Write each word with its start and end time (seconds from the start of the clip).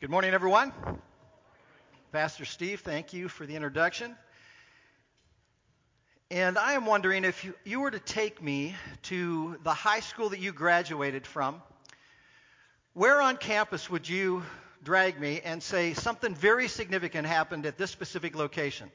Good 0.00 0.10
morning, 0.10 0.32
everyone. 0.32 0.72
Pastor 2.12 2.44
Steve, 2.44 2.82
thank 2.82 3.12
you 3.12 3.28
for 3.28 3.46
the 3.46 3.56
introduction. 3.56 4.14
And 6.30 6.56
I 6.56 6.74
am 6.74 6.86
wondering 6.86 7.24
if 7.24 7.44
you, 7.44 7.52
you, 7.64 7.80
were 7.80 7.90
to 7.90 7.98
take 7.98 8.40
me 8.40 8.76
to 9.02 9.58
the 9.64 9.74
high 9.74 9.98
school 9.98 10.28
that 10.28 10.38
you 10.38 10.52
graduated 10.52 11.26
from, 11.26 11.60
where 12.92 13.20
on 13.20 13.38
campus 13.38 13.90
would 13.90 14.08
you 14.08 14.44
drag 14.84 15.20
me 15.20 15.40
and 15.44 15.60
say 15.60 15.94
something 15.94 16.32
very 16.32 16.68
significant 16.68 17.26
happened 17.26 17.66
at 17.66 17.76
this 17.76 17.90
specific 17.90 18.36
location? 18.36 18.92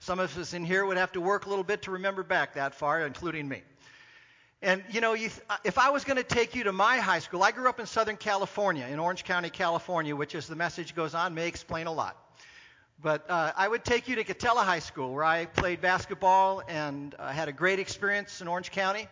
Some 0.00 0.18
of 0.18 0.36
us 0.36 0.54
in 0.54 0.64
here 0.64 0.84
would 0.84 0.96
have 0.96 1.12
to 1.12 1.20
work 1.20 1.46
a 1.46 1.50
little 1.50 1.62
bit 1.62 1.82
to 1.82 1.92
remember 1.92 2.24
back 2.24 2.54
that 2.54 2.74
far, 2.74 3.06
including 3.06 3.48
me. 3.48 3.62
And 4.64 4.84
you 4.90 5.00
know, 5.00 5.14
you 5.14 5.28
uh, 5.50 5.56
if 5.64 5.76
I 5.76 5.90
was 5.90 6.04
going 6.04 6.18
to 6.18 6.22
take 6.22 6.54
you 6.54 6.62
to 6.64 6.72
my 6.72 6.98
high 6.98 7.18
school, 7.18 7.42
I 7.42 7.50
grew 7.50 7.68
up 7.68 7.80
in 7.80 7.86
Southern 7.86 8.16
California, 8.16 8.86
in 8.86 9.00
Orange 9.00 9.24
County, 9.24 9.50
California, 9.50 10.14
which, 10.14 10.36
as 10.36 10.46
the 10.46 10.54
message 10.54 10.94
goes 10.94 11.14
on, 11.16 11.34
may 11.34 11.48
explain 11.48 11.88
a 11.88 11.92
lot. 11.92 12.16
But 13.02 13.28
uh, 13.28 13.52
I 13.56 13.66
would 13.66 13.84
take 13.84 14.06
you 14.06 14.14
to 14.14 14.24
Katella 14.24 14.62
High 14.62 14.78
School, 14.78 15.12
where 15.12 15.24
I 15.24 15.46
played 15.46 15.80
basketball 15.80 16.62
and 16.68 17.12
uh, 17.18 17.32
had 17.32 17.48
a 17.48 17.52
great 17.52 17.80
experience 17.80 18.40
in 18.40 18.46
Orange 18.46 18.70
County. 18.70 19.08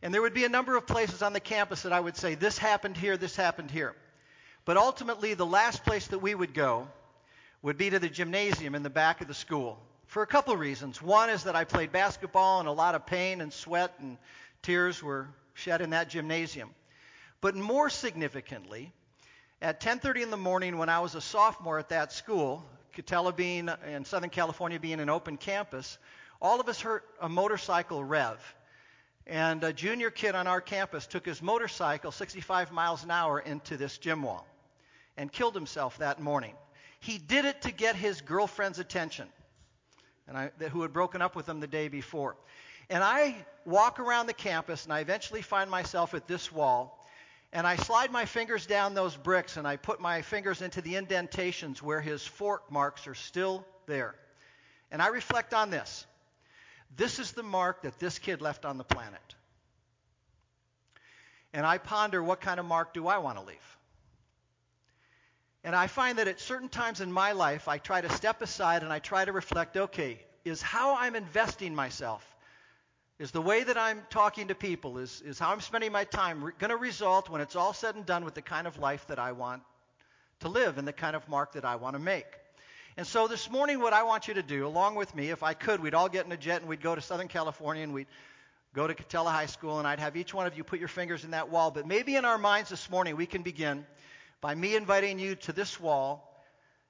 And 0.00 0.14
there 0.14 0.22
would 0.22 0.32
be 0.32 0.46
a 0.46 0.48
number 0.48 0.78
of 0.78 0.86
places 0.86 1.20
on 1.20 1.34
the 1.34 1.40
campus 1.40 1.82
that 1.82 1.92
I 1.92 2.00
would 2.00 2.16
say, 2.16 2.34
this 2.34 2.56
happened 2.56 2.96
here, 2.96 3.18
this 3.18 3.36
happened 3.36 3.70
here. 3.70 3.94
But 4.64 4.78
ultimately, 4.78 5.34
the 5.34 5.44
last 5.44 5.84
place 5.84 6.06
that 6.06 6.20
we 6.20 6.34
would 6.34 6.54
go 6.54 6.88
would 7.60 7.76
be 7.76 7.90
to 7.90 7.98
the 7.98 8.08
gymnasium 8.08 8.74
in 8.74 8.82
the 8.82 8.90
back 8.90 9.20
of 9.20 9.28
the 9.28 9.34
school 9.34 9.78
for 10.06 10.22
a 10.22 10.26
couple 10.26 10.54
of 10.54 10.60
reasons. 10.60 11.02
One 11.02 11.28
is 11.28 11.44
that 11.44 11.54
I 11.54 11.64
played 11.64 11.92
basketball 11.92 12.60
and 12.60 12.68
a 12.68 12.72
lot 12.72 12.94
of 12.94 13.04
pain 13.04 13.42
and 13.42 13.52
sweat 13.52 13.92
and 14.00 14.16
Tears 14.66 15.00
were 15.00 15.28
shed 15.54 15.80
in 15.80 15.90
that 15.90 16.08
gymnasium. 16.08 16.74
But 17.40 17.54
more 17.54 17.88
significantly, 17.88 18.92
at 19.62 19.80
10:30 19.80 20.22
in 20.24 20.30
the 20.32 20.36
morning 20.36 20.76
when 20.76 20.88
I 20.88 20.98
was 20.98 21.14
a 21.14 21.20
sophomore 21.20 21.78
at 21.78 21.90
that 21.90 22.12
school, 22.12 22.68
Katella 22.92 23.32
being 23.32 23.70
in 23.86 24.04
Southern 24.04 24.28
California 24.28 24.80
being 24.80 24.98
an 24.98 25.08
open 25.08 25.36
campus, 25.36 25.98
all 26.42 26.58
of 26.58 26.68
us 26.68 26.80
heard 26.80 27.04
a 27.20 27.28
motorcycle 27.28 28.02
rev. 28.02 28.40
And 29.24 29.62
a 29.62 29.72
junior 29.72 30.10
kid 30.10 30.34
on 30.34 30.48
our 30.48 30.60
campus 30.60 31.06
took 31.06 31.26
his 31.26 31.40
motorcycle 31.40 32.10
65 32.10 32.72
miles 32.72 33.04
an 33.04 33.12
hour 33.12 33.38
into 33.38 33.76
this 33.76 33.98
gym 33.98 34.24
wall 34.24 34.48
and 35.16 35.32
killed 35.32 35.54
himself 35.54 35.98
that 35.98 36.18
morning. 36.18 36.56
He 36.98 37.18
did 37.18 37.44
it 37.44 37.62
to 37.62 37.70
get 37.70 37.94
his 37.94 38.20
girlfriend's 38.20 38.80
attention, 38.80 39.28
and 40.26 40.36
I, 40.36 40.50
who 40.70 40.82
had 40.82 40.92
broken 40.92 41.22
up 41.22 41.36
with 41.36 41.48
him 41.48 41.60
the 41.60 41.68
day 41.68 41.86
before. 41.86 42.36
And 42.88 43.02
I 43.02 43.34
walk 43.64 43.98
around 43.98 44.26
the 44.26 44.32
campus 44.32 44.84
and 44.84 44.92
I 44.92 45.00
eventually 45.00 45.42
find 45.42 45.70
myself 45.70 46.14
at 46.14 46.26
this 46.26 46.52
wall. 46.52 47.04
And 47.52 47.66
I 47.66 47.76
slide 47.76 48.10
my 48.10 48.26
fingers 48.26 48.66
down 48.66 48.94
those 48.94 49.16
bricks 49.16 49.56
and 49.56 49.66
I 49.66 49.76
put 49.76 50.00
my 50.00 50.22
fingers 50.22 50.62
into 50.62 50.80
the 50.80 50.96
indentations 50.96 51.82
where 51.82 52.00
his 52.00 52.24
fork 52.24 52.70
marks 52.70 53.06
are 53.06 53.14
still 53.14 53.64
there. 53.86 54.14
And 54.90 55.02
I 55.02 55.08
reflect 55.08 55.54
on 55.54 55.70
this. 55.70 56.06
This 56.96 57.18
is 57.18 57.32
the 57.32 57.42
mark 57.42 57.82
that 57.82 57.98
this 57.98 58.18
kid 58.18 58.40
left 58.40 58.64
on 58.64 58.78
the 58.78 58.84
planet. 58.84 59.34
And 61.52 61.66
I 61.66 61.78
ponder 61.78 62.22
what 62.22 62.40
kind 62.40 62.60
of 62.60 62.66
mark 62.66 62.94
do 62.94 63.08
I 63.08 63.18
want 63.18 63.38
to 63.38 63.44
leave? 63.44 63.56
And 65.64 65.74
I 65.74 65.88
find 65.88 66.18
that 66.18 66.28
at 66.28 66.38
certain 66.38 66.68
times 66.68 67.00
in 67.00 67.10
my 67.10 67.32
life, 67.32 67.66
I 67.66 67.78
try 67.78 68.00
to 68.00 68.10
step 68.10 68.40
aside 68.42 68.82
and 68.82 68.92
I 68.92 69.00
try 69.00 69.24
to 69.24 69.32
reflect 69.32 69.76
okay, 69.76 70.20
is 70.44 70.62
how 70.62 70.96
I'm 70.96 71.16
investing 71.16 71.74
myself 71.74 72.35
is 73.18 73.30
the 73.30 73.40
way 73.40 73.64
that 73.64 73.78
I'm 73.78 74.02
talking 74.10 74.48
to 74.48 74.54
people, 74.54 74.98
is, 74.98 75.22
is 75.24 75.38
how 75.38 75.50
I'm 75.50 75.60
spending 75.60 75.90
my 75.90 76.04
time 76.04 76.44
re- 76.44 76.52
going 76.58 76.70
to 76.70 76.76
result, 76.76 77.30
when 77.30 77.40
it's 77.40 77.56
all 77.56 77.72
said 77.72 77.94
and 77.94 78.04
done, 78.04 78.24
with 78.24 78.34
the 78.34 78.42
kind 78.42 78.66
of 78.66 78.78
life 78.78 79.06
that 79.08 79.18
I 79.18 79.32
want 79.32 79.62
to 80.40 80.48
live 80.48 80.76
and 80.76 80.86
the 80.86 80.92
kind 80.92 81.16
of 81.16 81.26
mark 81.28 81.52
that 81.54 81.64
I 81.64 81.76
want 81.76 81.94
to 81.94 81.98
make. 81.98 82.26
And 82.98 83.06
so 83.06 83.26
this 83.26 83.50
morning, 83.50 83.80
what 83.80 83.92
I 83.92 84.02
want 84.02 84.28
you 84.28 84.34
to 84.34 84.42
do, 84.42 84.66
along 84.66 84.96
with 84.96 85.14
me, 85.14 85.30
if 85.30 85.42
I 85.42 85.54
could, 85.54 85.80
we'd 85.80 85.94
all 85.94 86.08
get 86.08 86.26
in 86.26 86.32
a 86.32 86.36
jet 86.36 86.60
and 86.60 86.68
we'd 86.68 86.82
go 86.82 86.94
to 86.94 87.00
Southern 87.00 87.28
California 87.28 87.82
and 87.82 87.92
we'd 87.94 88.06
go 88.74 88.86
to 88.86 88.94
Katella 88.94 89.30
High 89.30 89.46
School, 89.46 89.78
and 89.78 89.88
I'd 89.88 90.00
have 90.00 90.16
each 90.16 90.34
one 90.34 90.46
of 90.46 90.56
you 90.56 90.62
put 90.62 90.78
your 90.78 90.88
fingers 90.88 91.24
in 91.24 91.30
that 91.30 91.48
wall. 91.48 91.70
But 91.70 91.86
maybe 91.86 92.16
in 92.16 92.26
our 92.26 92.36
minds 92.36 92.68
this 92.68 92.90
morning, 92.90 93.16
we 93.16 93.24
can 93.24 93.42
begin 93.42 93.86
by 94.42 94.54
me 94.54 94.76
inviting 94.76 95.18
you 95.18 95.36
to 95.36 95.52
this 95.54 95.80
wall. 95.80 96.22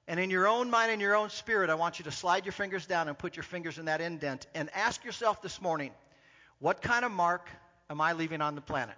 And 0.09 0.19
in 0.19 0.29
your 0.29 0.47
own 0.47 0.69
mind 0.69 0.91
and 0.91 1.01
your 1.01 1.15
own 1.15 1.29
spirit, 1.29 1.69
I 1.69 1.75
want 1.75 1.99
you 1.99 2.03
to 2.05 2.11
slide 2.11 2.45
your 2.45 2.53
fingers 2.53 2.85
down 2.85 3.07
and 3.07 3.17
put 3.17 3.37
your 3.37 3.43
fingers 3.43 3.77
in 3.77 3.85
that 3.85 4.01
indent 4.01 4.47
and 4.53 4.69
ask 4.73 5.03
yourself 5.05 5.41
this 5.41 5.61
morning, 5.61 5.91
what 6.59 6.81
kind 6.81 7.05
of 7.05 7.11
mark 7.11 7.49
am 7.89 8.01
I 8.01 8.13
leaving 8.13 8.41
on 8.41 8.55
the 8.55 8.61
planet? 8.61 8.95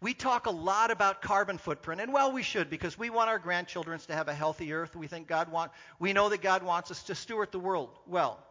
We 0.00 0.14
talk 0.14 0.46
a 0.46 0.50
lot 0.50 0.90
about 0.90 1.22
carbon 1.22 1.58
footprint, 1.58 2.00
and 2.00 2.12
well, 2.12 2.32
we 2.32 2.42
should 2.42 2.68
because 2.68 2.98
we 2.98 3.08
want 3.08 3.28
our 3.28 3.38
grandchildren 3.38 4.00
to 4.00 4.14
have 4.14 4.26
a 4.26 4.34
healthy 4.34 4.72
earth. 4.72 4.96
We 4.96 5.06
think 5.06 5.28
God 5.28 5.50
want, 5.50 5.70
we 6.00 6.12
know 6.12 6.28
that 6.28 6.42
God 6.42 6.64
wants 6.64 6.90
us 6.90 7.04
to 7.04 7.14
steward 7.14 7.52
the 7.52 7.60
world 7.60 7.90
well. 8.06 8.42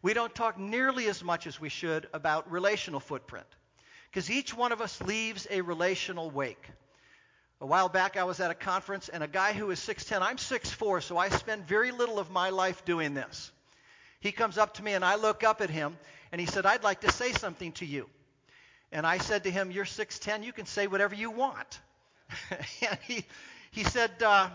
We 0.00 0.14
don't 0.14 0.34
talk 0.34 0.58
nearly 0.58 1.06
as 1.08 1.24
much 1.24 1.46
as 1.46 1.60
we 1.60 1.68
should 1.68 2.08
about 2.12 2.50
relational 2.50 3.00
footprint 3.00 3.46
because 4.12 4.30
each 4.30 4.54
one 4.54 4.72
of 4.72 4.80
us 4.82 5.00
leaves 5.00 5.46
a 5.50 5.62
relational 5.62 6.30
wake. 6.30 6.68
A 7.62 7.66
while 7.66 7.88
back, 7.88 8.16
I 8.16 8.24
was 8.24 8.40
at 8.40 8.50
a 8.50 8.54
conference, 8.54 9.08
and 9.08 9.22
a 9.22 9.28
guy 9.28 9.52
who 9.54 9.70
is 9.70 9.80
6'10, 9.80 10.20
I'm 10.20 10.36
6'4, 10.36 11.02
so 11.02 11.16
I 11.16 11.30
spend 11.30 11.66
very 11.66 11.92
little 11.92 12.18
of 12.18 12.30
my 12.30 12.50
life 12.50 12.84
doing 12.84 13.14
this. 13.14 13.50
He 14.20 14.32
comes 14.32 14.58
up 14.58 14.74
to 14.74 14.82
me, 14.82 14.92
and 14.92 15.04
I 15.04 15.14
look 15.14 15.42
up 15.44 15.62
at 15.62 15.70
him, 15.70 15.96
and 16.32 16.40
he 16.40 16.46
said, 16.46 16.66
I'd 16.66 16.82
like 16.82 17.02
to 17.02 17.12
say 17.12 17.32
something 17.32 17.72
to 17.72 17.86
you. 17.86 18.08
And 18.90 19.06
I 19.06 19.18
said 19.18 19.44
to 19.44 19.50
him, 19.50 19.70
You're 19.70 19.84
6'10, 19.84 20.44
you 20.44 20.52
can 20.52 20.66
say 20.66 20.86
whatever 20.86 21.14
you 21.14 21.30
want. 21.30 21.80
and 22.50 22.98
he, 23.06 23.24
he 23.70 23.84
said, 23.84 24.10
uh, 24.22 24.48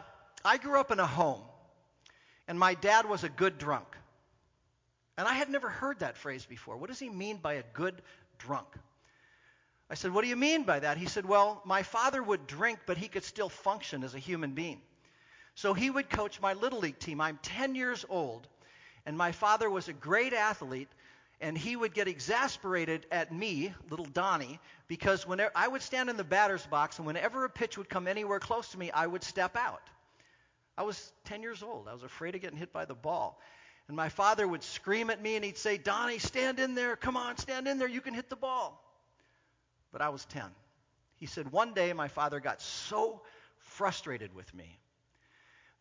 I 0.44 0.58
grew 0.58 0.80
up 0.80 0.92
in 0.92 1.00
a 1.00 1.08
home, 1.08 1.42
and 2.48 2.60
my 2.60 2.74
dad 2.74 3.08
was 3.08 3.24
a 3.24 3.30
good 3.30 3.58
drunk. 3.58 3.88
And 5.18 5.28
I 5.28 5.34
had 5.34 5.50
never 5.50 5.70
heard 5.70 6.00
that 6.00 6.18
phrase 6.18 6.46
before. 6.46 6.78
What 6.78 6.90
does 6.90 7.00
he 7.00 7.10
mean 7.10 7.38
by 7.38 7.54
a 7.54 7.64
good 7.74 7.96
drunk? 8.38 8.68
I 9.90 9.96
said, 9.96 10.12
What 10.12 10.24
do 10.24 10.28
you 10.28 10.36
mean 10.36 10.64
by 10.64 10.80
that? 10.80 10.98
He 10.98 11.08
said, 11.08 11.26
Well, 11.26 11.62
my 11.66 11.84
father 11.84 12.22
would 12.22 12.46
drink, 12.46 12.80
but 12.86 12.98
he 12.98 13.08
could 13.08 13.24
still 13.24 13.50
function 13.50 14.04
as 14.04 14.14
a 14.14 14.20
human 14.20 14.52
being. 14.52 14.82
So 15.56 15.74
he 15.74 15.90
would 15.90 16.10
coach 16.10 16.40
my 16.40 16.54
little 16.54 16.80
league 16.80 17.00
team. 17.00 17.20
I'm 17.20 17.40
10 17.42 17.74
years 17.74 18.06
old, 18.10 18.48
and 19.06 19.18
my 19.18 19.32
father 19.32 19.70
was 19.70 19.88
a 19.88 19.94
great 19.94 20.34
athlete, 20.34 20.90
and 21.40 21.58
he 21.58 21.75
would 21.75 21.94
get 21.94 22.08
exasperated 22.08 23.06
at 23.12 23.31
me, 23.31 23.74
little 23.90 24.06
Donnie, 24.06 24.59
because 24.88 25.28
whenever 25.28 25.52
I 25.56 25.68
would 25.68 25.81
stand 25.81 26.09
in 26.09 26.18
the 26.18 26.24
batter's 26.24 26.66
box, 26.66 26.98
and 26.98 27.06
whenever 27.06 27.46
a 27.46 27.50
pitch 27.50 27.78
would 27.78 27.90
come 27.90 28.08
anywhere 28.08 28.40
close 28.40 28.70
to 28.70 28.80
me, 28.80 28.90
I 28.92 29.06
would 29.06 29.24
step 29.24 29.56
out. 29.56 29.81
I 30.78 30.84
was 30.84 31.12
10 31.25 31.42
years 31.42 31.62
old. 31.62 31.88
I 31.88 31.94
was 31.94 32.03
afraid 32.03 32.36
of 32.36 32.42
getting 32.42 32.58
hit 32.58 32.74
by 32.74 32.86
the 32.86 32.96
ball. 32.96 33.40
And 33.88 33.96
my 33.96 34.09
father 34.09 34.48
would 34.48 34.64
scream 34.64 35.09
at 35.09 35.22
me 35.22 35.36
and 35.36 35.46
he'd 35.46 35.58
say, 35.58 35.78
Donnie, 35.78 36.20
stand 36.20 36.59
in 36.59 36.75
there. 36.75 36.96
Come 36.96 37.18
on, 37.18 37.38
stand 37.38 37.68
in 37.68 37.80
there. 37.80 37.88
You 37.88 38.02
can 38.02 38.14
hit 38.14 38.30
the 38.30 38.36
ball. 38.36 38.84
But 39.92 40.02
I 40.02 40.09
was 40.09 40.25
10. 40.25 40.44
He 41.16 41.25
said, 41.25 41.52
One 41.52 41.74
day 41.74 41.94
my 41.94 42.09
father 42.09 42.40
got 42.40 42.62
so 42.62 43.22
frustrated 43.59 44.36
with 44.36 44.54
me 44.54 44.80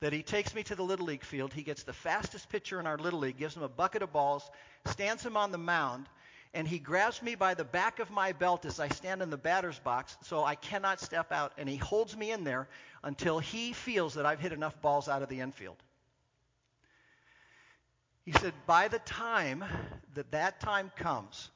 that 0.01 0.13
he 0.13 0.23
takes 0.23 0.55
me 0.55 0.63
to 0.65 0.75
the 0.75 0.83
Little 0.83 1.07
League 1.07 1.25
field. 1.25 1.53
He 1.53 1.63
gets 1.63 1.83
the 1.83 1.93
fastest 1.93 2.49
pitcher 2.49 2.79
in 2.79 2.87
our 2.87 2.99
Little 2.99 3.21
League, 3.21 3.39
gives 3.39 3.57
him 3.57 3.63
a 3.63 3.69
bucket 3.69 4.03
of 4.03 4.13
balls, 4.13 4.49
stands 4.87 5.25
him 5.25 5.37
on 5.37 5.53
the 5.53 5.59
mound, 5.59 6.07
and 6.53 6.69
he 6.69 6.79
grabs 6.79 7.23
me 7.23 7.35
by 7.35 7.55
the 7.55 7.65
back 7.65 7.99
of 7.99 8.11
my 8.11 8.33
belt 8.33 8.65
as 8.65 8.81
I 8.81 8.89
stand 8.89 9.23
in 9.23 9.31
the 9.31 9.37
batter's 9.37 9.79
box 9.79 10.17
so 10.23 10.45
I 10.45 10.55
cannot 10.55 11.01
step 11.01 11.33
out, 11.33 11.53
and 11.59 11.69
he 11.69 11.77
holds 11.77 12.17
me 12.17 12.31
in 12.31 12.45
there 12.45 12.69
until 13.03 13.39
he 13.39 13.73
feels 13.73 14.15
that 14.15 14.27
I've 14.27 14.41
hit 14.41 14.53
enough 14.53 14.81
balls 14.81 15.09
out 15.09 15.23
of 15.23 15.29
the 15.29 15.41
infield. 15.41 15.77
He 18.25 18.33
said, 18.33 18.55
by 18.67 18.89
the 18.89 18.99
time 19.01 19.65
that 20.15 20.33
that 20.33 20.61
time 20.61 20.91
comes, 20.97 21.51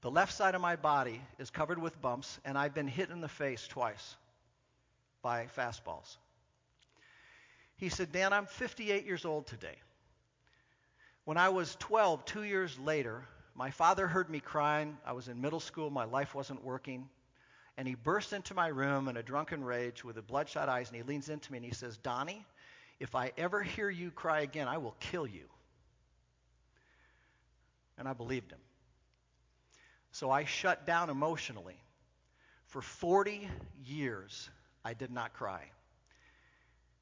the 0.00 0.10
left 0.10 0.32
side 0.32 0.54
of 0.54 0.60
my 0.60 0.76
body 0.76 1.20
is 1.38 1.50
covered 1.50 1.80
with 1.80 2.00
bumps, 2.00 2.38
and 2.44 2.56
I've 2.56 2.74
been 2.74 2.88
hit 2.88 3.10
in 3.10 3.20
the 3.20 3.28
face 3.28 3.66
twice 3.66 4.16
by 5.22 5.46
fastballs. 5.56 6.16
He 7.76 7.88
said, 7.88 8.12
Dan, 8.12 8.32
I'm 8.32 8.46
58 8.46 9.04
years 9.04 9.24
old 9.24 9.46
today. 9.46 9.76
When 11.24 11.36
I 11.36 11.50
was 11.50 11.76
12, 11.80 12.24
two 12.24 12.44
years 12.44 12.78
later, 12.78 13.24
my 13.54 13.70
father 13.70 14.06
heard 14.06 14.30
me 14.30 14.40
crying. 14.40 14.96
I 15.04 15.12
was 15.12 15.28
in 15.28 15.40
middle 15.40 15.60
school, 15.60 15.90
my 15.90 16.04
life 16.04 16.34
wasn't 16.34 16.64
working. 16.64 17.08
And 17.76 17.86
he 17.86 17.94
burst 17.94 18.32
into 18.32 18.54
my 18.54 18.68
room 18.68 19.08
in 19.08 19.16
a 19.16 19.22
drunken 19.22 19.62
rage 19.62 20.02
with 20.04 20.24
bloodshot 20.26 20.68
eyes, 20.68 20.88
and 20.88 20.96
he 20.96 21.02
leans 21.02 21.28
into 21.28 21.52
me 21.52 21.58
and 21.58 21.64
he 21.64 21.74
says, 21.74 21.98
Donnie, 21.98 22.46
if 23.00 23.14
I 23.14 23.32
ever 23.36 23.62
hear 23.62 23.90
you 23.90 24.10
cry 24.10 24.40
again, 24.40 24.68
I 24.68 24.78
will 24.78 24.96
kill 25.00 25.26
you. 25.26 25.44
And 27.98 28.08
I 28.08 28.14
believed 28.14 28.50
him. 28.50 28.60
So 30.12 30.30
I 30.30 30.44
shut 30.44 30.86
down 30.86 31.10
emotionally. 31.10 31.76
For 32.66 32.80
40 32.80 33.48
years, 33.84 34.48
I 34.84 34.94
did 34.94 35.10
not 35.10 35.34
cry. 35.34 35.70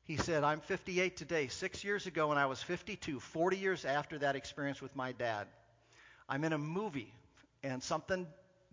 He 0.05 0.19
said, 0.19 0.45
I'm 0.45 0.61
58 0.61 1.17
today. 1.17 1.49
Six 1.49 1.83
years 1.83 2.07
ago, 2.07 2.29
when 2.29 2.37
I 2.37 2.45
was 2.45 2.63
52, 2.63 3.21
40 3.21 3.57
years 3.57 3.85
after 3.87 4.19
that 4.19 4.37
experience 4.37 4.83
with 4.83 4.95
my 4.95 5.13
dad, 5.13 5.47
I'm 6.29 6.45
in 6.45 6.53
a 6.53 6.59
movie, 6.59 7.13
and 7.63 7.83
something 7.83 8.27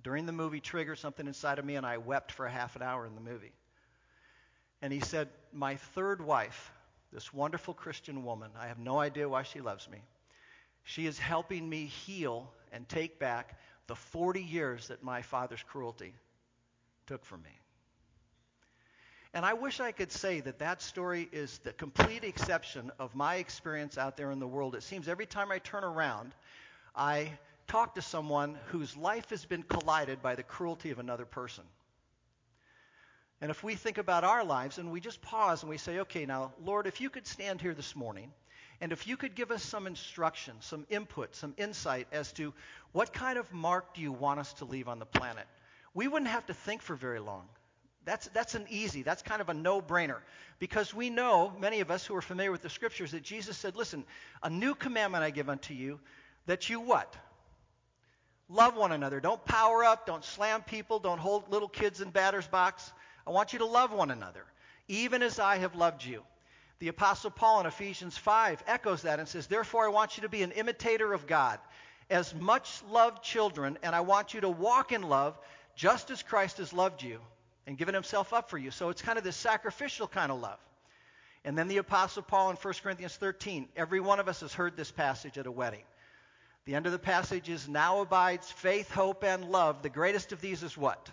during 0.03 0.25
the 0.25 0.33
movie 0.33 0.59
triggered 0.59 0.99
something 0.99 1.25
inside 1.25 1.57
of 1.57 1.63
me, 1.63 1.75
and 1.75 1.85
I 1.85 1.97
wept 1.97 2.33
for 2.33 2.45
a 2.45 2.51
half 2.51 2.75
an 2.75 2.81
hour 2.81 3.05
in 3.05 3.15
the 3.15 3.21
movie. 3.21 3.53
And 4.81 4.91
he 4.91 4.99
said, 4.99 5.29
My 5.53 5.77
third 5.77 6.21
wife, 6.21 6.71
this 7.13 7.33
wonderful 7.33 7.73
Christian 7.73 8.25
woman, 8.25 8.51
I 8.59 8.67
have 8.67 8.79
no 8.79 8.99
idea 8.99 9.29
why 9.29 9.43
she 9.43 9.61
loves 9.61 9.89
me. 9.89 9.99
She 10.83 11.05
is 11.05 11.17
helping 11.17 11.69
me 11.69 11.85
heal 11.85 12.51
and 12.73 12.89
take 12.89 13.19
back 13.19 13.57
the 13.87 13.95
40 13.95 14.41
years 14.41 14.89
that 14.89 15.01
my 15.01 15.21
father's 15.21 15.63
cruelty 15.63 16.13
took 17.07 17.23
from 17.23 17.41
me. 17.43 17.60
And 19.33 19.45
I 19.45 19.53
wish 19.53 19.79
I 19.79 19.93
could 19.93 20.11
say 20.11 20.41
that 20.41 20.59
that 20.59 20.81
story 20.81 21.29
is 21.31 21.57
the 21.59 21.71
complete 21.71 22.25
exception 22.25 22.91
of 22.99 23.15
my 23.15 23.35
experience 23.35 23.97
out 23.97 24.17
there 24.17 24.29
in 24.31 24.39
the 24.39 24.47
world. 24.47 24.75
It 24.75 24.83
seems 24.83 25.07
every 25.07 25.25
time 25.25 25.51
I 25.51 25.59
turn 25.59 25.85
around, 25.85 26.33
I 26.93 27.31
talk 27.67 27.95
to 27.95 28.01
someone 28.01 28.57
whose 28.67 28.97
life 28.97 29.29
has 29.29 29.45
been 29.45 29.63
collided 29.63 30.21
by 30.21 30.35
the 30.35 30.43
cruelty 30.43 30.91
of 30.91 30.99
another 30.99 31.23
person. 31.23 31.63
And 33.39 33.49
if 33.49 33.63
we 33.63 33.75
think 33.75 33.97
about 33.97 34.25
our 34.25 34.43
lives 34.43 34.77
and 34.77 34.91
we 34.91 34.99
just 34.99 35.21
pause 35.21 35.63
and 35.63 35.69
we 35.69 35.77
say, 35.77 35.99
okay, 35.99 36.25
now, 36.25 36.51
Lord, 36.63 36.85
if 36.85 36.99
you 36.99 37.09
could 37.09 37.25
stand 37.25 37.61
here 37.61 37.73
this 37.73 37.95
morning 37.95 38.31
and 38.81 38.91
if 38.91 39.07
you 39.07 39.15
could 39.15 39.33
give 39.33 39.49
us 39.49 39.63
some 39.63 39.87
instruction, 39.87 40.55
some 40.59 40.85
input, 40.89 41.35
some 41.35 41.53
insight 41.57 42.07
as 42.11 42.33
to 42.33 42.53
what 42.91 43.13
kind 43.13 43.39
of 43.39 43.51
mark 43.53 43.93
do 43.93 44.01
you 44.01 44.11
want 44.11 44.41
us 44.41 44.53
to 44.55 44.65
leave 44.65 44.89
on 44.89 44.99
the 44.99 45.05
planet, 45.05 45.47
we 45.93 46.09
wouldn't 46.09 46.29
have 46.29 46.45
to 46.47 46.53
think 46.53 46.81
for 46.81 46.95
very 46.95 47.19
long. 47.19 47.47
That's, 48.03 48.27
that's 48.29 48.55
an 48.55 48.65
easy, 48.69 49.03
that's 49.03 49.21
kind 49.21 49.41
of 49.41 49.49
a 49.49 49.53
no 49.53 49.81
brainer. 49.81 50.17
Because 50.59 50.93
we 50.93 51.09
know, 51.09 51.53
many 51.59 51.81
of 51.81 51.91
us 51.91 52.05
who 52.05 52.15
are 52.15 52.21
familiar 52.21 52.51
with 52.51 52.63
the 52.63 52.69
scriptures, 52.69 53.11
that 53.11 53.23
Jesus 53.23 53.57
said, 53.57 53.75
Listen, 53.75 54.05
a 54.41 54.49
new 54.49 54.73
commandment 54.73 55.23
I 55.23 55.29
give 55.29 55.49
unto 55.49 55.73
you, 55.73 55.99
that 56.47 56.69
you 56.69 56.79
what? 56.79 57.15
Love 58.49 58.75
one 58.75 58.91
another. 58.91 59.19
Don't 59.19 59.43
power 59.45 59.83
up, 59.83 60.05
don't 60.05 60.25
slam 60.25 60.63
people, 60.63 60.99
don't 60.99 61.19
hold 61.19 61.49
little 61.51 61.69
kids 61.69 62.01
in 62.01 62.09
batter's 62.09 62.47
box. 62.47 62.91
I 63.25 63.31
want 63.31 63.53
you 63.53 63.59
to 63.59 63.65
love 63.65 63.93
one 63.93 64.09
another, 64.09 64.45
even 64.87 65.21
as 65.21 65.39
I 65.39 65.57
have 65.57 65.75
loved 65.75 66.03
you. 66.03 66.23
The 66.79 66.87
Apostle 66.87 67.29
Paul 67.29 67.61
in 67.61 67.65
Ephesians 67.67 68.17
5 68.17 68.63
echoes 68.65 69.03
that 69.03 69.19
and 69.19 69.27
says, 69.27 69.45
Therefore, 69.45 69.85
I 69.85 69.89
want 69.89 70.17
you 70.17 70.23
to 70.23 70.29
be 70.29 70.41
an 70.41 70.51
imitator 70.51 71.13
of 71.13 71.27
God, 71.27 71.59
as 72.09 72.33
much 72.33 72.81
loved 72.89 73.23
children, 73.23 73.77
and 73.83 73.95
I 73.95 74.01
want 74.01 74.33
you 74.33 74.41
to 74.41 74.49
walk 74.49 74.91
in 74.91 75.03
love, 75.03 75.37
just 75.75 76.09
as 76.09 76.23
Christ 76.23 76.57
has 76.57 76.73
loved 76.73 77.03
you 77.03 77.19
and 77.67 77.77
given 77.77 77.93
himself 77.93 78.33
up 78.33 78.49
for 78.49 78.57
you. 78.57 78.71
So 78.71 78.89
it's 78.89 79.01
kind 79.01 79.17
of 79.17 79.23
this 79.23 79.35
sacrificial 79.35 80.07
kind 80.07 80.31
of 80.31 80.39
love. 80.39 80.59
And 81.43 81.57
then 81.57 81.67
the 81.67 81.77
Apostle 81.77 82.21
Paul 82.21 82.51
in 82.51 82.55
1 82.55 82.73
Corinthians 82.83 83.15
13. 83.15 83.67
Every 83.75 83.99
one 83.99 84.19
of 84.19 84.27
us 84.27 84.41
has 84.41 84.53
heard 84.53 84.77
this 84.77 84.91
passage 84.91 85.37
at 85.37 85.47
a 85.47 85.51
wedding. 85.51 85.83
The 86.65 86.75
end 86.75 86.85
of 86.85 86.91
the 86.91 86.99
passage 86.99 87.49
is 87.49 87.67
now 87.67 88.01
abides 88.01 88.51
faith, 88.51 88.91
hope, 88.91 89.23
and 89.23 89.45
love. 89.45 89.81
The 89.81 89.89
greatest 89.89 90.31
of 90.31 90.41
these 90.41 90.61
is 90.61 90.77
what? 90.77 91.09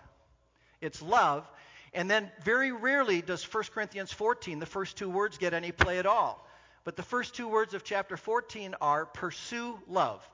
It's 0.81 1.00
love. 1.00 1.49
And 1.95 2.11
then 2.11 2.31
very 2.45 2.71
rarely 2.71 3.23
does 3.23 3.43
1 3.43 3.65
Corinthians 3.73 4.12
14, 4.12 4.59
the 4.59 4.67
first 4.67 4.99
two 4.99 5.09
words, 5.09 5.39
get 5.39 5.55
any 5.55 5.73
play 5.73 5.99
at 5.99 6.05
all. 6.05 6.47
But 6.85 6.97
the 6.97 7.03
first 7.03 7.35
two 7.35 7.49
words 7.49 7.73
of 7.73 7.83
chapter 7.83 8.19
14 8.19 8.75
are 8.81 9.06
pursue 9.06 9.79
love. 9.89 10.27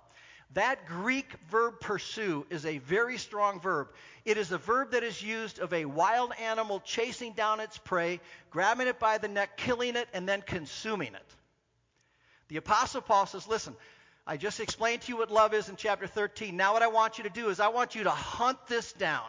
That 0.53 0.87
Greek 0.87 1.33
verb 1.51 1.81
pursue 1.81 2.47
is 2.51 2.65
a 2.65 2.79
very 2.79 3.19
strong 3.19 3.61
verb. 3.61 3.89
It 4.25 4.37
is 4.37 4.53
a 4.53 4.59
verb 4.59 4.93
that 4.93 5.03
is 5.03 5.21
used 5.21 5.59
of 5.59 5.73
a 5.73 5.85
wild 5.85 6.33
animal 6.41 6.81
chasing 6.81 7.33
down 7.33 7.61
its 7.61 7.77
prey, 7.79 8.21
grabbing 8.51 8.87
it 8.87 9.01
by 9.01 9.19
the 9.19 9.29
neck, 9.29 9.57
killing 9.57 9.97
it, 9.97 10.09
and 10.13 10.29
then 10.29 10.43
consuming 10.43 11.15
it. 11.15 11.35
The 12.49 12.59
Apostle 12.59 13.01
Paul 13.01 13.27
says, 13.27 13.49
Listen, 13.49 13.75
I 14.27 14.37
just 14.37 14.61
explained 14.61 15.03
to 15.03 15.13
you 15.13 15.19
what 15.19 15.31
love 15.31 15.55
is 15.55 15.69
in 15.69 15.77
chapter 15.77 16.07
13. 16.07 16.57
Now, 16.57 16.73
what 16.73 16.83
I 16.83 16.87
want 16.87 17.19
you 17.19 17.25
to 17.25 17.31
do 17.31 17.49
is 17.49 17.61
I 17.61 17.69
want 17.69 17.95
you 17.95 18.05
to 18.05 18.11
hunt 18.11 18.59
this 18.69 18.93
down. 18.93 19.27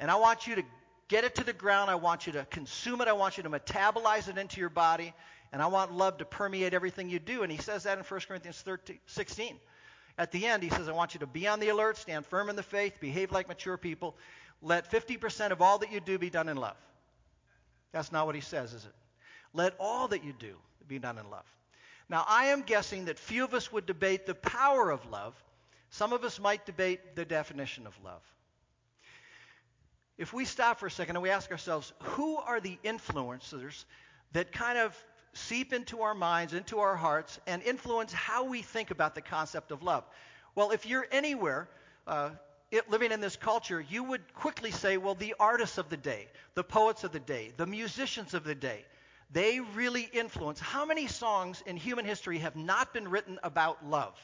And 0.00 0.10
I 0.10 0.16
want 0.16 0.46
you 0.46 0.56
to 0.56 0.62
get 1.08 1.24
it 1.24 1.36
to 1.36 1.44
the 1.44 1.52
ground. 1.52 1.90
I 1.90 1.96
want 1.96 2.26
you 2.26 2.32
to 2.34 2.46
consume 2.46 3.00
it. 3.00 3.08
I 3.08 3.12
want 3.12 3.36
you 3.36 3.42
to 3.42 3.50
metabolize 3.50 4.28
it 4.28 4.38
into 4.38 4.60
your 4.60 4.70
body. 4.70 5.12
And 5.52 5.60
I 5.60 5.66
want 5.66 5.92
love 5.92 6.18
to 6.18 6.24
permeate 6.24 6.74
everything 6.74 7.10
you 7.10 7.18
do. 7.18 7.42
And 7.42 7.52
he 7.52 7.58
says 7.58 7.84
that 7.84 7.98
in 7.98 8.04
1 8.04 8.20
Corinthians 8.26 8.60
13, 8.60 8.98
16. 9.06 9.56
At 10.16 10.30
the 10.30 10.46
end, 10.46 10.62
he 10.62 10.70
says, 10.70 10.88
I 10.88 10.92
want 10.92 11.14
you 11.14 11.20
to 11.20 11.26
be 11.26 11.48
on 11.48 11.60
the 11.60 11.68
alert, 11.68 11.96
stand 11.96 12.24
firm 12.26 12.48
in 12.48 12.56
the 12.56 12.62
faith, 12.62 13.00
behave 13.00 13.32
like 13.32 13.48
mature 13.48 13.76
people. 13.76 14.16
Let 14.62 14.90
50% 14.90 15.50
of 15.50 15.60
all 15.60 15.78
that 15.78 15.92
you 15.92 16.00
do 16.00 16.18
be 16.18 16.30
done 16.30 16.48
in 16.48 16.56
love. 16.56 16.76
That's 17.92 18.12
not 18.12 18.26
what 18.26 18.34
he 18.34 18.40
says, 18.40 18.72
is 18.72 18.84
it? 18.84 18.94
Let 19.52 19.74
all 19.78 20.08
that 20.08 20.24
you 20.24 20.32
do 20.32 20.56
be 20.86 20.98
done 20.98 21.18
in 21.18 21.30
love. 21.30 21.44
Now, 22.08 22.24
I 22.28 22.46
am 22.46 22.62
guessing 22.62 23.06
that 23.06 23.18
few 23.18 23.44
of 23.44 23.54
us 23.54 23.72
would 23.72 23.86
debate 23.86 24.26
the 24.26 24.34
power 24.34 24.90
of 24.90 25.08
love. 25.10 25.34
Some 25.90 26.12
of 26.12 26.24
us 26.24 26.38
might 26.38 26.66
debate 26.66 27.16
the 27.16 27.24
definition 27.24 27.86
of 27.86 27.98
love. 28.04 28.22
If 30.16 30.32
we 30.32 30.44
stop 30.44 30.78
for 30.78 30.86
a 30.86 30.90
second 30.90 31.16
and 31.16 31.22
we 31.22 31.30
ask 31.30 31.50
ourselves, 31.50 31.92
who 32.00 32.36
are 32.36 32.60
the 32.60 32.78
influencers 32.84 33.84
that 34.32 34.52
kind 34.52 34.78
of 34.78 34.96
seep 35.34 35.72
into 35.72 36.02
our 36.02 36.14
minds, 36.14 36.54
into 36.54 36.78
our 36.78 36.96
hearts, 36.96 37.38
and 37.46 37.62
influence 37.62 38.12
how 38.12 38.44
we 38.44 38.62
think 38.62 38.90
about 38.90 39.14
the 39.14 39.20
concept 39.20 39.70
of 39.72 39.82
love? 39.82 40.04
Well, 40.54 40.70
if 40.70 40.86
you're 40.86 41.06
anywhere 41.10 41.68
uh, 42.06 42.30
it, 42.70 42.90
living 42.90 43.12
in 43.12 43.20
this 43.20 43.36
culture, 43.36 43.80
you 43.80 44.04
would 44.04 44.34
quickly 44.34 44.70
say, 44.70 44.96
well, 44.96 45.14
the 45.14 45.34
artists 45.38 45.78
of 45.78 45.88
the 45.88 45.96
day, 45.96 46.28
the 46.54 46.64
poets 46.64 47.04
of 47.04 47.12
the 47.12 47.20
day, 47.20 47.52
the 47.56 47.66
musicians 47.66 48.34
of 48.34 48.44
the 48.44 48.54
day, 48.54 48.84
they 49.30 49.60
really 49.60 50.08
influence. 50.12 50.60
How 50.60 50.84
many 50.84 51.06
songs 51.06 51.62
in 51.66 51.76
human 51.76 52.04
history 52.04 52.38
have 52.38 52.56
not 52.56 52.92
been 52.92 53.08
written 53.08 53.38
about 53.42 53.86
love? 53.86 54.14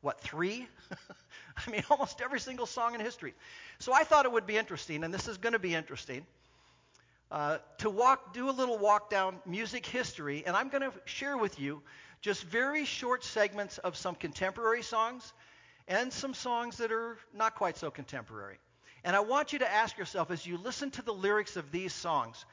What, 0.00 0.20
three? 0.20 0.68
I 1.66 1.70
mean, 1.70 1.82
almost 1.90 2.20
every 2.20 2.40
single 2.40 2.66
song 2.66 2.94
in 2.94 3.00
history. 3.00 3.34
So 3.78 3.92
I 3.92 4.04
thought 4.04 4.26
it 4.26 4.32
would 4.32 4.46
be 4.46 4.56
interesting, 4.56 5.02
and 5.02 5.12
this 5.12 5.28
is 5.28 5.38
going 5.38 5.54
to 5.54 5.58
be 5.58 5.74
interesting, 5.74 6.26
uh, 7.34 7.58
to 7.78 7.90
walk, 7.90 8.32
do 8.32 8.48
a 8.48 8.52
little 8.52 8.78
walk 8.78 9.10
down 9.10 9.40
music 9.44 9.84
history, 9.84 10.44
and 10.46 10.54
I'm 10.54 10.68
going 10.68 10.82
to 10.82 10.92
share 11.04 11.36
with 11.36 11.58
you 11.58 11.82
just 12.20 12.44
very 12.44 12.84
short 12.84 13.24
segments 13.24 13.78
of 13.78 13.96
some 13.96 14.14
contemporary 14.14 14.84
songs 14.84 15.32
and 15.88 16.12
some 16.12 16.32
songs 16.32 16.76
that 16.76 16.92
are 16.92 17.18
not 17.34 17.56
quite 17.56 17.76
so 17.76 17.90
contemporary. 17.90 18.58
And 19.02 19.16
I 19.16 19.20
want 19.20 19.52
you 19.52 19.58
to 19.58 19.68
ask 19.68 19.98
yourself 19.98 20.30
as 20.30 20.46
you 20.46 20.58
listen 20.58 20.92
to 20.92 21.02
the 21.02 21.12
lyrics 21.12 21.56
of 21.56 21.72
these 21.72 21.92
songs, 21.92 22.46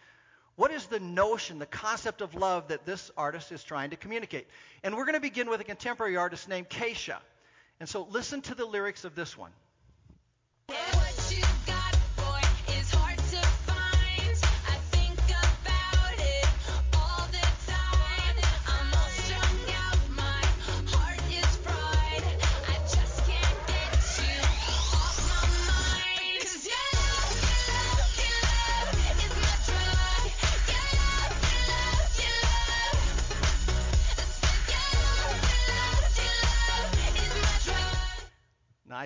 what 0.56 0.72
is 0.72 0.88
the 0.88 1.00
notion, 1.00 1.60
the 1.60 1.68
concept 1.68 2.22
of 2.22 2.34
love 2.34 2.70
that 2.70 2.84
this 2.84 3.12
artist 3.16 3.52
is 3.52 3.64
trying 3.64 3.92
to 3.92 3.98
communicate? 3.98 4.48
And 4.82 4.98
we're 4.98 5.06
going 5.06 5.14
to 5.14 5.22
begin 5.22 5.48
with 5.48 5.62
a 5.62 5.64
contemporary 5.64 6.18
artist 6.18 6.50
named 6.50 6.70
Kesha. 6.70 7.18
And 7.80 7.88
so 7.88 8.08
listen 8.10 8.42
to 8.42 8.56
the 8.56 8.66
lyrics 8.66 9.06
of 9.06 9.14
this 9.14 9.38
one. 9.38 9.52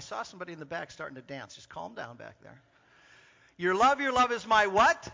Saw 0.05 0.23
somebody 0.23 0.53
in 0.53 0.59
the 0.59 0.65
back 0.65 0.91
starting 0.91 1.15
to 1.15 1.21
dance. 1.21 1.55
Just 1.55 1.69
calm 1.69 1.95
down 1.95 2.15
back 2.17 2.35
there. 2.41 2.61
Your 3.57 3.75
love, 3.75 3.99
your 3.99 4.11
love 4.11 4.31
is 4.31 4.45
my 4.45 4.67
what? 4.67 5.11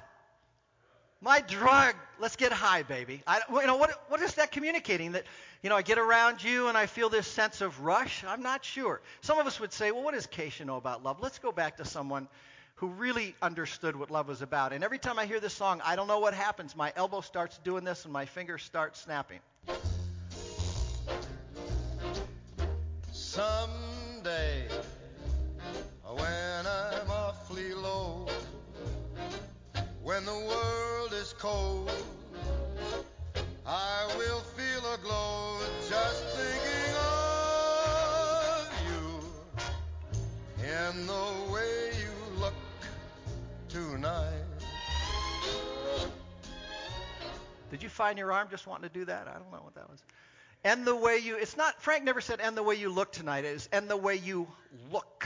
My 1.21 1.41
drug. 1.41 1.95
Let's 2.19 2.35
get 2.35 2.51
high, 2.51 2.83
baby. 2.83 3.21
I, 3.27 3.41
you 3.49 3.67
know 3.67 3.75
what? 3.75 3.91
What 4.09 4.21
is 4.21 4.35
that 4.35 4.51
communicating? 4.51 5.11
That 5.11 5.25
you 5.61 5.69
know, 5.69 5.75
I 5.75 5.83
get 5.83 5.99
around 5.99 6.43
you 6.43 6.67
and 6.67 6.77
I 6.77 6.87
feel 6.87 7.09
this 7.09 7.27
sense 7.27 7.61
of 7.61 7.81
rush. 7.81 8.23
I'm 8.23 8.41
not 8.41 8.65
sure. 8.65 9.01
Some 9.21 9.37
of 9.37 9.45
us 9.45 9.59
would 9.59 9.71
say, 9.71 9.91
well, 9.91 10.03
what 10.03 10.15
does 10.15 10.25
Kesha 10.25 10.65
know 10.65 10.77
about 10.77 11.03
love? 11.03 11.19
Let's 11.21 11.37
go 11.37 11.51
back 11.51 11.77
to 11.77 11.85
someone 11.85 12.27
who 12.75 12.87
really 12.87 13.35
understood 13.43 13.95
what 13.95 14.09
love 14.09 14.27
was 14.27 14.41
about. 14.41 14.73
And 14.73 14.83
every 14.83 14.97
time 14.97 15.19
I 15.19 15.27
hear 15.27 15.39
this 15.39 15.53
song, 15.53 15.81
I 15.85 15.95
don't 15.95 16.07
know 16.07 16.19
what 16.19 16.33
happens. 16.33 16.75
My 16.75 16.91
elbow 16.95 17.21
starts 17.21 17.59
doing 17.59 17.83
this 17.83 18.05
and 18.05 18.11
my 18.11 18.25
fingers 18.25 18.63
start 18.63 18.97
snapping. 18.97 19.39
Cold, 31.41 31.91
I 33.65 34.05
will 34.15 34.41
feel 34.41 34.93
a 34.93 34.97
glow 34.99 35.57
just 35.89 36.23
thinking 36.37 36.95
of 37.01 38.69
you 38.85 40.63
in 40.63 41.07
the 41.07 41.51
way 41.51 41.93
you 41.99 42.39
look 42.39 42.53
tonight. 43.69 44.43
Did 47.71 47.81
you 47.81 47.89
find 47.89 48.19
your 48.19 48.31
arm 48.31 48.47
just 48.51 48.67
wanting 48.67 48.87
to 48.87 48.93
do 48.93 49.05
that? 49.05 49.27
I 49.27 49.33
don't 49.33 49.51
know 49.51 49.63
what 49.63 49.73
that 49.73 49.89
was. 49.89 50.03
And 50.63 50.85
the 50.85 50.95
way 50.95 51.17
you, 51.17 51.37
it's 51.37 51.57
not, 51.57 51.81
Frank 51.81 52.03
never 52.03 52.21
said, 52.21 52.39
and 52.39 52.55
the 52.55 52.61
way 52.61 52.75
you 52.75 52.89
look 52.91 53.11
tonight 53.11 53.45
is, 53.45 53.67
and 53.71 53.89
the 53.89 53.97
way 53.97 54.15
you 54.15 54.47
look 54.91 55.25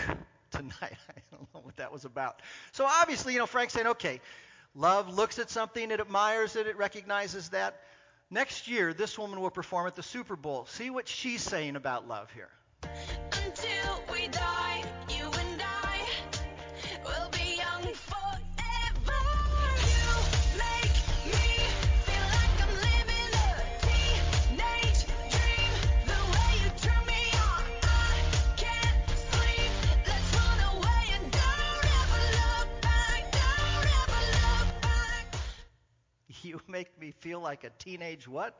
tonight. 0.51 0.71
I 1.09 1.19
don't 1.33 1.53
know 1.53 1.59
what 1.61 1.75
that 1.75 1.91
was 1.91 2.05
about. 2.05 2.41
So 2.71 2.85
obviously, 2.85 3.33
you 3.33 3.39
know, 3.39 3.45
Frank's 3.45 3.73
saying, 3.73 3.87
okay, 3.87 4.21
Love 4.75 5.13
looks 5.13 5.39
at 5.39 5.49
something, 5.49 5.89
it 5.89 6.01
admires 6.01 6.55
it, 6.55 6.67
it 6.67 6.77
recognizes 6.77 7.49
that. 7.49 7.79
Next 8.29 8.67
year, 8.67 8.93
this 8.93 9.17
woman 9.17 9.39
will 9.39 9.51
perform 9.51 9.87
at 9.87 9.95
the 9.95 10.03
Super 10.03 10.35
Bowl. 10.35 10.65
See 10.65 10.89
what 10.89 11.07
she's 11.07 11.41
saying 11.41 11.75
about 11.75 12.07
love 12.07 12.31
here. 12.31 12.49
Until 12.83 13.84
make 36.75 36.99
me 36.99 37.11
feel 37.21 37.39
like 37.39 37.63
a 37.63 37.69
teenage 37.79 38.27
what? 38.27 38.53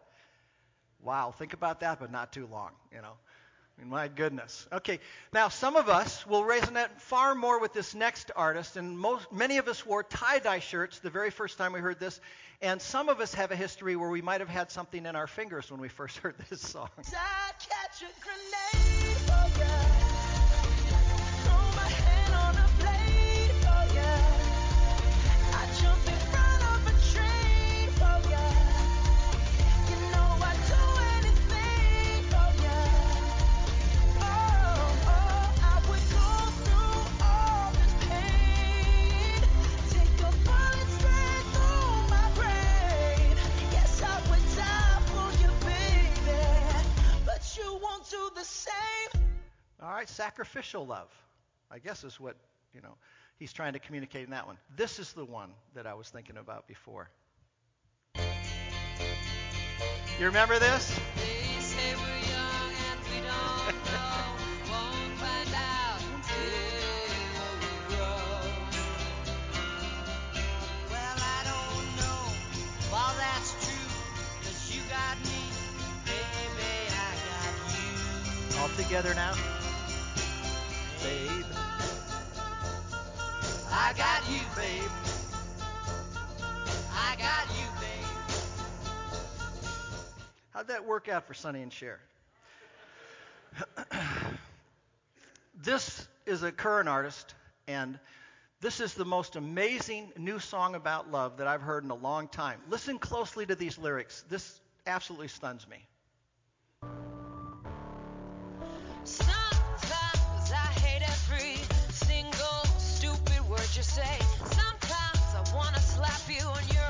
Wow, 1.03 1.34
think 1.38 1.51
about 1.51 1.81
that, 1.81 2.00
but 2.00 2.13
not 2.13 2.31
too 2.31 2.48
long, 2.50 2.72
you 2.89 3.01
know. 3.01 3.12
I 3.12 3.81
mean, 3.81 3.89
my 3.89 4.07
goodness. 4.07 4.65
Okay, 4.72 5.01
now 5.34 5.50
some 5.50 5.75
of 5.75 5.89
us 5.89 6.25
will 6.25 6.43
resonate 6.43 6.88
far 6.98 7.36
more 7.36 7.60
with 7.60 7.74
this 7.74 7.93
next 7.93 8.31
artist, 8.34 8.77
and 8.77 8.98
most, 8.98 9.29
many 9.34 9.57
of 9.57 9.67
us 9.67 9.86
wore 9.86 10.01
tie-dye 10.01 10.60
shirts 10.60 11.00
the 11.00 11.10
very 11.10 11.29
first 11.29 11.57
time 11.57 11.74
we 11.74 11.81
heard 11.81 12.00
this, 12.00 12.22
and 12.62 12.81
some 12.81 13.10
of 13.10 13.19
us 13.19 13.34
have 13.34 13.51
a 13.51 13.55
history 13.57 13.98
where 13.98 14.10
we 14.10 14.22
might 14.22 14.39
have 14.39 14.48
had 14.48 14.72
something 14.72 15.05
in 15.05 15.17
our 15.17 15.27
fingers 15.27 15.69
when 15.69 15.81
we 15.81 15.89
first 15.89 16.17
heard 16.24 16.36
this 16.50 16.62
song. 16.62 16.88
Do 48.09 48.29
the 48.35 48.43
same. 48.43 49.24
All 49.81 49.91
right, 49.91 50.07
sacrificial 50.07 50.85
love, 50.85 51.09
I 51.71 51.79
guess 51.79 52.03
is 52.03 52.19
what, 52.19 52.35
you 52.74 52.81
know, 52.81 52.95
he's 53.39 53.51
trying 53.51 53.74
to 53.74 53.79
communicate 53.79 54.25
in 54.25 54.31
that 54.31 54.45
one. 54.45 54.57
This 54.75 55.00
is 55.00 55.13
the 55.13 55.25
one 55.25 55.50
that 55.74 55.88
I 55.88 55.95
was 55.95 56.09
thinking 56.09 56.38
about 56.38 56.67
before. 56.67 57.09
You 60.17 60.27
remember 60.27 60.59
this? 60.59 60.97
Together 78.86 79.15
now? 79.15 79.34
Babe. 81.01 81.46
I 83.72 83.94
got 83.98 84.22
you, 84.30 84.39
babe. 84.56 84.92
I 86.92 87.15
got 87.18 87.48
you, 87.58 87.65
babe. 87.82 88.08
How'd 90.51 90.68
that 90.68 90.86
work 90.86 91.10
out 91.10 91.25
for 91.25 91.34
Sonny 91.34 91.63
and 91.63 91.74
Cher? 91.74 92.00
this 95.63 96.08
is 96.27 96.44
a 96.44 96.51
current 96.51 96.88
artist, 96.88 97.34
and 97.68 97.98
this 98.62 98.80
is 98.80 98.94
the 98.94 99.06
most 99.06 99.36
amazing 99.36 100.12
new 100.15 100.38
song 100.38 100.75
about 100.75 101.12
love 101.12 101.38
that 101.38 101.48
I've 101.48 101.62
heard 101.62 101.84
in 101.84 101.89
a 101.89 101.96
long 101.96 102.27
time. 102.27 102.60
Listen 102.70 103.00
closely 103.00 103.48
to 103.48 103.56
these 103.56 103.80
lyrics. 103.80 104.24
This 104.30 104.60
absolutely 104.86 105.30
stuns 105.30 105.68
me. 105.68 105.88
You 113.75 113.83
say. 113.83 114.17
Sometimes 114.39 115.35
I 115.35 115.43
wanna 115.53 115.81
slap 115.81 116.21
you 116.29 116.47
on 116.47 116.63
your 116.69 116.85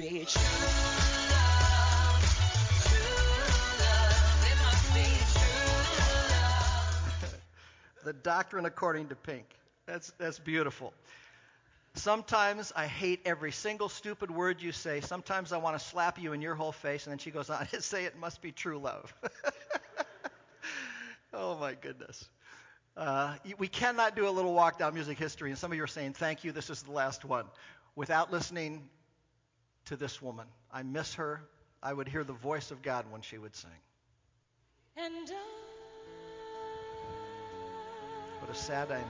love. 0.00 0.76
The 8.02 8.14
Doctrine 8.14 8.64
According 8.64 9.08
to 9.08 9.14
Pink. 9.14 9.44
That's, 9.86 10.10
that's 10.18 10.38
beautiful. 10.38 10.94
Sometimes 11.94 12.72
I 12.74 12.86
hate 12.86 13.20
every 13.26 13.52
single 13.52 13.90
stupid 13.90 14.30
word 14.30 14.62
you 14.62 14.72
say. 14.72 15.02
Sometimes 15.02 15.52
I 15.52 15.58
want 15.58 15.78
to 15.78 15.84
slap 15.84 16.18
you 16.18 16.32
in 16.32 16.40
your 16.40 16.54
whole 16.54 16.72
face. 16.72 17.04
And 17.04 17.12
then 17.12 17.18
she 17.18 17.30
goes 17.30 17.50
on 17.50 17.66
to 17.66 17.82
say 17.82 18.06
it 18.06 18.18
must 18.18 18.40
be 18.40 18.52
true 18.52 18.78
love. 18.78 19.12
oh, 21.34 21.58
my 21.58 21.74
goodness. 21.74 22.26
Uh, 22.96 23.34
we 23.58 23.68
cannot 23.68 24.16
do 24.16 24.26
a 24.26 24.30
little 24.30 24.54
walk 24.54 24.78
down 24.78 24.94
music 24.94 25.18
history. 25.18 25.50
And 25.50 25.58
some 25.58 25.70
of 25.70 25.76
you 25.76 25.84
are 25.84 25.88
saying, 25.88 26.14
thank 26.14 26.42
you, 26.42 26.52
this 26.52 26.70
is 26.70 26.82
the 26.82 26.92
last 26.92 27.26
one, 27.26 27.44
without 27.96 28.32
listening 28.32 28.88
to 29.86 29.96
this 29.96 30.20
woman. 30.20 30.46
I 30.72 30.82
miss 30.82 31.14
her. 31.14 31.42
I 31.82 31.92
would 31.92 32.08
hear 32.08 32.24
the 32.24 32.32
voice 32.32 32.70
of 32.70 32.82
God 32.82 33.06
when 33.10 33.22
she 33.22 33.38
would 33.38 33.56
sing. 33.56 33.70
And 34.96 35.30
What 38.40 38.50
a 38.50 38.54
sad 38.54 38.90
ending. 38.90 39.06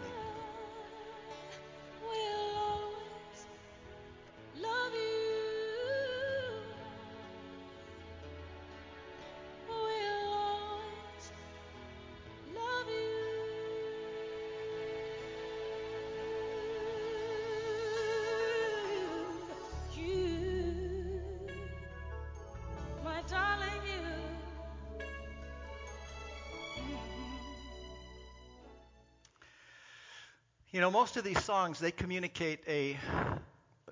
You 30.73 30.81
know, 30.81 30.93
most 30.93 31.17
of 31.17 31.25
these 31.25 31.43
songs, 31.43 31.81
they 31.81 31.91
communicate 31.91 32.61
a 32.69 32.97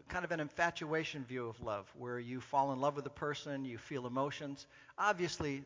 kind 0.08 0.24
of 0.24 0.30
an 0.30 0.38
infatuation 0.38 1.24
view 1.24 1.48
of 1.48 1.60
love, 1.60 1.92
where 1.98 2.20
you 2.20 2.40
fall 2.40 2.72
in 2.72 2.80
love 2.80 2.94
with 2.94 3.04
a 3.04 3.10
person, 3.10 3.64
you 3.64 3.78
feel 3.78 4.06
emotions. 4.06 4.64
Obviously, 4.96 5.64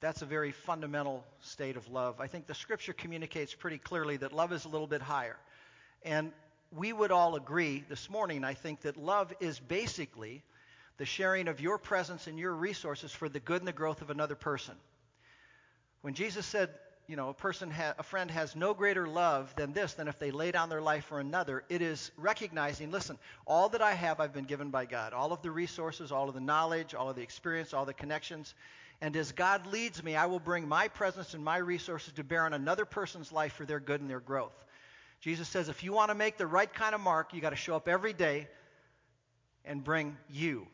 that's 0.00 0.20
a 0.20 0.26
very 0.26 0.50
fundamental 0.50 1.24
state 1.42 1.76
of 1.76 1.88
love. 1.92 2.20
I 2.20 2.26
think 2.26 2.48
the 2.48 2.54
scripture 2.54 2.92
communicates 2.92 3.54
pretty 3.54 3.78
clearly 3.78 4.16
that 4.16 4.32
love 4.32 4.52
is 4.52 4.64
a 4.64 4.68
little 4.68 4.88
bit 4.88 5.00
higher. 5.00 5.36
And 6.02 6.32
we 6.76 6.92
would 6.92 7.12
all 7.12 7.36
agree 7.36 7.84
this 7.88 8.10
morning, 8.10 8.42
I 8.42 8.54
think, 8.54 8.80
that 8.80 8.96
love 8.96 9.32
is 9.38 9.60
basically 9.60 10.42
the 10.96 11.06
sharing 11.06 11.46
of 11.46 11.60
your 11.60 11.78
presence 11.78 12.26
and 12.26 12.36
your 12.36 12.52
resources 12.52 13.12
for 13.12 13.28
the 13.28 13.38
good 13.38 13.60
and 13.60 13.68
the 13.68 13.72
growth 13.72 14.02
of 14.02 14.10
another 14.10 14.34
person. 14.34 14.74
When 16.02 16.14
Jesus 16.14 16.44
said, 16.44 16.70
you 17.06 17.16
know, 17.16 17.28
a 17.28 17.34
person, 17.34 17.70
ha- 17.70 17.94
a 17.98 18.02
friend 18.02 18.30
has 18.30 18.56
no 18.56 18.74
greater 18.74 19.06
love 19.06 19.54
than 19.56 19.72
this, 19.72 19.94
than 19.94 20.08
if 20.08 20.18
they 20.18 20.30
lay 20.30 20.50
down 20.50 20.68
their 20.68 20.80
life 20.80 21.04
for 21.04 21.20
another, 21.20 21.64
it 21.68 21.82
is 21.82 22.10
recognizing, 22.16 22.90
listen, 22.90 23.18
all 23.46 23.68
that 23.70 23.82
I 23.82 23.92
have, 23.92 24.20
I've 24.20 24.32
been 24.32 24.44
given 24.44 24.70
by 24.70 24.86
God. 24.86 25.12
All 25.12 25.32
of 25.32 25.42
the 25.42 25.50
resources, 25.50 26.12
all 26.12 26.28
of 26.28 26.34
the 26.34 26.40
knowledge, 26.40 26.94
all 26.94 27.10
of 27.10 27.16
the 27.16 27.22
experience, 27.22 27.74
all 27.74 27.84
the 27.84 27.94
connections. 27.94 28.54
And 29.00 29.16
as 29.16 29.32
God 29.32 29.66
leads 29.66 30.02
me, 30.02 30.16
I 30.16 30.26
will 30.26 30.40
bring 30.40 30.66
my 30.66 30.88
presence 30.88 31.34
and 31.34 31.44
my 31.44 31.58
resources 31.58 32.14
to 32.14 32.24
bear 32.24 32.44
on 32.44 32.54
another 32.54 32.84
person's 32.84 33.32
life 33.32 33.52
for 33.52 33.66
their 33.66 33.80
good 33.80 34.00
and 34.00 34.08
their 34.08 34.20
growth. 34.20 34.54
Jesus 35.20 35.48
says 35.48 35.68
if 35.68 35.82
you 35.82 35.92
want 35.92 36.10
to 36.10 36.14
make 36.14 36.36
the 36.36 36.46
right 36.46 36.72
kind 36.72 36.94
of 36.94 37.00
mark, 37.00 37.34
you 37.34 37.40
got 37.40 37.50
to 37.50 37.56
show 37.56 37.76
up 37.76 37.88
every 37.88 38.12
day 38.12 38.48
and 39.64 39.82
bring 39.82 40.16
you 40.30 40.66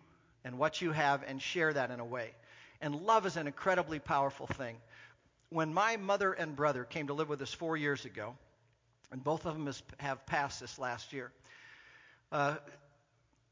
and 0.45 0.59
what 0.59 0.81
you 0.81 0.93
have 0.93 1.23
and 1.27 1.41
share 1.41 1.73
that 1.73 1.91
in 1.91 2.01
a 2.01 2.05
way. 2.05 2.31
And 2.81 3.03
love 3.03 3.27
is 3.27 3.37
an 3.37 3.47
incredibly 3.47 3.99
powerful 3.99 4.47
thing. 4.47 4.77
When 5.51 5.75
my 5.75 5.97
mother 5.97 6.33
and 6.33 6.55
brother 6.55 6.85
came 6.85 7.09
to 7.09 7.13
live 7.13 7.29
with 7.29 7.43
us 7.43 7.53
four 7.53 7.77
years 7.77 8.05
ago, 8.05 8.37
and 9.11 9.23
both 9.23 9.47
of 9.47 9.55
them 9.55 9.67
has, 9.67 9.83
have 9.99 10.25
passed 10.25 10.61
this 10.61 10.79
last 10.79 11.13
year, 11.13 11.33
uh, 12.31 12.57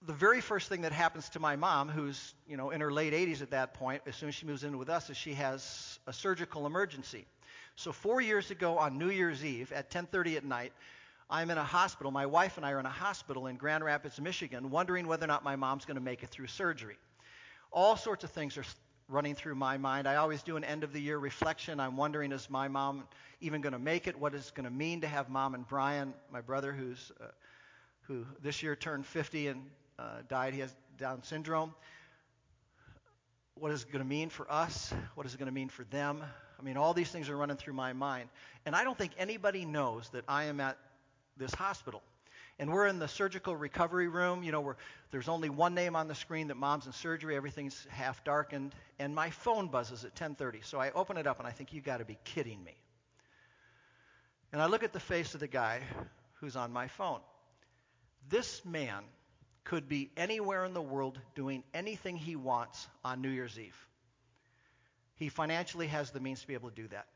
the 0.06 0.12
very 0.12 0.40
first 0.40 0.68
thing 0.68 0.82
that 0.82 0.92
happens 0.92 1.28
to 1.30 1.40
my 1.40 1.56
mom, 1.56 1.88
who's 1.88 2.34
you 2.46 2.56
know 2.56 2.70
in 2.70 2.80
her 2.80 2.92
late 2.92 3.12
80s 3.12 3.42
at 3.42 3.50
that 3.50 3.74
point, 3.74 4.02
as 4.06 4.14
soon 4.14 4.28
as 4.28 4.36
she 4.36 4.46
moves 4.46 4.62
in 4.62 4.78
with 4.78 4.88
us, 4.88 5.10
is 5.10 5.16
she 5.16 5.34
has 5.34 5.98
a 6.06 6.12
surgical 6.12 6.66
emergency. 6.66 7.26
So 7.74 7.90
four 7.90 8.20
years 8.20 8.52
ago 8.52 8.78
on 8.78 8.96
New 8.96 9.10
Year's 9.10 9.44
Eve 9.44 9.72
at 9.72 9.90
10:30 9.90 10.36
at 10.36 10.44
night, 10.44 10.72
I'm 11.28 11.50
in 11.50 11.58
a 11.58 11.64
hospital. 11.64 12.12
My 12.12 12.26
wife 12.26 12.56
and 12.58 12.64
I 12.64 12.70
are 12.70 12.80
in 12.80 12.86
a 12.86 12.90
hospital 12.90 13.48
in 13.48 13.56
Grand 13.56 13.82
Rapids, 13.82 14.20
Michigan, 14.20 14.70
wondering 14.70 15.08
whether 15.08 15.24
or 15.24 15.28
not 15.28 15.42
my 15.42 15.56
mom's 15.56 15.84
going 15.84 15.96
to 15.96 16.00
make 16.00 16.22
it 16.22 16.30
through 16.30 16.46
surgery. 16.46 16.96
All 17.72 17.96
sorts 17.96 18.22
of 18.22 18.30
things 18.30 18.56
are 18.56 18.64
running 19.08 19.34
through 19.34 19.54
my 19.54 19.78
mind. 19.78 20.06
I 20.06 20.16
always 20.16 20.42
do 20.42 20.56
an 20.56 20.64
end 20.64 20.84
of 20.84 20.92
the 20.92 21.00
year 21.00 21.18
reflection. 21.18 21.80
I'm 21.80 21.96
wondering, 21.96 22.32
is 22.32 22.50
my 22.50 22.68
mom 22.68 23.04
even 23.40 23.60
going 23.60 23.72
to 23.72 23.78
make 23.78 24.06
it? 24.06 24.18
What 24.18 24.34
is 24.34 24.48
it 24.48 24.54
going 24.54 24.68
to 24.68 24.74
mean 24.74 25.00
to 25.00 25.08
have 25.08 25.28
mom 25.28 25.54
and 25.54 25.66
Brian, 25.66 26.12
my 26.30 26.40
brother, 26.40 26.72
who's 26.72 27.10
uh, 27.20 27.26
who 28.08 28.24
this 28.42 28.62
year 28.62 28.74
turned 28.74 29.06
50 29.06 29.48
and 29.48 29.62
uh, 29.98 30.02
died. 30.28 30.54
He 30.54 30.60
has 30.60 30.74
Down 30.96 31.22
syndrome. 31.22 31.74
What 33.54 33.70
is 33.70 33.82
it 33.82 33.92
going 33.92 34.02
to 34.02 34.08
mean 34.08 34.30
for 34.30 34.50
us? 34.50 34.92
What 35.14 35.26
is 35.26 35.34
it 35.34 35.38
going 35.38 35.48
to 35.48 35.54
mean 35.54 35.68
for 35.68 35.84
them? 35.84 36.24
I 36.58 36.62
mean, 36.62 36.76
all 36.76 36.94
these 36.94 37.10
things 37.10 37.28
are 37.28 37.36
running 37.36 37.56
through 37.56 37.74
my 37.74 37.92
mind. 37.92 38.28
And 38.66 38.74
I 38.74 38.82
don't 38.82 38.96
think 38.96 39.12
anybody 39.18 39.64
knows 39.64 40.08
that 40.10 40.24
I 40.26 40.44
am 40.44 40.58
at 40.60 40.76
this 41.36 41.52
hospital. 41.54 42.02
And 42.58 42.72
we're 42.72 42.86
in 42.86 42.98
the 42.98 43.06
surgical 43.06 43.54
recovery 43.54 44.08
room, 44.08 44.42
you 44.42 44.50
know, 44.50 44.60
where 44.60 44.76
there's 45.12 45.28
only 45.28 45.48
one 45.48 45.74
name 45.74 45.94
on 45.94 46.08
the 46.08 46.14
screen 46.14 46.48
that 46.48 46.56
mom's 46.56 46.86
in 46.86 46.92
surgery, 46.92 47.36
everything's 47.36 47.86
half 47.90 48.24
darkened, 48.24 48.74
and 48.98 49.14
my 49.14 49.30
phone 49.30 49.68
buzzes 49.68 50.04
at 50.04 50.16
10:30. 50.16 50.64
So 50.64 50.80
I 50.80 50.90
open 50.90 51.16
it 51.16 51.26
up 51.26 51.38
and 51.38 51.46
I 51.46 51.52
think 51.52 51.72
you 51.72 51.80
got 51.80 51.98
to 51.98 52.04
be 52.04 52.18
kidding 52.24 52.62
me. 52.62 52.74
And 54.52 54.60
I 54.60 54.66
look 54.66 54.82
at 54.82 54.92
the 54.92 55.00
face 55.00 55.34
of 55.34 55.40
the 55.40 55.48
guy 55.48 55.82
who's 56.40 56.56
on 56.56 56.72
my 56.72 56.88
phone. 56.88 57.20
This 58.28 58.64
man 58.64 59.04
could 59.64 59.88
be 59.88 60.10
anywhere 60.16 60.64
in 60.64 60.74
the 60.74 60.82
world 60.82 61.20
doing 61.34 61.62
anything 61.74 62.16
he 62.16 62.34
wants 62.34 62.88
on 63.04 63.20
New 63.20 63.28
Year's 63.28 63.58
Eve. 63.58 63.76
He 65.16 65.28
financially 65.28 65.88
has 65.88 66.10
the 66.10 66.20
means 66.20 66.40
to 66.40 66.46
be 66.46 66.54
able 66.54 66.70
to 66.70 66.74
do 66.74 66.88
that. 66.88 67.06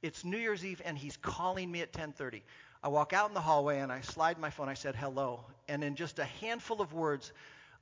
It's 0.00 0.24
New 0.24 0.38
Year's 0.38 0.64
Eve 0.64 0.80
and 0.84 0.96
he's 0.96 1.16
calling 1.16 1.70
me 1.70 1.82
at 1.82 1.92
10:30. 1.92 2.42
I 2.82 2.88
walk 2.88 3.12
out 3.12 3.28
in 3.28 3.34
the 3.34 3.40
hallway 3.40 3.78
and 3.80 3.90
I 3.90 4.00
slide 4.00 4.38
my 4.38 4.50
phone. 4.50 4.68
I 4.68 4.74
said 4.74 4.94
hello, 4.94 5.44
and 5.68 5.82
in 5.82 5.96
just 5.96 6.18
a 6.18 6.24
handful 6.24 6.80
of 6.80 6.92
words, 6.92 7.32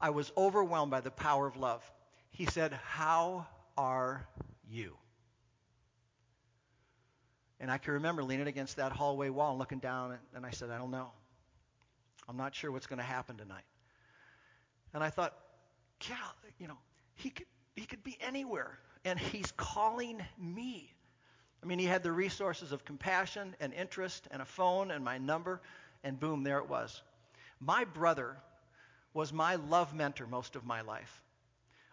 I 0.00 0.10
was 0.10 0.32
overwhelmed 0.36 0.90
by 0.90 1.00
the 1.00 1.10
power 1.10 1.46
of 1.46 1.56
love. 1.56 1.82
He 2.30 2.46
said, 2.46 2.72
"How 2.72 3.46
are 3.76 4.26
you?" 4.68 4.96
And 7.60 7.70
I 7.70 7.78
can 7.78 7.94
remember 7.94 8.22
leaning 8.22 8.48
against 8.48 8.76
that 8.76 8.92
hallway 8.92 9.30
wall 9.30 9.50
and 9.50 9.58
looking 9.58 9.78
down, 9.78 10.18
and 10.34 10.44
I 10.44 10.50
said, 10.50 10.70
I 10.70 10.78
don't 10.78 10.90
know. 10.90 11.10
I'm 12.28 12.36
not 12.36 12.54
sure 12.54 12.70
what's 12.70 12.86
going 12.86 12.98
to 12.98 13.04
happen 13.04 13.36
tonight. 13.36 13.64
And 14.92 15.02
I 15.02 15.10
thought, 15.10 15.34
yeah, 16.08 16.16
you 16.58 16.68
know, 16.68 16.76
he 17.14 17.30
could, 17.30 17.46
he 17.74 17.86
could 17.86 18.04
be 18.04 18.18
anywhere, 18.20 18.78
and 19.04 19.18
he's 19.18 19.52
calling 19.52 20.20
me. 20.38 20.92
I 21.66 21.68
mean, 21.68 21.80
he 21.80 21.86
had 21.86 22.04
the 22.04 22.12
resources 22.12 22.70
of 22.70 22.84
compassion 22.84 23.56
and 23.58 23.74
interest 23.74 24.28
and 24.30 24.40
a 24.40 24.44
phone 24.44 24.92
and 24.92 25.04
my 25.04 25.18
number, 25.18 25.60
and 26.04 26.18
boom, 26.20 26.44
there 26.44 26.58
it 26.58 26.68
was. 26.68 27.02
My 27.58 27.82
brother 27.82 28.36
was 29.14 29.32
my 29.32 29.56
love 29.56 29.92
mentor 29.92 30.28
most 30.28 30.54
of 30.54 30.64
my 30.64 30.82
life. 30.82 31.20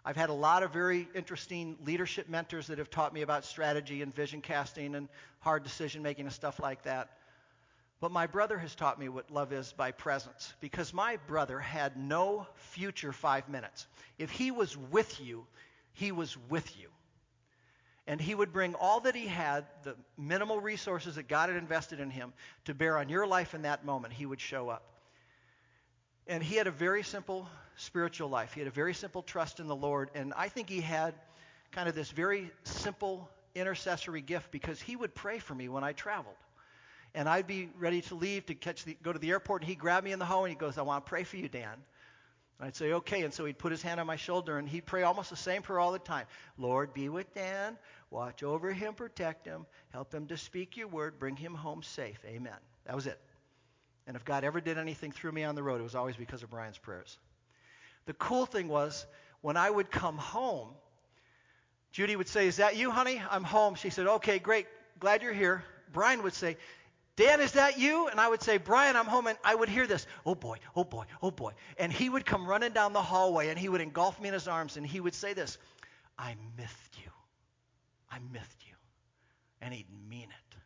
I've 0.06 0.16
had 0.16 0.30
a 0.30 0.34
lot 0.34 0.62
of 0.62 0.72
very 0.72 1.08
interesting 1.16 1.76
leadership 1.84 2.30
mentors 2.30 2.68
that 2.68 2.78
have 2.78 2.92
taught 2.92 3.16
me 3.16 3.24
about 3.24 3.46
strategy 3.46 4.04
and 4.04 4.14
vision 4.14 4.42
casting 4.42 4.94
and 4.94 5.10
hard 5.40 5.64
decision 5.64 6.04
making 6.04 6.26
and 6.26 6.34
stuff 6.34 6.60
like 6.60 6.84
that. 6.84 7.18
But 8.00 8.12
my 8.12 8.28
brother 8.28 8.60
has 8.60 8.76
taught 8.76 9.00
me 9.00 9.10
what 9.10 9.32
love 9.32 9.52
is 9.52 9.74
by 9.74 9.90
presence 9.90 10.54
because 10.62 10.94
my 10.94 11.18
brother 11.26 11.58
had 11.60 11.98
no 11.98 12.46
future 12.54 13.12
five 13.12 13.50
minutes. 13.50 13.88
If 14.20 14.30
he 14.30 14.52
was 14.52 14.78
with 14.78 15.20
you, 15.20 15.48
he 15.94 16.12
was 16.12 16.38
with 16.48 16.80
you. 16.80 16.90
And 18.06 18.20
he 18.20 18.36
would 18.36 18.52
bring 18.52 18.76
all 18.76 19.00
that 19.02 19.16
he 19.16 19.28
had, 19.28 19.66
the 19.84 19.96
minimal 20.18 20.60
resources 20.60 21.16
that 21.16 21.28
God 21.28 21.50
had 21.50 21.58
invested 21.58 22.00
in 22.00 22.10
him, 22.10 22.34
to 22.66 22.74
bear 22.74 22.98
on 22.98 23.08
your 23.08 23.26
life 23.26 23.54
in 23.54 23.62
that 23.62 23.86
moment. 23.86 24.14
He 24.14 24.26
would 24.26 24.42
show 24.42 24.70
up. 24.70 24.84
And 26.28 26.44
he 26.44 26.56
had 26.56 26.68
a 26.68 26.72
very 26.72 27.04
simple 27.04 27.48
spiritual 27.76 28.30
life. 28.30 28.54
He 28.54 28.60
had 28.60 28.68
a 28.68 28.72
very 28.72 28.94
simple 28.94 29.22
trust 29.22 29.60
in 29.60 29.68
the 29.68 29.76
Lord. 29.76 30.10
And 30.16 30.34
I 30.36 30.50
think 30.50 30.70
he 30.70 30.82
had 30.82 31.14
kind 31.72 31.88
of 31.88 31.96
this 31.96 32.12
very 32.12 32.52
simple 32.64 33.30
intercessory 33.56 34.22
gift 34.22 34.52
because 34.52 34.82
he 34.82 34.96
would 34.96 35.16
pray 35.16 35.40
for 35.40 35.56
me 35.56 35.70
when 35.70 35.84
I 35.84 35.94
traveled. 35.94 36.36
And 37.16 37.30
I'd 37.30 37.48
be 37.48 37.70
ready 37.78 38.02
to 38.02 38.16
leave 38.16 38.46
to 38.48 38.56
catch 38.56 38.86
the, 38.86 38.98
go 39.04 39.14
to 39.14 39.20
the 39.20 39.30
airport, 39.30 39.62
and 39.62 39.70
he'd 39.70 39.80
grab 39.80 40.04
me 40.04 40.12
in 40.12 40.20
the 40.20 40.26
home 40.26 40.46
and 40.46 40.50
he 40.50 40.58
goes, 40.58 40.78
I 40.78 40.82
want 40.82 41.06
to 41.06 41.10
pray 41.10 41.24
for 41.24 41.38
you, 41.38 41.48
Dan. 41.48 41.78
And 42.64 42.70
I'd 42.70 42.78
say, 42.78 42.94
okay. 42.94 43.24
And 43.24 43.34
so 43.34 43.44
he'd 43.44 43.58
put 43.58 43.74
his 43.74 43.82
hand 43.82 44.00
on 44.00 44.08
my 44.08 44.16
shoulder 44.16 44.58
and 44.58 44.70
he'd 44.70 44.86
pray 44.86 45.04
almost 45.04 45.30
the 45.30 45.36
same 45.36 45.64
prayer 45.64 45.82
all 45.82 45.92
the 45.92 46.00
time. 46.00 46.26
Lord, 46.58 46.94
be 46.94 47.10
with 47.10 47.34
Dan. 47.36 47.78
Watch 48.10 48.42
over 48.42 48.72
him, 48.72 48.94
protect 48.94 49.46
him, 49.46 49.66
help 49.92 50.14
him 50.14 50.28
to 50.28 50.38
speak 50.38 50.78
your 50.78 50.88
word, 50.88 51.20
bring 51.20 51.36
him 51.36 51.56
home 51.56 51.84
safe. 51.84 52.20
Amen. 52.26 52.56
That 52.86 52.96
was 52.96 53.06
it. 53.06 53.20
And 54.08 54.16
if 54.16 54.24
God 54.24 54.46
ever 54.46 54.62
did 54.62 54.78
anything 54.78 55.12
through 55.12 55.34
me 55.34 55.44
on 55.44 55.56
the 55.56 55.64
road, 55.64 55.82
it 55.82 55.84
was 55.84 55.94
always 55.94 56.16
because 56.16 56.42
of 56.42 56.52
Brian's 56.52 56.78
prayers. 56.78 57.18
The 58.06 58.14
cool 58.14 58.46
thing 58.46 58.70
was 58.70 59.06
when 59.42 59.58
I 59.58 59.70
would 59.70 59.92
come 59.92 60.18
home, 60.18 60.70
Judy 61.92 62.16
would 62.16 62.30
say, 62.30 62.48
Is 62.48 62.58
that 62.58 62.78
you, 62.78 62.92
honey? 62.92 63.22
I'm 63.30 63.44
home. 63.44 63.76
She 63.76 63.90
said, 63.90 64.08
Okay, 64.08 64.40
great. 64.40 64.68
Glad 65.02 65.22
you're 65.22 65.34
here. 65.34 65.66
Brian 65.92 66.24
would 66.24 66.34
say, 66.34 66.56
Dan, 67.16 67.42
is 67.42 67.52
that 67.52 67.78
you? 67.78 68.08
And 68.08 68.20
I 68.20 68.28
would 68.28 68.42
say, 68.42 68.58
Brian, 68.58 68.96
I'm 68.96 69.06
home. 69.06 69.28
And 69.28 69.38
I 69.44 69.54
would 69.54 69.70
hear 69.70 69.86
this, 69.86 70.08
oh 70.26 70.34
boy, 70.34 70.58
oh 70.76 70.84
boy, 70.84 71.06
oh 71.22 71.30
boy. 71.30 71.54
And 71.78 71.94
he 71.94 72.10
would 72.10 72.26
come 72.26 72.48
running 72.48 72.72
down 72.72 72.94
the 72.94 73.02
hallway 73.02 73.50
and 73.50 73.60
he 73.60 73.70
would 73.70 73.82
engulf 73.82 74.20
me 74.20 74.30
in 74.30 74.34
his 74.34 74.48
arms 74.48 74.78
and 74.78 74.86
he 74.86 75.00
would 75.00 75.14
say 75.14 75.34
this, 75.34 75.58
I 76.18 76.36
missed 76.58 76.98
you. 77.04 77.12
I 78.12 78.18
missed 78.32 78.66
you. 78.68 78.76
And 79.62 79.74
he'd 79.74 79.88
mean 80.10 80.24
it. 80.24 80.58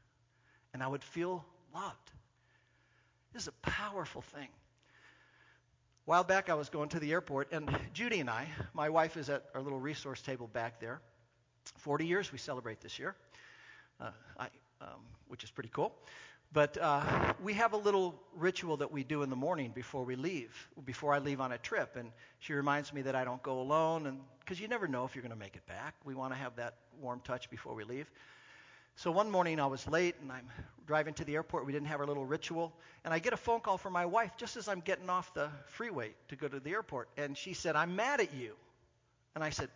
And 0.74 0.82
I 0.82 0.88
would 0.88 1.04
feel 1.04 1.46
loved. 1.74 2.12
This 3.34 3.44
is 3.44 3.50
a 3.50 3.70
powerful 3.70 4.22
thing. 4.22 4.48
A 4.48 6.06
while 6.06 6.24
back, 6.24 6.50
I 6.50 6.54
was 6.54 6.70
going 6.70 6.90
to 6.90 7.00
the 7.00 7.12
airport, 7.12 7.52
and 7.52 7.70
Judy 7.94 8.20
and 8.20 8.30
I, 8.30 8.48
my 8.74 8.90
wife 8.90 9.18
is 9.18 9.30
at 9.30 9.46
our 9.54 9.62
little 9.62 9.80
resource 9.80 10.22
table 10.22 10.48
back 10.48 10.80
there. 10.80 11.02
40 11.78 12.06
years 12.06 12.32
we 12.32 12.38
celebrate 12.38 12.80
this 12.82 12.98
year, 12.98 13.16
uh, 14.00 14.12
I, 14.40 14.48
um, 14.82 15.02
which 15.28 15.44
is 15.44 15.52
pretty 15.52 15.70
cool. 15.74 15.94
But 16.54 16.78
uh, 16.78 17.34
we 17.44 17.54
have 17.54 17.74
a 17.74 17.78
little 17.78 18.16
ritual 18.36 18.78
that 18.78 18.92
we 18.92 19.04
do 19.04 19.22
in 19.24 19.30
the 19.30 19.36
morning 19.36 19.72
before 19.76 20.06
we 20.06 20.16
leave, 20.16 20.56
before 20.86 21.14
I 21.14 21.20
leave 21.20 21.42
on 21.42 21.52
a 21.52 21.58
trip. 21.58 21.96
And 21.98 22.12
she 22.40 22.54
reminds 22.54 22.94
me 22.94 23.02
that 23.04 23.16
I 23.16 23.26
don't 23.26 23.44
go 23.44 23.60
alone, 23.60 24.08
and 24.08 24.20
because 24.40 24.60
you 24.60 24.68
never 24.68 24.88
know 24.88 25.04
if 25.04 25.14
you're 25.14 25.22
going 25.22 25.34
to 25.34 25.38
make 25.38 25.56
it 25.56 25.68
back. 25.68 25.94
We 26.06 26.16
want 26.16 26.34
to 26.34 26.40
have 26.40 26.56
that 26.56 26.76
warm 27.02 27.20
touch 27.24 27.50
before 27.50 27.76
we 27.76 27.84
leave. 27.84 28.10
So 28.96 29.12
one 29.12 29.30
morning 29.30 29.60
I 29.60 29.68
was 29.68 29.88
late 29.88 30.16
and 30.22 30.32
I'm 30.32 30.50
driving 30.88 31.14
to 31.16 31.24
the 31.24 31.36
airport. 31.36 31.68
We 31.68 31.72
didn't 31.72 31.90
have 31.90 32.00
our 32.00 32.08
little 32.08 32.26
ritual. 32.26 32.74
And 33.06 33.14
I 33.14 33.20
get 33.20 33.32
a 33.32 33.38
phone 33.38 33.60
call 33.60 33.78
from 33.78 33.94
my 33.94 34.08
wife 34.08 34.32
just 34.38 34.58
as 34.58 34.68
I'm 34.68 34.80
getting 34.80 35.08
off 35.08 35.32
the 35.36 35.50
freeway 35.68 36.16
to 36.30 36.36
go 36.36 36.48
to 36.48 36.60
the 36.60 36.72
airport. 36.72 37.10
And 37.16 37.38
she 37.38 37.54
said, 37.54 37.76
I'm 37.76 37.96
mad 37.96 38.22
at 38.22 38.34
you. 38.34 38.56
And 39.36 39.44
I 39.44 39.52
said, 39.52 39.70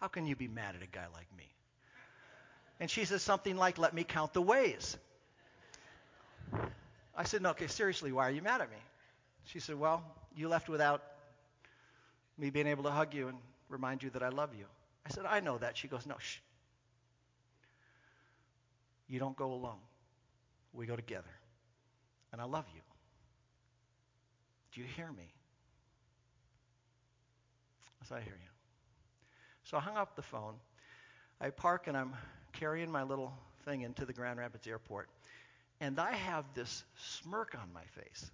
How 0.00 0.08
can 0.08 0.26
you 0.26 0.34
be 0.34 0.48
mad 0.48 0.76
at 0.76 0.82
a 0.82 0.86
guy 0.86 1.04
like 1.12 1.26
me? 1.36 1.44
And 2.80 2.90
she 2.90 3.04
says 3.04 3.20
something 3.20 3.54
like, 3.54 3.76
Let 3.76 3.92
me 3.92 4.02
count 4.02 4.32
the 4.32 4.40
ways. 4.40 4.96
I 7.16 7.24
said, 7.24 7.42
No, 7.42 7.50
okay, 7.50 7.66
seriously, 7.66 8.12
why 8.12 8.28
are 8.28 8.30
you 8.30 8.42
mad 8.42 8.60
at 8.60 8.70
me? 8.70 8.76
She 9.44 9.60
said, 9.60 9.78
Well, 9.78 10.02
you 10.34 10.48
left 10.48 10.68
without 10.68 11.02
me 12.38 12.50
being 12.50 12.66
able 12.66 12.84
to 12.84 12.90
hug 12.90 13.14
you 13.14 13.28
and 13.28 13.38
remind 13.68 14.02
you 14.02 14.10
that 14.10 14.22
I 14.22 14.28
love 14.28 14.50
you. 14.56 14.66
I 15.06 15.10
said, 15.10 15.24
I 15.26 15.40
know 15.40 15.58
that. 15.58 15.76
She 15.76 15.88
goes, 15.88 16.06
No, 16.06 16.16
shh. 16.18 16.38
You 19.08 19.18
don't 19.18 19.36
go 19.36 19.52
alone. 19.52 19.78
We 20.72 20.86
go 20.86 20.96
together. 20.96 21.24
And 22.32 22.40
I 22.40 22.44
love 22.44 22.64
you. 22.74 22.80
Do 24.72 24.80
you 24.80 24.86
hear 24.86 25.10
me? 25.10 25.32
I 28.00 28.04
Yes, 28.04 28.12
I 28.12 28.20
hear 28.20 28.34
you. 28.34 28.50
So 29.64 29.78
I 29.78 29.80
hung 29.80 29.96
up 29.96 30.16
the 30.16 30.22
phone. 30.22 30.54
I 31.40 31.50
park 31.50 31.86
and 31.86 31.96
I'm 31.96 32.12
carrying 32.52 32.90
my 32.90 33.02
little 33.02 33.32
thing 33.64 33.82
into 33.82 34.04
the 34.04 34.12
Grand 34.12 34.38
Rapids 34.38 34.66
airport. 34.66 35.08
And 35.80 35.98
I 36.00 36.12
have 36.12 36.44
this 36.54 36.84
smirk 36.96 37.54
on 37.54 37.72
my 37.72 37.84
face. 38.02 38.30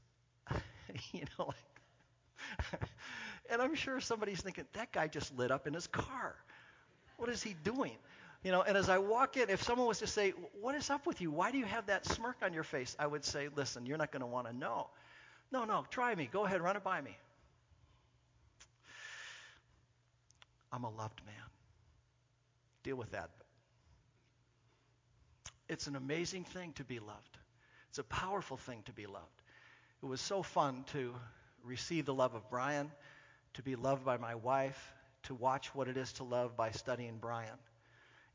you 1.12 1.24
know, 1.38 1.46
like, 1.48 2.80
and 3.50 3.62
I'm 3.62 3.74
sure 3.74 4.00
somebody's 4.00 4.40
thinking, 4.40 4.66
that 4.74 4.92
guy 4.92 5.08
just 5.08 5.36
lit 5.36 5.50
up 5.50 5.66
in 5.66 5.74
his 5.74 5.86
car. 5.86 6.36
What 7.16 7.28
is 7.30 7.42
he 7.42 7.54
doing? 7.64 7.96
You 8.44 8.52
know, 8.52 8.62
and 8.62 8.76
as 8.76 8.88
I 8.88 8.98
walk 8.98 9.36
in, 9.36 9.50
if 9.50 9.62
someone 9.62 9.86
was 9.86 10.00
to 10.00 10.06
say, 10.06 10.30
What 10.60 10.74
is 10.74 10.90
up 10.90 11.06
with 11.06 11.20
you? 11.20 11.30
Why 11.30 11.50
do 11.52 11.58
you 11.58 11.64
have 11.66 11.86
that 11.86 12.06
smirk 12.06 12.36
on 12.42 12.52
your 12.52 12.64
face? 12.64 12.96
I 12.98 13.06
would 13.06 13.24
say, 13.24 13.48
Listen, 13.54 13.86
you're 13.86 13.98
not 13.98 14.12
going 14.12 14.22
to 14.22 14.26
want 14.26 14.48
to 14.48 14.52
know. 14.56 14.88
No, 15.52 15.64
no, 15.64 15.84
try 15.90 16.14
me. 16.14 16.28
Go 16.32 16.44
ahead, 16.46 16.60
run 16.62 16.76
it 16.76 16.84
by 16.84 17.00
me. 17.00 17.16
I'm 20.72 20.84
a 20.84 20.90
loved 20.90 21.24
man. 21.24 21.34
Deal 22.82 22.96
with 22.96 23.10
that. 23.12 23.30
It's 25.72 25.86
an 25.86 25.96
amazing 25.96 26.44
thing 26.44 26.72
to 26.74 26.84
be 26.84 26.98
loved. 26.98 27.38
It's 27.88 27.98
a 27.98 28.04
powerful 28.04 28.58
thing 28.58 28.82
to 28.84 28.92
be 28.92 29.06
loved. 29.06 29.42
It 30.02 30.06
was 30.06 30.20
so 30.20 30.42
fun 30.42 30.84
to 30.92 31.14
receive 31.64 32.04
the 32.04 32.12
love 32.14 32.34
of 32.34 32.48
Brian, 32.50 32.90
to 33.54 33.62
be 33.62 33.74
loved 33.74 34.04
by 34.04 34.18
my 34.18 34.34
wife, 34.34 34.92
to 35.24 35.34
watch 35.34 35.74
what 35.74 35.88
it 35.88 35.96
is 35.96 36.12
to 36.14 36.24
love 36.24 36.56
by 36.56 36.72
studying 36.72 37.16
Brian. 37.18 37.58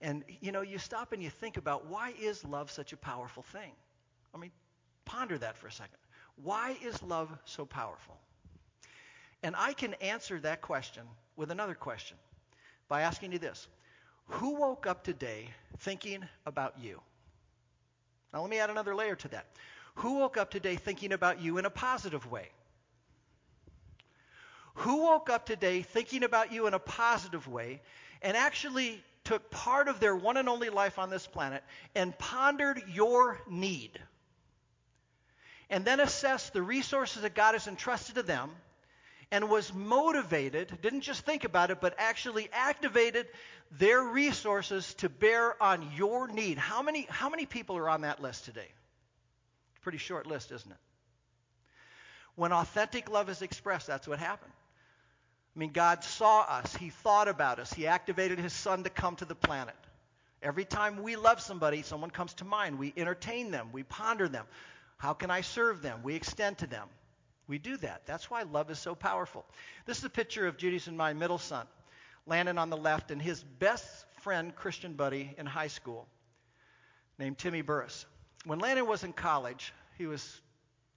And 0.01 0.23
you 0.41 0.51
know, 0.51 0.61
you 0.61 0.79
stop 0.79 1.11
and 1.11 1.21
you 1.21 1.29
think 1.29 1.57
about 1.57 1.85
why 1.85 2.13
is 2.19 2.43
love 2.43 2.71
such 2.71 2.91
a 2.91 2.97
powerful 2.97 3.43
thing? 3.43 3.71
I 4.33 4.39
mean, 4.39 4.51
ponder 5.05 5.37
that 5.37 5.57
for 5.57 5.67
a 5.67 5.71
second. 5.71 5.97
Why 6.41 6.75
is 6.83 7.03
love 7.03 7.29
so 7.45 7.65
powerful? 7.65 8.17
And 9.43 9.55
I 9.55 9.73
can 9.73 9.93
answer 9.95 10.39
that 10.39 10.61
question 10.61 11.03
with 11.35 11.51
another 11.51 11.75
question 11.75 12.17
by 12.87 13.01
asking 13.01 13.31
you 13.31 13.39
this 13.39 13.67
Who 14.27 14.55
woke 14.55 14.87
up 14.87 15.03
today 15.03 15.49
thinking 15.79 16.23
about 16.45 16.73
you? 16.81 16.99
Now, 18.33 18.41
let 18.41 18.49
me 18.49 18.59
add 18.59 18.69
another 18.69 18.95
layer 18.95 19.15
to 19.15 19.27
that. 19.29 19.45
Who 19.95 20.15
woke 20.15 20.37
up 20.37 20.51
today 20.51 20.75
thinking 20.75 21.11
about 21.11 21.41
you 21.41 21.57
in 21.57 21.65
a 21.65 21.69
positive 21.69 22.29
way? 22.29 22.49
Who 24.75 25.03
woke 25.03 25.29
up 25.29 25.45
today 25.45 25.81
thinking 25.81 26.23
about 26.23 26.51
you 26.51 26.67
in 26.67 26.73
a 26.73 26.79
positive 26.79 27.47
way 27.47 27.81
and 28.21 28.37
actually 28.37 29.03
took 29.23 29.49
part 29.49 29.87
of 29.87 29.99
their 29.99 30.15
one 30.15 30.37
and 30.37 30.47
only 30.47 30.69
life 30.69 30.99
on 30.99 31.09
this 31.09 31.25
planet 31.25 31.63
and 31.95 32.15
pondered 32.17 32.83
your 32.87 33.39
need? 33.49 33.99
And 35.69 35.83
then 35.83 35.99
assessed 35.99 36.53
the 36.53 36.61
resources 36.61 37.23
that 37.23 37.33
God 37.33 37.53
has 37.53 37.67
entrusted 37.67 38.15
to 38.15 38.23
them 38.23 38.51
and 39.31 39.49
was 39.49 39.73
motivated, 39.73 40.77
didn't 40.81 41.01
just 41.01 41.25
think 41.25 41.43
about 41.43 41.71
it, 41.71 41.81
but 41.81 41.95
actually 41.97 42.49
activated 42.53 43.27
their 43.71 44.01
resources 44.01 44.93
to 44.95 45.09
bear 45.09 45.61
on 45.61 45.91
your 45.95 46.27
need. 46.27 46.57
How 46.57 46.81
many, 46.81 47.05
how 47.09 47.29
many 47.29 47.45
people 47.45 47.77
are 47.77 47.89
on 47.89 48.01
that 48.01 48.21
list 48.21 48.45
today? 48.45 48.67
Pretty 49.81 49.97
short 49.97 50.27
list, 50.27 50.51
isn't 50.51 50.71
it? 50.71 50.77
When 52.35 52.53
authentic 52.53 53.09
love 53.09 53.29
is 53.29 53.41
expressed, 53.41 53.87
that's 53.87 54.07
what 54.07 54.19
happened. 54.19 54.53
I 55.55 55.59
mean, 55.59 55.71
God 55.71 56.03
saw 56.03 56.41
us, 56.41 56.75
He 56.75 56.89
thought 56.89 57.27
about 57.27 57.59
us, 57.59 57.73
He 57.73 57.87
activated 57.87 58.39
His 58.39 58.53
Son 58.53 58.83
to 58.83 58.89
come 58.89 59.15
to 59.17 59.25
the 59.25 59.35
planet. 59.35 59.75
Every 60.41 60.65
time 60.65 61.01
we 61.01 61.15
love 61.15 61.41
somebody, 61.41 61.81
someone 61.81 62.11
comes 62.11 62.33
to 62.35 62.45
mind. 62.45 62.77
We 62.77 62.93
entertain 62.95 63.49
them, 63.49 63.69
we 63.71 63.83
ponder 63.83 64.29
them. 64.29 64.45
How 64.97 65.13
can 65.13 65.31
I 65.31 65.41
serve 65.41 65.81
them? 65.81 66.01
We 66.03 66.15
extend 66.15 66.59
to 66.59 66.67
them. 66.67 66.87
We 67.47 67.57
do 67.57 67.77
that. 67.77 68.05
That's 68.05 68.29
why 68.29 68.43
love 68.43 68.69
is 68.69 68.79
so 68.79 68.93
powerful. 68.93 69.45
This 69.85 69.99
is 69.99 70.03
a 70.03 70.09
picture 70.09 70.47
of 70.47 70.57
Judy's 70.57 70.87
and 70.87 70.97
my 70.97 71.13
middle 71.13 71.37
son, 71.37 71.65
Landon 72.25 72.57
on 72.57 72.69
the 72.69 72.77
left, 72.77 73.09
and 73.11 73.21
his 73.21 73.41
best 73.43 73.85
friend, 74.21 74.53
Christian 74.55 74.93
buddy 74.93 75.33
in 75.37 75.45
high 75.45 75.67
school, 75.67 76.07
named 77.17 77.37
Timmy 77.37 77.61
Burris. 77.61 78.05
When 78.45 78.59
Landon 78.59 78.85
was 78.85 79.03
in 79.03 79.13
college, 79.13 79.73
he 79.97 80.07
was 80.07 80.41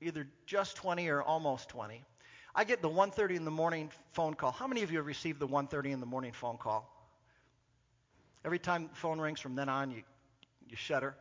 either 0.01 0.27
just 0.47 0.77
20 0.77 1.09
or 1.09 1.23
almost 1.23 1.69
20. 1.69 2.05
I 2.53 2.65
get 2.65 2.83
the 2.83 2.89
1:30 2.89 3.37
in 3.37 3.45
the 3.45 3.51
morning 3.51 3.93
phone 4.13 4.35
call. 4.35 4.51
How 4.51 4.67
many 4.67 4.83
of 4.83 4.91
you 4.91 4.99
have 4.99 5.07
received 5.07 5.39
the 5.39 5.47
1:30 5.47 5.93
in 5.93 6.01
the 6.01 6.07
morning 6.07 6.33
phone 6.33 6.59
call? 6.59 6.91
Every 8.45 8.59
time 8.59 8.89
the 8.89 8.95
phone 8.97 9.21
rings 9.21 9.41
from 9.41 9.55
then 9.55 9.69
on, 9.69 9.93
you 9.93 10.03
you 10.67 10.77
shudder. 10.77 11.17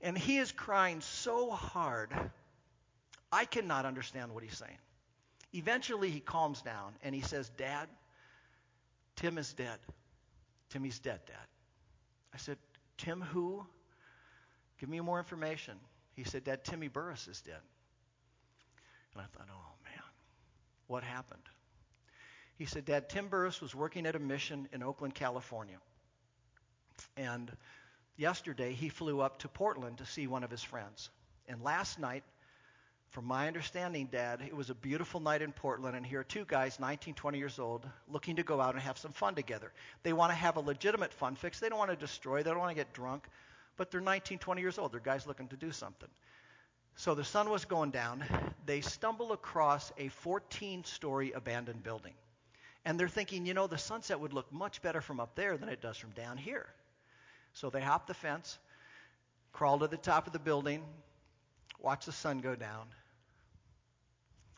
And 0.00 0.16
he 0.16 0.38
is 0.38 0.52
crying 0.52 1.00
so 1.00 1.50
hard 1.50 2.12
I 3.32 3.44
cannot 3.44 3.84
understand 3.84 4.32
what 4.32 4.42
he's 4.42 4.56
saying. 4.56 4.78
Eventually, 5.52 6.10
he 6.10 6.20
calms 6.20 6.62
down 6.62 6.94
and 7.02 7.14
he 7.14 7.20
says, 7.20 7.48
Dad, 7.56 7.88
Tim 9.16 9.38
is 9.38 9.52
dead. 9.52 9.78
Timmy's 10.70 10.98
dead, 10.98 11.20
Dad. 11.26 11.46
I 12.34 12.38
said, 12.38 12.58
Tim 12.98 13.20
who? 13.20 13.64
Give 14.78 14.88
me 14.88 15.00
more 15.00 15.18
information. 15.18 15.74
He 16.14 16.24
said, 16.24 16.44
Dad, 16.44 16.64
Timmy 16.64 16.88
Burris 16.88 17.28
is 17.28 17.40
dead. 17.40 17.60
And 19.14 19.22
I 19.22 19.26
thought, 19.26 19.48
oh, 19.50 19.72
man, 19.84 20.02
what 20.86 21.02
happened? 21.02 21.42
He 22.58 22.66
said, 22.66 22.84
Dad, 22.84 23.08
Tim 23.08 23.28
Burris 23.28 23.60
was 23.60 23.74
working 23.74 24.06
at 24.06 24.16
a 24.16 24.18
mission 24.18 24.68
in 24.72 24.82
Oakland, 24.82 25.14
California. 25.14 25.78
And 27.16 27.50
yesterday, 28.16 28.72
he 28.72 28.88
flew 28.88 29.20
up 29.20 29.40
to 29.40 29.48
Portland 29.48 29.98
to 29.98 30.06
see 30.06 30.26
one 30.26 30.44
of 30.44 30.50
his 30.50 30.62
friends. 30.62 31.10
And 31.48 31.62
last 31.62 31.98
night, 31.98 32.24
from 33.16 33.24
my 33.24 33.46
understanding, 33.46 34.10
Dad, 34.12 34.42
it 34.46 34.54
was 34.54 34.68
a 34.68 34.74
beautiful 34.74 35.20
night 35.20 35.40
in 35.40 35.50
Portland, 35.50 35.96
and 35.96 36.04
here 36.04 36.20
are 36.20 36.24
two 36.24 36.44
guys, 36.44 36.78
19, 36.78 37.14
20 37.14 37.38
years 37.38 37.58
old, 37.58 37.88
looking 38.10 38.36
to 38.36 38.42
go 38.42 38.60
out 38.60 38.74
and 38.74 38.82
have 38.82 38.98
some 38.98 39.12
fun 39.12 39.34
together. 39.34 39.72
They 40.02 40.12
want 40.12 40.32
to 40.32 40.36
have 40.36 40.56
a 40.56 40.60
legitimate 40.60 41.14
fun 41.14 41.34
fix. 41.34 41.58
They 41.58 41.70
don't 41.70 41.78
want 41.78 41.90
to 41.90 41.96
destroy, 41.96 42.42
they 42.42 42.50
don't 42.50 42.58
want 42.58 42.72
to 42.72 42.74
get 42.74 42.92
drunk, 42.92 43.26
but 43.78 43.90
they're 43.90 44.02
19, 44.02 44.36
20 44.36 44.60
years 44.60 44.76
old. 44.76 44.92
They're 44.92 45.00
guys 45.00 45.26
looking 45.26 45.48
to 45.48 45.56
do 45.56 45.72
something. 45.72 46.10
So 46.96 47.14
the 47.14 47.24
sun 47.24 47.48
was 47.48 47.64
going 47.64 47.90
down. 47.90 48.22
They 48.66 48.82
stumble 48.82 49.32
across 49.32 49.94
a 49.96 50.08
14 50.08 50.84
story 50.84 51.32
abandoned 51.32 51.82
building. 51.82 52.12
And 52.84 53.00
they're 53.00 53.08
thinking, 53.08 53.46
you 53.46 53.54
know, 53.54 53.66
the 53.66 53.78
sunset 53.78 54.20
would 54.20 54.34
look 54.34 54.52
much 54.52 54.82
better 54.82 55.00
from 55.00 55.20
up 55.20 55.34
there 55.36 55.56
than 55.56 55.70
it 55.70 55.80
does 55.80 55.96
from 55.96 56.10
down 56.10 56.36
here. 56.36 56.66
So 57.54 57.70
they 57.70 57.80
hop 57.80 58.08
the 58.08 58.12
fence, 58.12 58.58
crawl 59.54 59.78
to 59.78 59.88
the 59.88 59.96
top 59.96 60.26
of 60.26 60.34
the 60.34 60.38
building, 60.38 60.82
watch 61.80 62.04
the 62.04 62.12
sun 62.12 62.40
go 62.40 62.54
down, 62.54 62.88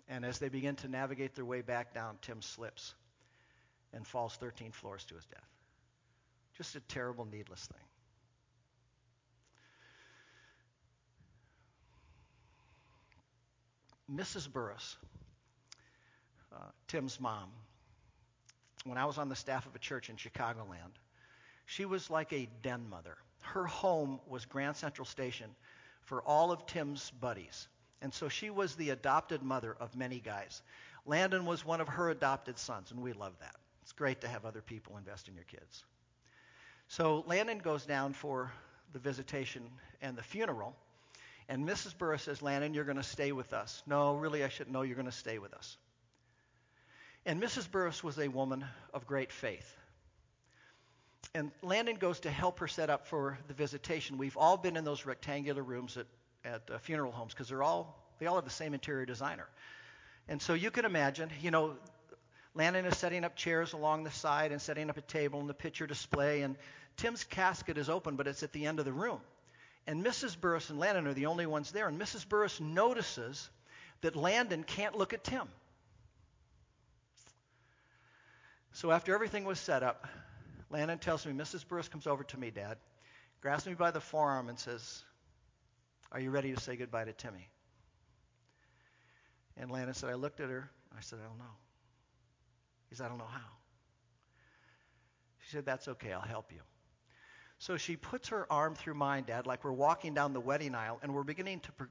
and 0.08 0.24
as 0.24 0.38
they 0.38 0.48
begin 0.48 0.74
to 0.76 0.88
navigate 0.88 1.34
their 1.34 1.44
way 1.44 1.60
back 1.60 1.92
down, 1.94 2.18
Tim 2.22 2.40
slips 2.40 2.94
and 3.92 4.06
falls 4.06 4.36
13 4.36 4.72
floors 4.72 5.04
to 5.06 5.14
his 5.14 5.24
death. 5.26 5.48
Just 6.56 6.74
a 6.76 6.80
terrible, 6.80 7.24
needless 7.24 7.66
thing. 7.66 7.78
Mrs. 14.10 14.50
Burris, 14.50 14.96
uh, 16.54 16.70
Tim's 16.88 17.20
mom, 17.20 17.50
when 18.84 18.96
I 18.96 19.04
was 19.04 19.18
on 19.18 19.28
the 19.28 19.36
staff 19.36 19.66
of 19.66 19.74
a 19.74 19.78
church 19.78 20.08
in 20.08 20.16
Chicagoland, 20.16 20.96
she 21.66 21.84
was 21.84 22.08
like 22.08 22.32
a 22.32 22.48
den 22.62 22.88
mother. 22.88 23.18
Her 23.40 23.66
home 23.66 24.20
was 24.26 24.46
Grand 24.46 24.76
Central 24.76 25.04
Station 25.04 25.50
for 26.00 26.22
all 26.22 26.50
of 26.50 26.64
Tim's 26.64 27.10
buddies. 27.20 27.68
And 28.00 28.14
so 28.14 28.28
she 28.28 28.50
was 28.50 28.74
the 28.74 28.90
adopted 28.90 29.42
mother 29.42 29.76
of 29.78 29.96
many 29.96 30.20
guys. 30.20 30.62
Landon 31.04 31.44
was 31.44 31.64
one 31.64 31.80
of 31.80 31.88
her 31.88 32.10
adopted 32.10 32.58
sons, 32.58 32.90
and 32.90 33.02
we 33.02 33.12
love 33.12 33.32
that. 33.40 33.56
It's 33.82 33.92
great 33.92 34.20
to 34.20 34.28
have 34.28 34.44
other 34.44 34.60
people 34.60 34.96
invest 34.96 35.28
in 35.28 35.34
your 35.34 35.44
kids. 35.44 35.84
So 36.88 37.24
Landon 37.26 37.58
goes 37.58 37.84
down 37.86 38.12
for 38.12 38.52
the 38.92 38.98
visitation 38.98 39.62
and 40.00 40.16
the 40.16 40.22
funeral, 40.22 40.76
and 41.48 41.66
Mrs. 41.66 41.96
Burris 41.96 42.22
says, 42.22 42.42
Landon, 42.42 42.74
you're 42.74 42.84
going 42.84 42.98
to 42.98 43.02
stay 43.02 43.32
with 43.32 43.52
us. 43.52 43.82
No, 43.86 44.16
really, 44.16 44.44
I 44.44 44.48
shouldn't 44.48 44.72
know 44.72 44.82
you're 44.82 44.96
going 44.96 45.06
to 45.06 45.12
stay 45.12 45.38
with 45.38 45.54
us. 45.54 45.76
And 47.24 47.42
Mrs. 47.42 47.70
Burris 47.70 48.04
was 48.04 48.18
a 48.18 48.28
woman 48.28 48.64
of 48.92 49.06
great 49.06 49.32
faith. 49.32 49.74
And 51.34 51.50
Landon 51.62 51.96
goes 51.96 52.20
to 52.20 52.30
help 52.30 52.60
her 52.60 52.68
set 52.68 52.90
up 52.90 53.06
for 53.06 53.38
the 53.48 53.54
visitation. 53.54 54.18
We've 54.18 54.36
all 54.36 54.56
been 54.56 54.76
in 54.76 54.84
those 54.84 55.04
rectangular 55.04 55.62
rooms 55.62 55.96
at 55.96 56.06
at 56.48 56.70
uh, 56.70 56.78
funeral 56.78 57.12
homes 57.12 57.32
because 57.32 57.48
they're 57.48 57.62
all 57.62 57.94
they 58.18 58.26
all 58.26 58.34
have 58.34 58.44
the 58.44 58.50
same 58.50 58.74
interior 58.74 59.06
designer. 59.06 59.46
And 60.28 60.42
so 60.42 60.54
you 60.54 60.70
can 60.70 60.84
imagine, 60.84 61.30
you 61.40 61.50
know, 61.50 61.76
Landon 62.54 62.84
is 62.84 62.96
setting 62.98 63.24
up 63.24 63.36
chairs 63.36 63.72
along 63.72 64.04
the 64.04 64.10
side 64.10 64.52
and 64.52 64.60
setting 64.60 64.90
up 64.90 64.96
a 64.96 65.02
table 65.02 65.40
and 65.40 65.48
the 65.48 65.54
picture 65.54 65.86
display. 65.86 66.42
And 66.42 66.56
Tim's 66.96 67.24
casket 67.24 67.78
is 67.78 67.88
open, 67.88 68.16
but 68.16 68.26
it's 68.26 68.42
at 68.42 68.52
the 68.52 68.66
end 68.66 68.78
of 68.78 68.84
the 68.84 68.92
room. 68.92 69.20
And 69.86 70.04
Mrs. 70.04 70.38
Burris 70.38 70.68
and 70.68 70.78
Landon 70.78 71.06
are 71.06 71.14
the 71.14 71.26
only 71.26 71.46
ones 71.46 71.70
there. 71.70 71.88
And 71.88 72.00
Mrs. 72.00 72.28
Burris 72.28 72.60
notices 72.60 73.48
that 74.00 74.16
Landon 74.16 74.64
can't 74.64 74.96
look 74.96 75.12
at 75.12 75.24
Tim. 75.24 75.48
So 78.72 78.90
after 78.90 79.14
everything 79.14 79.44
was 79.44 79.58
set 79.58 79.82
up, 79.82 80.06
Landon 80.70 80.98
tells 80.98 81.24
me, 81.24 81.32
Mrs. 81.32 81.66
Burris 81.66 81.88
comes 81.88 82.06
over 82.06 82.24
to 82.24 82.38
me, 82.38 82.50
Dad, 82.50 82.76
grabs 83.40 83.66
me 83.66 83.74
by 83.74 83.90
the 83.90 84.00
forearm 84.00 84.48
and 84.48 84.58
says, 84.58 85.02
are 86.12 86.20
you 86.20 86.30
ready 86.30 86.54
to 86.54 86.60
say 86.60 86.76
goodbye 86.76 87.04
to 87.04 87.12
Timmy? 87.12 87.48
And 89.56 89.70
Lana 89.70 89.92
said, 89.92 90.10
I 90.10 90.14
looked 90.14 90.40
at 90.40 90.48
her. 90.48 90.70
I 90.96 91.00
said, 91.00 91.18
I 91.22 91.28
don't 91.28 91.38
know. 91.38 91.44
He 92.88 92.96
said, 92.96 93.06
I 93.06 93.08
don't 93.08 93.18
know 93.18 93.24
how. 93.24 93.40
She 95.44 95.52
said, 95.52 95.66
That's 95.66 95.88
okay. 95.88 96.12
I'll 96.12 96.20
help 96.20 96.52
you. 96.52 96.60
So 97.58 97.76
she 97.76 97.96
puts 97.96 98.28
her 98.28 98.50
arm 98.50 98.74
through 98.74 98.94
mine, 98.94 99.24
Dad, 99.26 99.46
like 99.46 99.64
we're 99.64 99.72
walking 99.72 100.14
down 100.14 100.32
the 100.32 100.40
wedding 100.40 100.74
aisle, 100.74 101.00
and 101.02 101.12
we're 101.12 101.24
beginning 101.24 101.60
to 101.60 101.72
pr- 101.72 101.84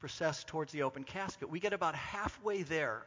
process 0.00 0.42
towards 0.44 0.72
the 0.72 0.82
open 0.82 1.04
casket. 1.04 1.48
We 1.48 1.60
get 1.60 1.72
about 1.72 1.94
halfway 1.94 2.62
there, 2.62 3.02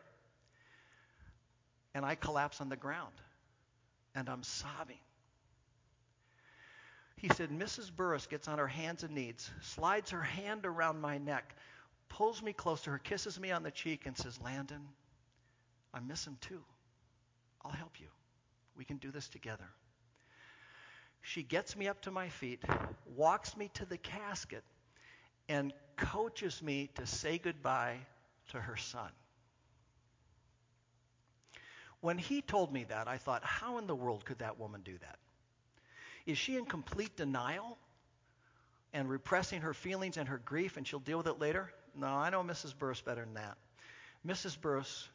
and 1.93 2.05
I 2.05 2.15
collapse 2.15 2.62
on 2.62 2.69
the 2.69 2.77
ground, 2.77 3.13
and 4.15 4.29
I'm 4.29 4.43
sobbing. 4.43 4.99
He 7.19 7.27
said, 7.27 7.49
Mrs. 7.49 7.93
Burris 7.93 8.27
gets 8.27 8.47
on 8.47 8.60
her 8.60 8.67
hands 8.67 9.03
and 9.03 9.13
knees, 9.13 9.51
slides 9.62 10.12
her 10.12 10.21
hand 10.21 10.65
around 10.65 11.01
my 11.01 11.17
neck, 11.17 11.53
pulls 12.08 12.41
me 12.41 12.53
close 12.53 12.82
to 12.84 12.91
her, 12.91 12.97
kisses 12.97 13.38
me 13.38 13.51
on 13.51 13.62
the 13.62 13.71
cheek, 13.71 14.05
and 14.05 14.17
says, 14.17 14.39
Landon, 14.41 14.88
I 15.93 15.99
miss 15.99 16.25
him 16.25 16.38
too. 16.39 16.62
I'll 17.62 17.71
help 17.71 17.99
you. 17.99 18.08
We 18.77 18.86
can 18.86 18.97
do 18.97 19.12
this 19.12 19.27
together. 19.27 19.67
She 21.21 21.43
gets 21.43 21.75
me 21.75 21.89
up 21.89 22.01
to 22.03 22.12
my 22.12 22.29
feet, 22.29 22.63
walks 23.17 23.58
me 23.58 23.69
to 23.73 23.86
the 23.86 23.97
casket, 23.97 24.63
and 25.49 25.73
coaches 25.97 26.62
me 26.63 26.89
to 26.95 27.05
say 27.05 27.38
goodbye 27.38 27.97
to 28.51 28.62
her 28.62 28.77
son. 28.77 29.12
When 31.99 32.17
he 32.17 32.41
told 32.41 32.71
me 32.71 32.86
that, 32.86 33.10
I 33.10 33.17
thought, 33.17 33.43
how 33.43 33.77
in 33.77 33.88
the 33.88 33.95
world 33.95 34.23
could 34.23 34.39
that 34.39 34.58
woman 34.58 34.84
do 34.86 34.97
that? 34.99 35.19
Is 36.29 36.37
she 36.37 36.57
in 36.57 36.65
complete 36.65 37.17
denial 37.17 37.75
and 38.93 39.09
repressing 39.09 39.61
her 39.61 39.73
feelings 39.73 40.15
and 40.15 40.29
her 40.29 40.37
grief 40.37 40.77
and 40.77 40.87
she'll 40.87 40.99
deal 40.99 41.17
with 41.17 41.25
it 41.25 41.39
later? 41.39 41.73
No, 41.95 42.05
I 42.05 42.29
know 42.29 42.43
Mrs. 42.43 42.77
Burris 42.77 43.01
better 43.01 43.25
than 43.25 43.33
that. 43.33 43.57
Mrs. 44.23 44.61
Burris 44.61 45.09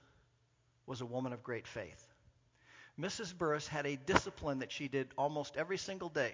was 0.86 1.02
a 1.02 1.06
woman 1.06 1.32
of 1.32 1.44
great 1.44 1.68
faith. 1.68 2.04
Mrs. 2.98 3.32
Burris 3.36 3.68
had 3.68 3.86
a 3.86 3.94
discipline 3.94 4.58
that 4.58 4.72
she 4.72 4.88
did 4.88 5.06
almost 5.16 5.56
every 5.56 5.78
single 5.78 6.08
day. 6.08 6.32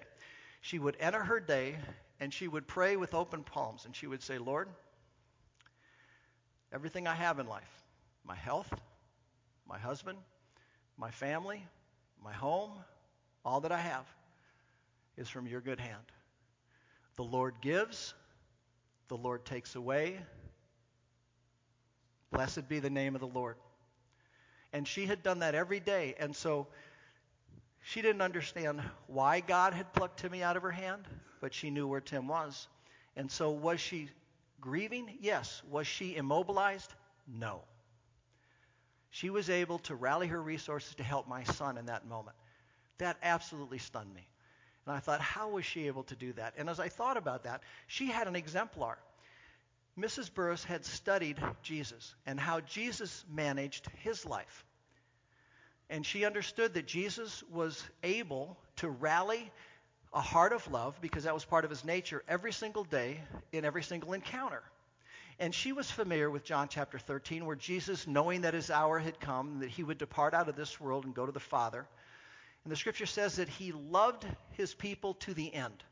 She 0.61 0.79
would 0.79 0.97
enter 0.99 1.23
her 1.23 1.39
day 1.39 1.75
and 2.19 2.33
she 2.33 2.47
would 2.47 2.67
pray 2.67 2.97
with 2.97 3.13
open 3.13 3.43
palms 3.43 3.85
and 3.85 3.95
she 3.95 4.07
would 4.07 4.23
say, 4.23 4.39
Lord, 4.39 4.67
everything 6.73 7.05
I 7.05 7.13
have 7.13 7.37
in 7.37 7.45
life, 7.45 7.83
my 8.25 8.35
health, 8.35 8.73
my 9.69 9.77
husband, 9.77 10.17
my 10.97 11.11
family, 11.11 11.67
my 12.23 12.33
home, 12.33 12.71
all 13.45 13.61
that 13.61 13.71
I 13.71 13.79
have 13.79 14.07
is 15.17 15.29
from 15.29 15.47
your 15.47 15.61
good 15.61 15.79
hand. 15.79 16.11
The 17.15 17.23
Lord 17.23 17.55
gives, 17.61 18.13
the 19.07 19.17
Lord 19.17 19.45
takes 19.45 19.75
away. 19.75 20.19
Blessed 22.31 22.67
be 22.69 22.79
the 22.79 22.89
name 22.89 23.15
of 23.15 23.21
the 23.21 23.27
Lord. 23.27 23.57
And 24.73 24.87
she 24.87 25.05
had 25.05 25.21
done 25.21 25.39
that 25.39 25.53
every 25.53 25.79
day. 25.79 26.15
And 26.17 26.35
so 26.35 26.67
she 27.81 28.01
didn't 28.01 28.21
understand 28.21 28.81
why 29.07 29.41
God 29.41 29.73
had 29.73 29.91
plucked 29.93 30.19
Timmy 30.19 30.43
out 30.43 30.55
of 30.55 30.63
her 30.63 30.71
hand, 30.71 31.07
but 31.41 31.53
she 31.53 31.69
knew 31.69 31.87
where 31.87 31.99
Tim 31.99 32.27
was. 32.27 32.67
And 33.15 33.29
so 33.29 33.51
was 33.51 33.81
she 33.81 34.09
grieving? 34.61 35.17
Yes. 35.19 35.61
Was 35.69 35.87
she 35.87 36.15
immobilized? 36.15 36.93
No. 37.27 37.61
She 39.09 39.29
was 39.29 39.49
able 39.49 39.79
to 39.79 39.95
rally 39.95 40.27
her 40.27 40.41
resources 40.41 40.95
to 40.95 41.03
help 41.03 41.27
my 41.27 41.43
son 41.43 41.77
in 41.77 41.87
that 41.87 42.07
moment. 42.07 42.37
That 42.99 43.17
absolutely 43.21 43.79
stunned 43.79 44.13
me. 44.13 44.25
And 44.85 44.95
I 44.95 44.99
thought, 44.99 45.21
how 45.21 45.49
was 45.49 45.65
she 45.65 45.87
able 45.87 46.03
to 46.03 46.15
do 46.15 46.33
that? 46.33 46.55
And 46.57 46.69
as 46.69 46.79
I 46.79 46.89
thought 46.89 47.17
about 47.17 47.43
that, 47.43 47.61
she 47.87 48.07
had 48.07 48.27
an 48.27 48.35
exemplar. 48.35 48.97
Mrs. 49.99 50.33
Burris 50.33 50.63
had 50.63 50.85
studied 50.85 51.37
Jesus 51.61 52.15
and 52.25 52.39
how 52.39 52.61
Jesus 52.61 53.23
managed 53.31 53.87
his 53.99 54.25
life. 54.25 54.65
And 55.89 56.05
she 56.05 56.25
understood 56.25 56.73
that 56.75 56.87
Jesus 56.87 57.43
was 57.51 57.83
able 58.01 58.57
to 58.77 58.89
rally 58.89 59.51
a 60.13 60.21
heart 60.21 60.51
of 60.51 60.69
love, 60.69 60.99
because 60.99 61.23
that 61.23 61.33
was 61.33 61.45
part 61.45 61.63
of 61.63 61.69
his 61.69 61.85
nature, 61.85 62.21
every 62.27 62.51
single 62.51 62.83
day 62.83 63.17
in 63.53 63.63
every 63.63 63.83
single 63.83 64.11
encounter. 64.11 64.61
And 65.39 65.55
she 65.55 65.71
was 65.71 65.89
familiar 65.89 66.29
with 66.29 66.43
John 66.43 66.67
chapter 66.69 66.99
13, 66.99 67.45
where 67.45 67.55
Jesus, 67.55 68.05
knowing 68.07 68.41
that 68.41 68.53
his 68.53 68.69
hour 68.69 68.99
had 68.99 69.19
come, 69.19 69.59
that 69.59 69.69
he 69.69 69.83
would 69.83 69.97
depart 69.97 70.33
out 70.33 70.49
of 70.49 70.55
this 70.55 70.81
world 70.81 71.05
and 71.05 71.13
go 71.15 71.25
to 71.25 71.31
the 71.31 71.39
Father. 71.39 71.87
And 72.63 72.71
the 72.71 72.75
scripture 72.75 73.05
says 73.05 73.37
that 73.37 73.49
he 73.49 73.71
loved 73.71 74.25
his 74.51 74.73
people 74.73 75.15
to 75.15 75.33
the 75.33 75.53
end, 75.53 75.83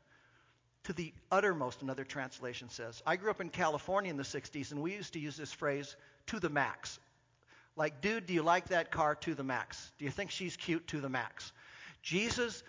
to 0.84 0.92
the 0.92 1.12
uttermost, 1.30 1.82
another 1.82 2.04
translation 2.04 2.68
says. 2.68 3.02
I 3.06 3.16
grew 3.16 3.30
up 3.30 3.40
in 3.40 3.48
California 3.48 4.10
in 4.10 4.16
the 4.16 4.22
60s, 4.22 4.70
and 4.70 4.80
we 4.80 4.94
used 4.94 5.14
to 5.14 5.18
use 5.18 5.36
this 5.36 5.52
phrase, 5.52 5.96
to 6.26 6.38
the 6.38 6.48
max. 6.48 6.98
Like, 7.76 8.00
dude, 8.00 8.26
do 8.26 8.34
you 8.34 8.42
like 8.42 8.68
that 8.68 8.90
car 8.90 9.14
to 9.16 9.34
the 9.34 9.42
max? 9.42 9.90
Do 9.98 10.04
you 10.04 10.10
think 10.10 10.30
she's 10.30 10.56
cute 10.56 10.86
to 10.88 11.00
the 11.00 11.08
max? 11.08 11.52
Jesus 12.02 12.62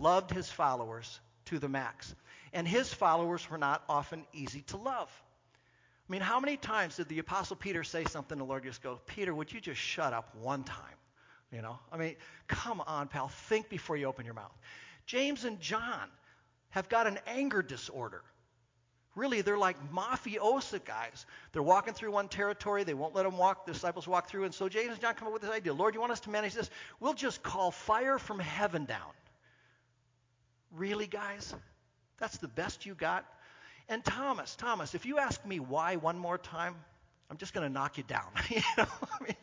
loved 0.00 0.30
his 0.30 0.50
followers 0.50 1.20
to 1.46 1.58
the 1.58 1.68
max. 1.68 2.14
And 2.52 2.66
his 2.66 2.92
followers 2.92 3.48
were 3.50 3.58
not 3.58 3.82
often 3.88 4.24
easy 4.32 4.62
to 4.62 4.76
love. 4.76 5.10
I 6.08 6.12
mean, 6.12 6.22
how 6.22 6.40
many 6.40 6.56
times 6.56 6.96
did 6.96 7.08
the 7.08 7.18
Apostle 7.18 7.56
Peter 7.56 7.84
say 7.84 8.04
something, 8.04 8.38
and 8.38 8.40
the 8.40 8.50
Lord 8.50 8.64
just 8.64 8.82
go, 8.82 9.00
Peter, 9.06 9.34
would 9.34 9.52
you 9.52 9.60
just 9.60 9.80
shut 9.80 10.12
up 10.12 10.34
one 10.36 10.64
time? 10.64 10.94
You 11.52 11.62
know, 11.62 11.78
I 11.90 11.96
mean, 11.96 12.16
come 12.46 12.82
on, 12.86 13.08
pal, 13.08 13.28
think 13.28 13.68
before 13.68 13.96
you 13.96 14.06
open 14.06 14.24
your 14.24 14.34
mouth. 14.34 14.52
James 15.06 15.44
and 15.44 15.58
John 15.60 16.08
have 16.70 16.88
got 16.88 17.06
an 17.06 17.18
anger 17.26 17.62
disorder. 17.62 18.22
Really, 19.14 19.40
they're 19.40 19.58
like 19.58 19.76
mafiosa 19.92 20.84
guys. 20.84 21.26
They're 21.52 21.62
walking 21.62 21.94
through 21.94 22.12
one 22.12 22.28
territory. 22.28 22.84
They 22.84 22.94
won't 22.94 23.14
let 23.14 23.24
them 23.24 23.36
walk. 23.36 23.66
The 23.66 23.72
disciples 23.72 24.06
walk 24.06 24.28
through. 24.28 24.44
And 24.44 24.54
so 24.54 24.68
James 24.68 24.92
and 24.92 25.00
John 25.00 25.14
come 25.14 25.26
up 25.26 25.32
with 25.32 25.42
this 25.42 25.50
idea 25.50 25.72
Lord, 25.72 25.94
you 25.94 26.00
want 26.00 26.12
us 26.12 26.20
to 26.20 26.30
manage 26.30 26.54
this? 26.54 26.70
We'll 27.00 27.14
just 27.14 27.42
call 27.42 27.70
fire 27.70 28.18
from 28.18 28.38
heaven 28.38 28.84
down. 28.84 29.10
Really, 30.70 31.06
guys? 31.06 31.54
That's 32.18 32.38
the 32.38 32.48
best 32.48 32.84
you 32.84 32.94
got? 32.94 33.24
And 33.88 34.04
Thomas, 34.04 34.54
Thomas, 34.54 34.94
if 34.94 35.06
you 35.06 35.18
ask 35.18 35.44
me 35.46 35.60
why 35.60 35.96
one 35.96 36.18
more 36.18 36.36
time, 36.36 36.74
I'm 37.30 37.38
just 37.38 37.54
going 37.54 37.66
to 37.66 37.72
knock 37.72 37.96
you 37.96 38.04
down. 38.04 38.28
you 38.50 38.60
know, 38.76 38.86
I 39.02 39.24
mean, 39.24 39.36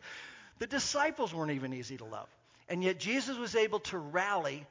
the 0.59 0.67
disciples 0.67 1.33
weren't 1.33 1.51
even 1.51 1.73
easy 1.73 1.97
to 1.97 2.05
love. 2.05 2.27
And 2.69 2.83
yet 2.83 2.99
Jesus 2.99 3.37
was 3.37 3.55
able 3.55 3.79
to 3.81 3.97
rally 3.97 4.65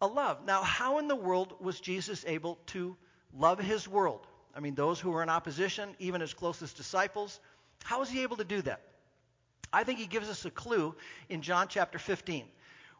a 0.00 0.06
love. 0.06 0.44
Now, 0.46 0.62
how 0.62 0.98
in 0.98 1.08
the 1.08 1.16
world 1.16 1.54
was 1.60 1.80
Jesus 1.80 2.24
able 2.26 2.58
to 2.66 2.96
love 3.36 3.58
his 3.58 3.88
world? 3.88 4.26
I 4.54 4.60
mean, 4.60 4.74
those 4.74 5.00
who 5.00 5.10
were 5.10 5.22
in 5.22 5.28
opposition, 5.28 5.90
even 5.98 6.20
his 6.20 6.34
closest 6.34 6.76
disciples. 6.76 7.40
How 7.84 8.00
was 8.00 8.08
he 8.08 8.22
able 8.22 8.36
to 8.36 8.44
do 8.44 8.62
that? 8.62 8.82
I 9.72 9.84
think 9.84 9.98
he 9.98 10.06
gives 10.06 10.28
us 10.28 10.44
a 10.44 10.50
clue 10.50 10.94
in 11.28 11.42
John 11.42 11.68
chapter 11.68 11.98
15 11.98 12.44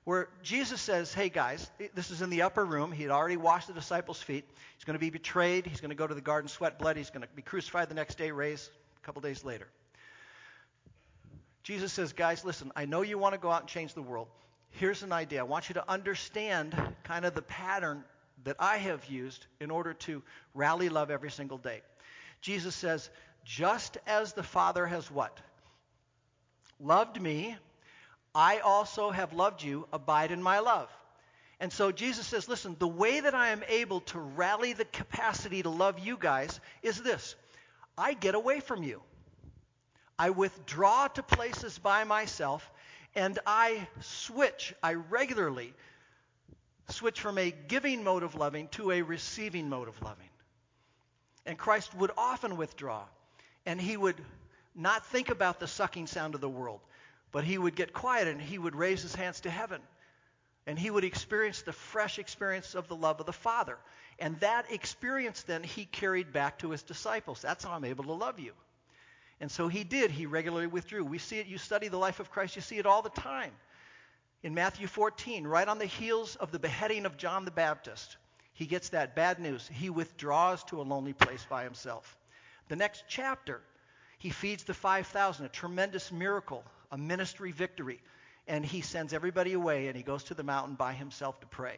where 0.04 0.28
Jesus 0.42 0.80
says, 0.80 1.12
Hey 1.12 1.28
guys, 1.28 1.70
this 1.94 2.10
is 2.10 2.22
in 2.22 2.30
the 2.30 2.42
upper 2.42 2.64
room. 2.64 2.92
He 2.92 3.02
had 3.02 3.12
already 3.12 3.36
washed 3.36 3.68
the 3.68 3.74
disciples' 3.74 4.20
feet. 4.22 4.44
He's 4.76 4.84
going 4.84 4.94
to 4.94 5.00
be 5.00 5.10
betrayed. 5.10 5.66
He's 5.66 5.80
going 5.80 5.90
to 5.90 5.96
go 5.96 6.06
to 6.06 6.14
the 6.14 6.20
garden, 6.20 6.48
sweat 6.48 6.78
blood. 6.78 6.96
He's 6.96 7.10
going 7.10 7.22
to 7.22 7.28
be 7.34 7.42
crucified 7.42 7.88
the 7.88 7.94
next 7.94 8.16
day, 8.16 8.30
raised 8.30 8.70
a 9.02 9.06
couple 9.06 9.20
days 9.20 9.44
later. 9.44 9.66
Jesus 11.68 11.92
says, 11.92 12.14
Guys, 12.14 12.46
listen, 12.46 12.72
I 12.74 12.86
know 12.86 13.02
you 13.02 13.18
want 13.18 13.34
to 13.34 13.38
go 13.38 13.50
out 13.50 13.60
and 13.60 13.68
change 13.68 13.92
the 13.92 14.00
world. 14.00 14.28
Here's 14.70 15.02
an 15.02 15.12
idea. 15.12 15.40
I 15.40 15.42
want 15.42 15.68
you 15.68 15.74
to 15.74 15.84
understand 15.86 16.74
kind 17.04 17.26
of 17.26 17.34
the 17.34 17.42
pattern 17.42 18.04
that 18.44 18.56
I 18.58 18.78
have 18.78 19.04
used 19.04 19.44
in 19.60 19.70
order 19.70 19.92
to 19.92 20.22
rally 20.54 20.88
love 20.88 21.10
every 21.10 21.30
single 21.30 21.58
day. 21.58 21.82
Jesus 22.40 22.74
says, 22.74 23.10
Just 23.44 23.98
as 24.06 24.32
the 24.32 24.42
Father 24.42 24.86
has 24.86 25.10
what? 25.10 25.38
Loved 26.80 27.20
me 27.20 27.54
I 28.34 28.60
also 28.60 29.10
have 29.10 29.34
loved 29.34 29.62
you, 29.62 29.86
abide 29.92 30.30
in 30.30 30.42
my 30.42 30.60
love. 30.60 30.88
And 31.60 31.70
so 31.70 31.92
Jesus 31.92 32.26
says, 32.26 32.48
listen, 32.48 32.76
the 32.78 32.88
way 32.88 33.20
that 33.20 33.34
I 33.34 33.48
am 33.50 33.62
able 33.68 34.00
to 34.12 34.18
rally 34.18 34.72
the 34.72 34.86
capacity 34.86 35.62
to 35.62 35.68
love 35.68 35.98
you 35.98 36.16
guys 36.18 36.60
is 36.82 37.02
this 37.02 37.34
I 37.98 38.14
get 38.14 38.34
away 38.34 38.60
from 38.60 38.82
you. 38.84 39.02
I 40.18 40.30
withdraw 40.30 41.08
to 41.08 41.22
places 41.22 41.78
by 41.78 42.04
myself, 42.04 42.68
and 43.14 43.38
I 43.46 43.86
switch, 44.00 44.74
I 44.82 44.94
regularly 44.94 45.72
switch 46.90 47.20
from 47.20 47.38
a 47.38 47.50
giving 47.50 48.02
mode 48.02 48.22
of 48.22 48.34
loving 48.34 48.68
to 48.68 48.90
a 48.90 49.02
receiving 49.02 49.68
mode 49.68 49.88
of 49.88 50.00
loving. 50.02 50.28
And 51.46 51.56
Christ 51.56 51.94
would 51.94 52.10
often 52.16 52.56
withdraw, 52.56 53.04
and 53.64 53.80
he 53.80 53.96
would 53.96 54.16
not 54.74 55.04
think 55.06 55.28
about 55.28 55.60
the 55.60 55.66
sucking 55.66 56.06
sound 56.06 56.34
of 56.34 56.40
the 56.40 56.48
world. 56.48 56.80
But 57.30 57.44
he 57.44 57.58
would 57.58 57.76
get 57.76 57.92
quiet 57.92 58.28
and 58.28 58.40
he 58.40 58.58
would 58.58 58.74
raise 58.74 59.02
his 59.02 59.14
hands 59.14 59.40
to 59.40 59.50
heaven. 59.50 59.82
And 60.66 60.78
he 60.78 60.90
would 60.90 61.04
experience 61.04 61.62
the 61.62 61.72
fresh 61.72 62.18
experience 62.18 62.74
of 62.74 62.88
the 62.88 62.96
love 62.96 63.20
of 63.20 63.26
the 63.26 63.32
Father. 63.32 63.76
And 64.18 64.38
that 64.40 64.70
experience 64.70 65.42
then 65.42 65.62
he 65.62 65.84
carried 65.84 66.32
back 66.32 66.58
to 66.58 66.70
his 66.70 66.82
disciples. 66.82 67.42
That's 67.42 67.64
how 67.64 67.72
I'm 67.72 67.84
able 67.84 68.04
to 68.04 68.12
love 68.12 68.38
you. 68.38 68.52
And 69.40 69.50
so 69.50 69.68
he 69.68 69.84
did. 69.84 70.10
He 70.10 70.26
regularly 70.26 70.66
withdrew. 70.66 71.04
We 71.04 71.18
see 71.18 71.38
it. 71.38 71.46
You 71.46 71.58
study 71.58 71.88
the 71.88 71.96
life 71.96 72.20
of 72.20 72.30
Christ, 72.30 72.56
you 72.56 72.62
see 72.62 72.78
it 72.78 72.86
all 72.86 73.02
the 73.02 73.10
time. 73.10 73.52
In 74.42 74.54
Matthew 74.54 74.86
14, 74.86 75.46
right 75.46 75.66
on 75.66 75.78
the 75.78 75.86
heels 75.86 76.36
of 76.36 76.52
the 76.52 76.58
beheading 76.58 77.06
of 77.06 77.16
John 77.16 77.44
the 77.44 77.50
Baptist, 77.50 78.16
he 78.52 78.66
gets 78.66 78.90
that 78.90 79.16
bad 79.16 79.40
news. 79.40 79.68
He 79.72 79.90
withdraws 79.90 80.62
to 80.64 80.80
a 80.80 80.82
lonely 80.82 81.12
place 81.12 81.44
by 81.48 81.64
himself. 81.64 82.16
The 82.68 82.76
next 82.76 83.04
chapter, 83.08 83.60
he 84.18 84.30
feeds 84.30 84.64
the 84.64 84.74
5,000, 84.74 85.46
a 85.46 85.48
tremendous 85.48 86.12
miracle 86.12 86.64
a 86.90 86.98
ministry 86.98 87.52
victory. 87.52 88.00
And 88.46 88.64
he 88.64 88.80
sends 88.80 89.12
everybody 89.12 89.52
away 89.52 89.88
and 89.88 89.96
he 89.96 90.02
goes 90.02 90.24
to 90.24 90.34
the 90.34 90.42
mountain 90.42 90.74
by 90.74 90.94
himself 90.94 91.40
to 91.40 91.46
pray. 91.46 91.76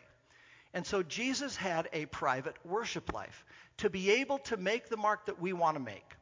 And 0.73 0.87
so 0.87 1.03
Jesus 1.03 1.57
had 1.57 1.89
a 1.93 2.07
private 2.07 2.55
worship 2.65 3.13
life 3.13 3.45
to 3.79 3.91
be 3.91 4.11
able 4.13 4.39
to 4.39 4.57
make 4.57 4.89
the 4.89 4.97
mark 4.97 5.27
that 5.27 5.41
we 5.41 5.53
want 5.53 5.77
to 5.77 5.83
make, 5.83 6.15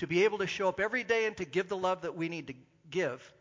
to 0.00 0.06
be 0.06 0.24
able 0.24 0.38
to 0.38 0.46
show 0.46 0.66
up 0.66 0.80
every 0.80 1.04
day 1.04 1.26
and 1.26 1.36
to 1.36 1.44
give 1.44 1.68
the 1.68 1.76
love 1.76 2.00
that 2.00 2.16
we 2.16 2.30
need 2.30 2.46
to 2.46 2.54
give. 2.90 3.34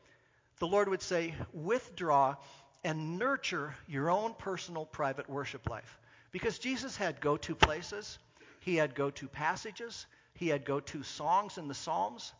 The 0.59 0.67
Lord 0.67 0.89
would 0.89 1.01
say, 1.01 1.33
withdraw 1.53 2.35
and 2.83 3.17
nurture 3.17 3.73
your 3.87 4.09
own 4.09 4.33
personal 4.33 4.85
private 4.85 5.29
worship 5.29 5.69
life. 5.69 5.97
Because 6.33 6.59
Jesus 6.59 6.97
had 6.97 7.21
go 7.21 7.37
to 7.37 7.55
places, 7.55 8.19
he 8.59 8.75
had 8.75 8.93
go 8.93 9.09
to 9.11 9.29
passages, 9.29 10.05
he 10.33 10.49
had 10.49 10.65
go 10.65 10.81
to 10.81 11.01
songs 11.01 11.57
in 11.57 11.69
the 11.69 11.73
Psalms. 11.73 12.33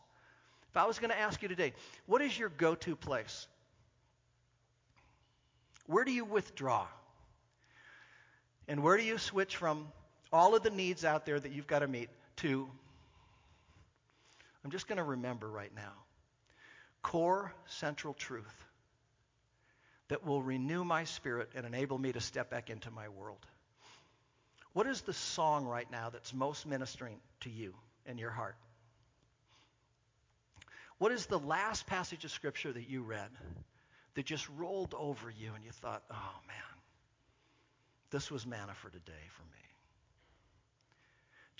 If 0.68 0.76
I 0.76 0.86
was 0.86 0.98
going 0.98 1.10
to 1.10 1.18
ask 1.18 1.40
you 1.40 1.48
today, 1.48 1.72
what 2.04 2.20
is 2.20 2.38
your 2.38 2.50
go 2.50 2.74
to 2.74 2.96
place? 2.96 3.46
Where 5.86 6.04
do 6.04 6.12
you 6.12 6.26
withdraw? 6.26 6.86
And 8.68 8.82
where 8.82 8.98
do 8.98 9.02
you 9.02 9.16
switch 9.16 9.56
from 9.56 9.88
all 10.30 10.54
of 10.54 10.62
the 10.62 10.68
needs 10.68 11.06
out 11.06 11.24
there 11.24 11.40
that 11.40 11.52
you've 11.52 11.66
got 11.66 11.78
to 11.78 11.88
meet 11.88 12.10
to, 12.36 12.68
I'm 14.64 14.70
just 14.70 14.88
going 14.88 14.98
to 14.98 15.04
remember 15.04 15.48
right 15.48 15.74
now, 15.74 15.92
core 17.02 17.52
central 17.66 18.14
truth 18.14 18.64
that 20.08 20.26
will 20.26 20.42
renew 20.42 20.84
my 20.84 21.04
spirit 21.04 21.50
and 21.54 21.64
enable 21.64 21.96
me 21.96 22.12
to 22.12 22.20
step 22.20 22.50
back 22.50 22.68
into 22.68 22.90
my 22.90 23.08
world? 23.08 23.46
What 24.72 24.86
is 24.86 25.00
the 25.02 25.12
song 25.12 25.66
right 25.66 25.90
now 25.90 26.10
that's 26.10 26.34
most 26.34 26.66
ministering 26.66 27.16
to 27.40 27.50
you 27.50 27.74
in 28.06 28.18
your 28.18 28.30
heart? 28.30 28.56
What 30.98 31.12
is 31.12 31.26
the 31.26 31.38
last 31.38 31.86
passage 31.86 32.24
of 32.24 32.30
Scripture 32.30 32.72
that 32.72 32.88
you 32.88 33.02
read 33.02 33.30
that 34.14 34.26
just 34.26 34.48
rolled 34.50 34.94
over 34.98 35.30
you 35.30 35.52
and 35.54 35.64
you 35.64 35.70
thought, 35.70 36.02
oh 36.10 36.34
man, 36.46 36.56
this 38.10 38.30
was 38.30 38.44
manna 38.44 38.74
for 38.74 38.90
today 38.90 39.28
for 39.30 39.42
me? 39.44 39.69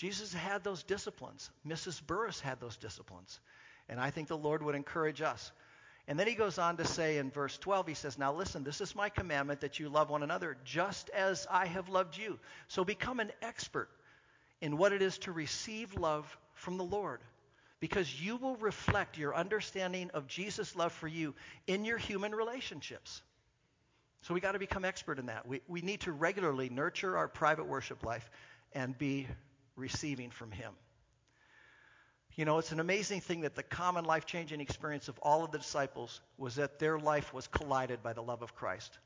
Jesus 0.00 0.32
had 0.32 0.64
those 0.64 0.82
disciplines. 0.82 1.50
Mrs. 1.68 2.00
Burris 2.06 2.40
had 2.40 2.58
those 2.58 2.78
disciplines. 2.78 3.38
And 3.86 4.00
I 4.00 4.10
think 4.10 4.28
the 4.28 4.38
Lord 4.38 4.62
would 4.62 4.74
encourage 4.74 5.20
us. 5.20 5.52
And 6.08 6.18
then 6.18 6.26
he 6.26 6.32
goes 6.32 6.56
on 6.56 6.78
to 6.78 6.86
say 6.86 7.18
in 7.18 7.30
verse 7.30 7.58
12, 7.58 7.88
he 7.88 7.92
says, 7.92 8.16
Now 8.16 8.32
listen, 8.32 8.64
this 8.64 8.80
is 8.80 8.96
my 8.96 9.10
commandment 9.10 9.60
that 9.60 9.78
you 9.78 9.90
love 9.90 10.08
one 10.08 10.22
another 10.22 10.56
just 10.64 11.10
as 11.10 11.46
I 11.50 11.66
have 11.66 11.90
loved 11.90 12.16
you. 12.16 12.38
So 12.68 12.82
become 12.82 13.20
an 13.20 13.30
expert 13.42 13.90
in 14.62 14.78
what 14.78 14.94
it 14.94 15.02
is 15.02 15.18
to 15.18 15.32
receive 15.32 15.92
love 15.92 16.34
from 16.54 16.78
the 16.78 16.84
Lord 16.84 17.20
because 17.78 18.22
you 18.22 18.36
will 18.36 18.56
reflect 18.56 19.18
your 19.18 19.36
understanding 19.36 20.10
of 20.14 20.26
Jesus' 20.26 20.74
love 20.74 20.92
for 20.92 21.08
you 21.08 21.34
in 21.66 21.84
your 21.84 21.98
human 21.98 22.34
relationships. 22.34 23.20
So 24.22 24.32
we 24.32 24.40
got 24.40 24.52
to 24.52 24.58
become 24.58 24.86
expert 24.86 25.18
in 25.18 25.26
that. 25.26 25.46
We, 25.46 25.60
we 25.68 25.82
need 25.82 26.00
to 26.02 26.12
regularly 26.12 26.70
nurture 26.70 27.18
our 27.18 27.28
private 27.28 27.66
worship 27.66 28.02
life 28.02 28.30
and 28.72 28.96
be 28.96 29.26
receiving 29.80 30.30
from 30.30 30.52
Him. 30.52 30.72
You 32.36 32.44
know, 32.44 32.58
it's 32.58 32.72
an 32.72 32.80
amazing 32.80 33.20
thing 33.20 33.40
that 33.40 33.54
the 33.56 33.62
common 33.62 34.04
life 34.04 34.24
changing 34.24 34.60
experience 34.60 35.08
of 35.08 35.18
all 35.18 35.44
of 35.44 35.50
the 35.50 35.58
disciples 35.58 36.20
was 36.38 36.54
that 36.54 36.78
their 36.78 36.98
life 36.98 37.34
was 37.34 37.48
collided 37.48 38.02
by 38.02 38.12
the 38.12 38.22
love 38.22 38.42
of 38.42 38.54
Christ. 38.54 38.98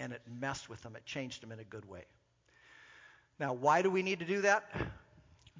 And 0.00 0.12
it 0.12 0.20
messed 0.40 0.68
with 0.68 0.82
them, 0.82 0.96
it 0.96 1.06
changed 1.06 1.42
them 1.42 1.52
in 1.52 1.60
a 1.60 1.64
good 1.64 1.88
way. 1.88 2.04
Now, 3.38 3.52
why 3.52 3.82
do 3.82 3.90
we 3.90 4.02
need 4.02 4.18
to 4.18 4.24
do 4.24 4.40
that? 4.42 4.64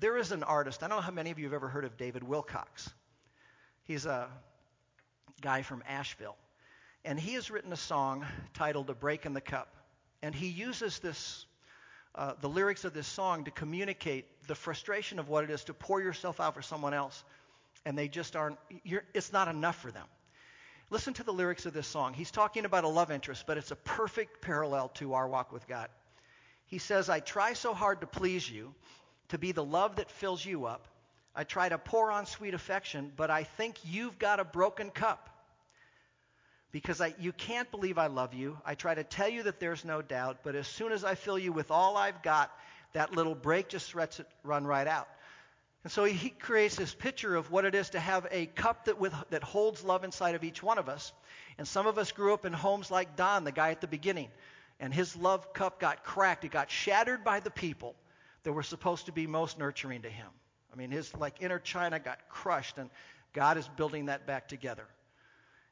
There 0.01 0.17
is 0.17 0.33
an 0.33 0.43
artist, 0.43 0.83
I 0.83 0.89
don't 0.89 0.99
know 0.99 1.03
how 1.03 1.13
many 1.13 1.31
of 1.31 1.39
you 1.39 1.45
have 1.45 1.55
ever 1.55 1.69
heard 1.69 1.85
of 1.85 1.97
David 1.97 2.25
Wilcox. 2.25 2.91
He's 3.85 4.07
a 4.07 4.29
guy 5.41 5.63
from 5.63 5.85
Asheville. 5.89 6.37
And 7.05 7.21
he 7.21 7.35
has 7.35 7.51
written 7.51 7.73
a 7.73 7.77
song 7.77 8.25
titled 8.55 8.91
A 8.91 8.95
Break 8.95 9.25
in 9.25 9.35
the 9.35 9.41
Cup. 9.41 9.69
And 10.23 10.35
he 10.35 10.49
uses 10.49 10.99
this, 10.99 11.47
uh, 12.15 12.35
the 12.41 12.49
lyrics 12.49 12.85
of 12.85 12.95
this 12.95 13.07
song 13.07 13.45
to 13.45 13.51
communicate 13.51 14.27
the 14.47 14.55
frustration 14.55 15.19
of 15.19 15.29
what 15.29 15.45
it 15.45 15.51
is 15.51 15.65
to 15.65 15.75
pour 15.75 16.01
yourself 16.01 16.41
out 16.41 16.55
for 16.55 16.63
someone 16.63 16.95
else. 16.95 17.25
And 17.85 17.99
they 17.99 18.09
just 18.09 18.37
aren't, 18.37 18.59
it's 19.13 19.33
not 19.33 19.49
enough 19.49 19.77
for 19.81 19.91
them. 19.91 20.07
Listen 20.91 21.15
to 21.15 21.25
the 21.25 21.33
lyrics 21.33 21.67
of 21.67 21.73
this 21.73 21.87
song. 21.87 22.15
He's 22.15 22.31
talking 22.31 22.65
about 22.65 22.85
a 22.85 22.89
love 22.89 23.11
interest, 23.11 23.45
but 23.47 23.59
it's 23.59 23.71
a 23.71 23.77
perfect 23.77 24.41
parallel 24.41 24.89
to 24.95 25.15
our 25.15 25.27
walk 25.27 25.53
with 25.53 25.67
God. 25.67 25.89
He 26.67 26.79
says, 26.79 27.09
I 27.09 27.21
try 27.21 27.55
so 27.55 27.75
hard 27.75 28.01
to 28.01 28.07
please 28.07 28.49
you, 28.49 28.75
to 29.31 29.39
be 29.39 29.53
the 29.53 29.65
love 29.65 29.97
that 29.97 30.11
fills 30.11 30.45
you 30.45 30.67
up. 30.67 30.87
I 31.35 31.45
try 31.45 31.69
to 31.69 31.79
pour 31.79 32.13
on 32.13 32.27
sweet 32.27 32.55
affection, 32.55 33.13
but 33.17 33.31
I 33.31 33.43
think 33.43 33.77
you've 33.85 34.19
got 34.19 34.41
a 34.41 34.45
broken 34.45 34.91
cup. 34.91 35.31
Because 36.75 37.01
I, 37.01 37.15
you 37.21 37.31
can't 37.31 37.71
believe 37.71 37.99
I 37.99 38.09
love 38.09 38.35
you. 38.35 38.59
I 38.67 38.75
try 38.75 38.97
to 38.97 39.05
tell 39.05 39.29
you 39.29 39.45
that 39.45 39.61
there's 39.61 39.85
no 39.85 40.03
doubt, 40.03 40.39
but 40.43 40.57
as 40.57 40.67
soon 40.67 40.91
as 40.91 41.05
I 41.05 41.15
fill 41.15 41.39
you 41.39 41.53
with 41.53 41.71
all 41.71 41.97
I've 41.97 42.21
got, 42.21 42.51
that 42.95 43.15
little 43.15 43.37
break 43.37 43.69
just 43.69 43.95
lets 43.95 44.19
it 44.19 44.27
run 44.43 44.67
right 44.67 44.89
out. 44.89 45.07
And 45.85 45.93
so 45.93 46.03
he 46.03 46.31
creates 46.31 46.75
this 46.75 46.93
picture 46.93 47.37
of 47.37 47.53
what 47.53 47.65
it 47.65 47.77
is 47.77 47.91
to 47.91 48.01
have 48.01 48.27
a 48.33 48.47
cup 48.47 48.87
that, 48.87 48.99
with, 48.99 49.15
that 49.31 49.45
holds 49.45 49.85
love 49.85 50.03
inside 50.03 50.35
of 50.35 50.43
each 50.43 50.65
one 50.65 50.79
of 50.79 50.89
us. 50.89 51.13
And 51.59 51.69
some 51.69 51.87
of 51.87 51.97
us 51.97 52.11
grew 52.11 52.35
up 52.35 52.45
in 52.45 52.53
homes 52.53 52.91
like 52.91 53.15
Don, 53.15 53.45
the 53.45 53.53
guy 53.53 53.71
at 53.71 53.81
the 53.81 53.87
beginning, 53.87 54.31
and 54.81 54.93
his 54.93 55.15
love 55.15 55.53
cup 55.53 55.79
got 55.79 56.03
cracked. 56.03 56.45
It 56.45 56.51
got 56.51 56.73
shattered 56.73 57.23
by 57.23 57.39
the 57.39 57.53
people 57.53 57.95
that 58.43 58.53
were 58.53 58.65
supposed 58.65 59.07
to 59.07 59.13
be 59.13 59.29
most 59.29 59.61
nurturing 59.61 60.03
to 60.03 60.11
him. 60.11 60.27
I 60.73 60.77
mean, 60.77 60.91
his 60.91 61.15
like 61.15 61.37
inner 61.41 61.61
China 61.61 62.01
got 62.01 62.19
crushed, 62.29 62.79
and 62.79 62.91
God 63.33 63.59
is 63.59 63.69
building 63.77 64.07
that 64.07 64.27
back 64.27 64.49
together. 64.49 64.89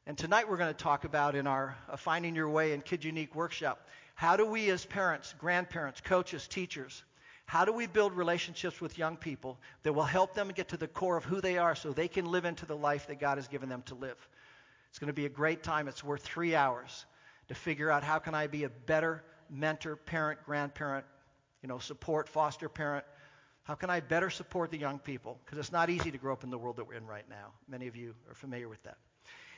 And 0.04 0.18
tonight 0.18 0.48
we're 0.48 0.56
going 0.56 0.74
to 0.74 0.82
talk 0.82 1.04
about 1.04 1.36
in 1.36 1.46
our 1.46 1.76
uh, 1.88 1.96
Finding 1.96 2.34
Your 2.34 2.48
Way 2.48 2.72
and 2.72 2.84
Kid 2.84 3.04
Unique 3.04 3.36
workshop 3.36 3.86
how 4.14 4.36
do 4.36 4.44
we, 4.44 4.68
as 4.70 4.84
parents, 4.84 5.34
grandparents, 5.38 6.00
coaches, 6.00 6.46
teachers, 6.46 7.04
how 7.46 7.64
do 7.64 7.72
we 7.72 7.86
build 7.86 8.12
relationships 8.12 8.80
with 8.80 8.98
young 8.98 9.16
people 9.16 9.58
that 9.84 9.92
will 9.92 10.02
help 10.02 10.34
them 10.34 10.48
get 10.48 10.68
to 10.68 10.76
the 10.76 10.88
core 10.88 11.16
of 11.16 11.24
who 11.24 11.40
they 11.40 11.56
are 11.56 11.74
so 11.74 11.92
they 11.92 12.08
can 12.08 12.26
live 12.26 12.44
into 12.44 12.66
the 12.66 12.76
life 12.76 13.06
that 13.06 13.20
God 13.20 13.38
has 13.38 13.46
given 13.46 13.68
them 13.68 13.82
to 13.86 13.94
live? 13.94 14.16
It's 14.90 14.98
going 14.98 15.06
to 15.06 15.14
be 15.14 15.26
a 15.26 15.30
great 15.30 15.62
time. 15.62 15.88
It's 15.88 16.04
worth 16.04 16.22
three 16.22 16.54
hours 16.54 17.06
to 17.48 17.54
figure 17.54 17.90
out 17.90 18.02
how 18.02 18.18
can 18.18 18.34
I 18.34 18.48
be 18.48 18.64
a 18.64 18.68
better 18.68 19.22
mentor, 19.48 19.96
parent, 19.96 20.40
grandparent, 20.44 21.06
you 21.62 21.68
know, 21.68 21.78
support, 21.78 22.28
foster 22.28 22.68
parent. 22.68 23.04
How 23.62 23.74
can 23.74 23.88
I 23.88 24.00
better 24.00 24.30
support 24.30 24.72
the 24.72 24.78
young 24.78 24.98
people? 24.98 25.38
Because 25.44 25.58
it's 25.58 25.72
not 25.72 25.90
easy 25.90 26.10
to 26.10 26.18
grow 26.18 26.32
up 26.32 26.42
in 26.42 26.50
the 26.50 26.58
world 26.58 26.76
that 26.76 26.88
we're 26.88 26.94
in 26.94 27.06
right 27.06 27.28
now. 27.30 27.52
Many 27.68 27.86
of 27.86 27.94
you 27.94 28.14
are 28.28 28.34
familiar 28.34 28.68
with 28.68 28.82
that. 28.82 28.98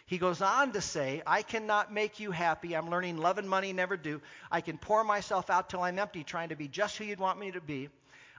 He 0.07 0.19
goes 0.19 0.43
on 0.43 0.73
to 0.73 0.81
say, 0.81 1.23
I 1.27 1.43
cannot 1.43 1.93
make 1.93 2.21
you 2.21 2.31
happy. 2.31 2.75
I'm 2.75 2.91
learning 2.91 3.17
love 3.17 3.39
and 3.39 3.49
money 3.49 3.73
never 3.73 3.97
do. 3.97 4.21
I 4.51 4.61
can 4.61 4.77
pour 4.77 5.03
myself 5.03 5.49
out 5.49 5.71
till 5.71 5.83
I'm 5.83 5.99
empty, 5.99 6.25
trying 6.25 6.51
to 6.51 6.57
be 6.57 6.69
just 6.69 6.99
who 6.99 7.05
you'd 7.05 7.19
want 7.19 7.39
me 7.39 7.53
to 7.53 7.61
be. 7.61 7.89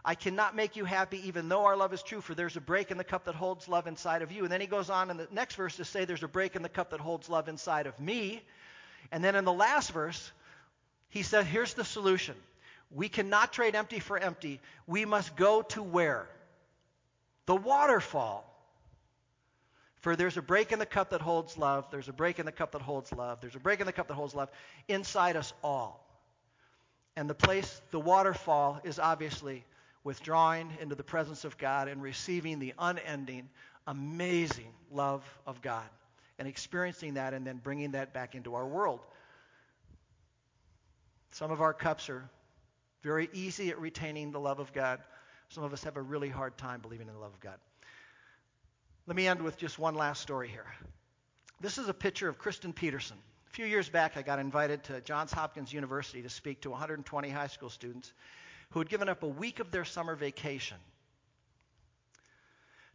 I 0.08 0.14
cannot 0.14 0.56
make 0.56 0.76
you 0.76 0.86
happy 0.86 1.28
even 1.28 1.50
though 1.50 1.66
our 1.66 1.76
love 1.76 1.92
is 1.92 2.04
true, 2.04 2.22
for 2.22 2.36
there's 2.36 2.56
a 2.56 2.62
break 2.62 2.92
in 2.92 2.98
the 2.98 3.04
cup 3.04 3.26
that 3.26 3.34
holds 3.34 3.68
love 3.68 3.88
inside 3.88 4.22
of 4.22 4.32
you. 4.32 4.44
And 4.44 4.52
then 4.52 4.62
he 4.62 4.68
goes 4.68 4.92
on 4.92 5.10
in 5.10 5.18
the 5.18 5.28
next 5.32 5.56
verse 5.56 5.78
to 5.78 5.86
say 5.86 6.06
there's 6.06 6.22
a 6.22 6.28
break 6.28 6.56
in 6.56 6.62
the 6.62 6.70
cup 6.70 6.92
that 6.92 7.00
holds 7.00 7.28
love 7.28 7.50
inside 7.50 7.88
of 7.88 8.00
me. 8.00 8.44
And 9.12 9.24
then 9.24 9.36
in 9.36 9.46
the 9.46 9.54
last 9.54 9.92
verse, 9.92 10.32
he 11.10 11.24
said, 11.24 11.46
here's 11.46 11.74
the 11.74 11.84
solution. 11.84 12.36
We 12.92 13.10
cannot 13.10 13.52
trade 13.52 13.74
empty 13.74 14.00
for 14.00 14.20
empty. 14.20 14.62
We 14.86 15.06
must 15.06 15.36
go 15.36 15.64
to 15.64 15.82
where? 15.82 16.28
The 17.48 17.56
waterfall. 17.56 18.46
For 20.06 20.16
there's 20.16 20.38
a 20.38 20.42
break 20.44 20.72
in 20.72 20.78
the 20.78 20.86
cup 20.86 21.10
that 21.10 21.22
holds 21.22 21.58
love. 21.58 21.88
There's 21.90 22.10
a 22.10 22.14
break 22.14 22.38
in 22.38 22.46
the 22.46 22.52
cup 22.52 22.74
that 22.74 22.82
holds 22.84 23.12
love. 23.12 23.42
There's 23.42 23.56
a 23.56 23.60
break 23.60 23.80
in 23.80 23.88
the 23.88 23.92
cup 23.92 24.08
that 24.10 24.14
holds 24.14 24.36
love 24.36 24.52
inside 24.88 25.36
us 25.36 25.52
all. 25.64 26.08
And 27.16 27.28
the 27.28 27.34
place, 27.34 27.82
the 27.90 28.00
waterfall, 28.00 28.80
is 28.84 29.00
obviously 29.00 29.66
withdrawing 30.04 30.70
into 30.80 30.94
the 30.94 31.04
presence 31.04 31.44
of 31.44 31.58
God 31.58 31.88
and 31.88 32.04
receiving 32.04 32.60
the 32.60 32.76
unending, 32.78 33.50
amazing 33.88 34.72
love 34.92 35.24
of 35.48 35.64
God 35.64 35.90
and 36.38 36.48
experiencing 36.48 37.16
that 37.16 37.34
and 37.34 37.44
then 37.44 37.58
bringing 37.58 37.94
that 37.94 38.14
back 38.14 38.36
into 38.36 38.54
our 38.54 38.68
world. 38.68 39.00
Some 41.32 41.50
of 41.50 41.62
our 41.62 41.74
cups 41.74 42.12
are 42.12 42.30
very 43.02 43.28
easy 43.34 43.72
at 43.72 43.80
retaining 43.80 44.32
the 44.32 44.40
love 44.40 44.60
of 44.60 44.72
God. 44.72 45.00
Some 45.50 45.64
of 45.64 45.74
us 45.74 45.84
have 45.84 45.98
a 45.98 46.02
really 46.04 46.30
hard 46.30 46.60
time 46.60 46.82
believing 46.82 47.08
in 47.08 47.16
the 47.16 47.20
love 47.20 47.34
of 47.34 47.40
God. 47.40 47.58
Let 49.08 49.16
me 49.16 49.28
end 49.28 49.44
with 49.44 49.58
just 49.58 49.78
one 49.78 49.94
last 49.94 50.20
story 50.20 50.48
here. 50.48 50.66
This 51.62 51.78
is 51.78 51.88
a 51.88 51.94
picture 51.94 52.28
of 52.28 52.40
Kristen 52.40 52.74
Peterson. 52.74 53.18
A 53.48 53.52
few 53.52 53.68
years 53.68 53.88
back, 53.88 54.18
I 54.18 54.24
got 54.24 54.40
invited 54.40 54.84
to 54.86 55.00
Johns 55.02 55.32
Hopkins 55.32 55.72
University 55.72 56.24
to 56.24 56.30
speak 56.30 56.62
to 56.62 56.72
120 56.72 57.30
high 57.30 57.46
school 57.46 57.70
students 57.70 58.12
who 58.72 58.80
had 58.80 58.90
given 58.90 59.08
up 59.08 59.22
a 59.22 59.28
week 59.28 59.60
of 59.60 59.70
their 59.70 59.86
summer 59.86 60.16
vacation 60.16 60.78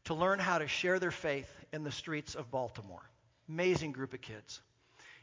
to 0.04 0.14
learn 0.14 0.40
how 0.40 0.58
to 0.58 0.66
share 0.66 0.98
their 0.98 1.12
faith 1.12 1.48
in 1.72 1.84
the 1.84 1.92
streets 1.92 2.34
of 2.34 2.50
Baltimore. 2.50 3.08
Amazing 3.48 3.92
group 3.92 4.12
of 4.12 4.20
kids. 4.20 4.60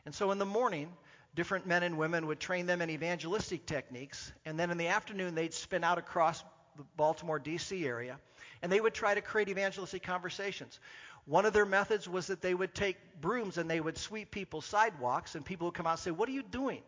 And 0.06 0.16
so 0.16 0.32
in 0.32 0.38
the 0.38 0.46
morning, 0.46 0.88
different 1.36 1.68
men 1.68 1.84
and 1.84 1.98
women 1.98 2.28
would 2.28 2.40
train 2.40 2.66
them 2.66 2.82
in 2.82 2.90
evangelistic 2.90 3.66
techniques, 3.66 4.32
and 4.46 4.58
then 4.58 4.72
in 4.72 4.78
the 4.78 4.88
afternoon, 4.88 5.36
they'd 5.36 5.54
spin 5.54 5.84
out 5.84 5.98
across 5.98 6.42
the 6.78 6.86
Baltimore, 6.96 7.40
D.C. 7.40 7.86
area 7.86 8.18
and 8.62 8.72
they 8.72 8.80
would 8.80 8.94
try 8.94 9.14
to 9.14 9.22
create 9.22 9.50
evangelistic 9.50 10.04
conversations. 10.04 10.80
One 11.26 11.46
of 11.46 11.54
their 11.54 11.66
methods 11.66 12.08
was 12.08 12.28
that 12.28 12.42
they 12.42 12.54
would 12.54 12.74
take 12.74 12.98
brooms 13.20 13.58
and 13.58 13.70
they 13.70 13.80
would 13.80 13.98
sweep 13.98 14.32
people's 14.32 14.66
sidewalks, 14.66 15.36
and 15.36 15.44
people 15.46 15.68
would 15.68 15.74
come 15.74 15.86
out 15.86 15.92
and 15.92 16.00
say, 16.00 16.12
What 16.12 16.30
are 16.30 16.34
you 16.34 16.44
doing? 16.44 16.82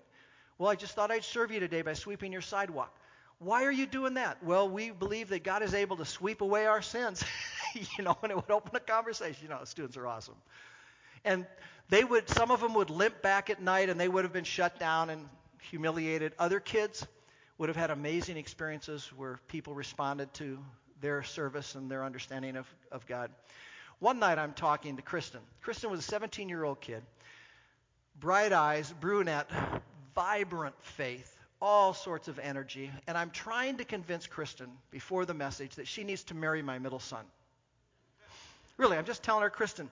Well, 0.57 0.70
I 0.70 0.76
just 0.76 0.93
thought 0.93 1.11
I'd 1.11 1.24
serve 1.24 1.51
you 1.51 1.59
today 1.59 1.82
by 1.82 1.93
sweeping 1.93 2.32
your 2.32 2.41
sidewalk. 2.41 2.95
Why 3.39 3.63
are 3.63 3.72
you 3.72 3.86
doing 3.86 4.15
that? 4.15 4.43
Well, 4.43 4.70
we 4.70 4.91
believe 4.91 5.30
that 5.30 5.43
God 5.45 5.63
is 5.63 5.74
able 5.74 5.95
to 5.97 6.05
sweep 6.05 6.41
away 6.41 6.65
our 6.65 6.82
sins. 6.82 7.24
you 7.97 8.03
know, 8.03 8.17
and 8.22 8.32
it 8.32 8.36
would 8.36 8.51
open 8.51 8.76
a 8.76 8.80
conversation. 8.82 9.39
You 9.43 9.49
know, 9.49 9.61
students 9.63 9.95
are 9.95 10.05
awesome. 10.05 10.36
And 11.24 11.45
they 11.89 12.03
would, 12.03 12.30
some 12.30 12.51
of 12.51 12.59
them 12.59 12.74
would 12.74 12.89
limp 12.89 13.22
back 13.22 13.49
at 13.49 13.61
night 13.61 13.89
and 13.89 13.99
they 13.99 14.07
would 14.07 14.26
have 14.26 14.34
been 14.34 14.43
shut 14.43 14.80
down 14.80 15.09
and 15.09 15.28
humiliated. 15.61 16.34
Other 16.38 16.59
kids 16.59 17.05
would 17.57 17.70
have 17.70 17.78
had 17.78 17.91
amazing 17.91 18.38
experiences 18.38 19.09
where 19.15 19.39
people 19.47 19.74
responded 19.74 20.34
to 20.36 20.59
their 21.02 21.24
service 21.24 21.76
and 21.76 21.89
their 21.89 22.04
understanding 22.04 22.56
of, 22.56 22.68
of 22.91 23.06
God. 23.08 23.32
One 24.00 24.20
night 24.20 24.38
I'm 24.38 24.54
talking 24.54 24.95
to 24.95 25.02
Kristen. 25.02 25.41
Kristen 25.62 25.91
was 25.91 26.00
a 26.00 26.04
17 26.04 26.50
year 26.50 26.64
old 26.64 26.80
kid, 26.82 27.04
bright 28.20 28.54
eyes, 28.54 28.93
brunette, 29.00 29.50
vibrant 30.16 30.76
faith, 30.82 31.36
all 31.62 31.93
sorts 31.93 32.28
of 32.28 32.39
energy. 32.39 32.91
And 33.08 33.18
I'm 33.18 33.32
trying 33.32 33.78
to 33.78 33.86
convince 33.86 34.28
Kristen 34.28 34.70
before 34.91 35.26
the 35.26 35.34
message 35.34 35.76
that 35.76 35.88
she 35.88 36.04
needs 36.04 36.24
to 36.26 36.34
marry 36.34 36.62
my 36.62 36.80
middle 36.80 37.00
son. 37.00 37.26
Really, 38.78 38.97
I'm 38.97 39.06
just 39.06 39.24
telling 39.24 39.43
her, 39.43 39.50
Kristen, 39.50 39.89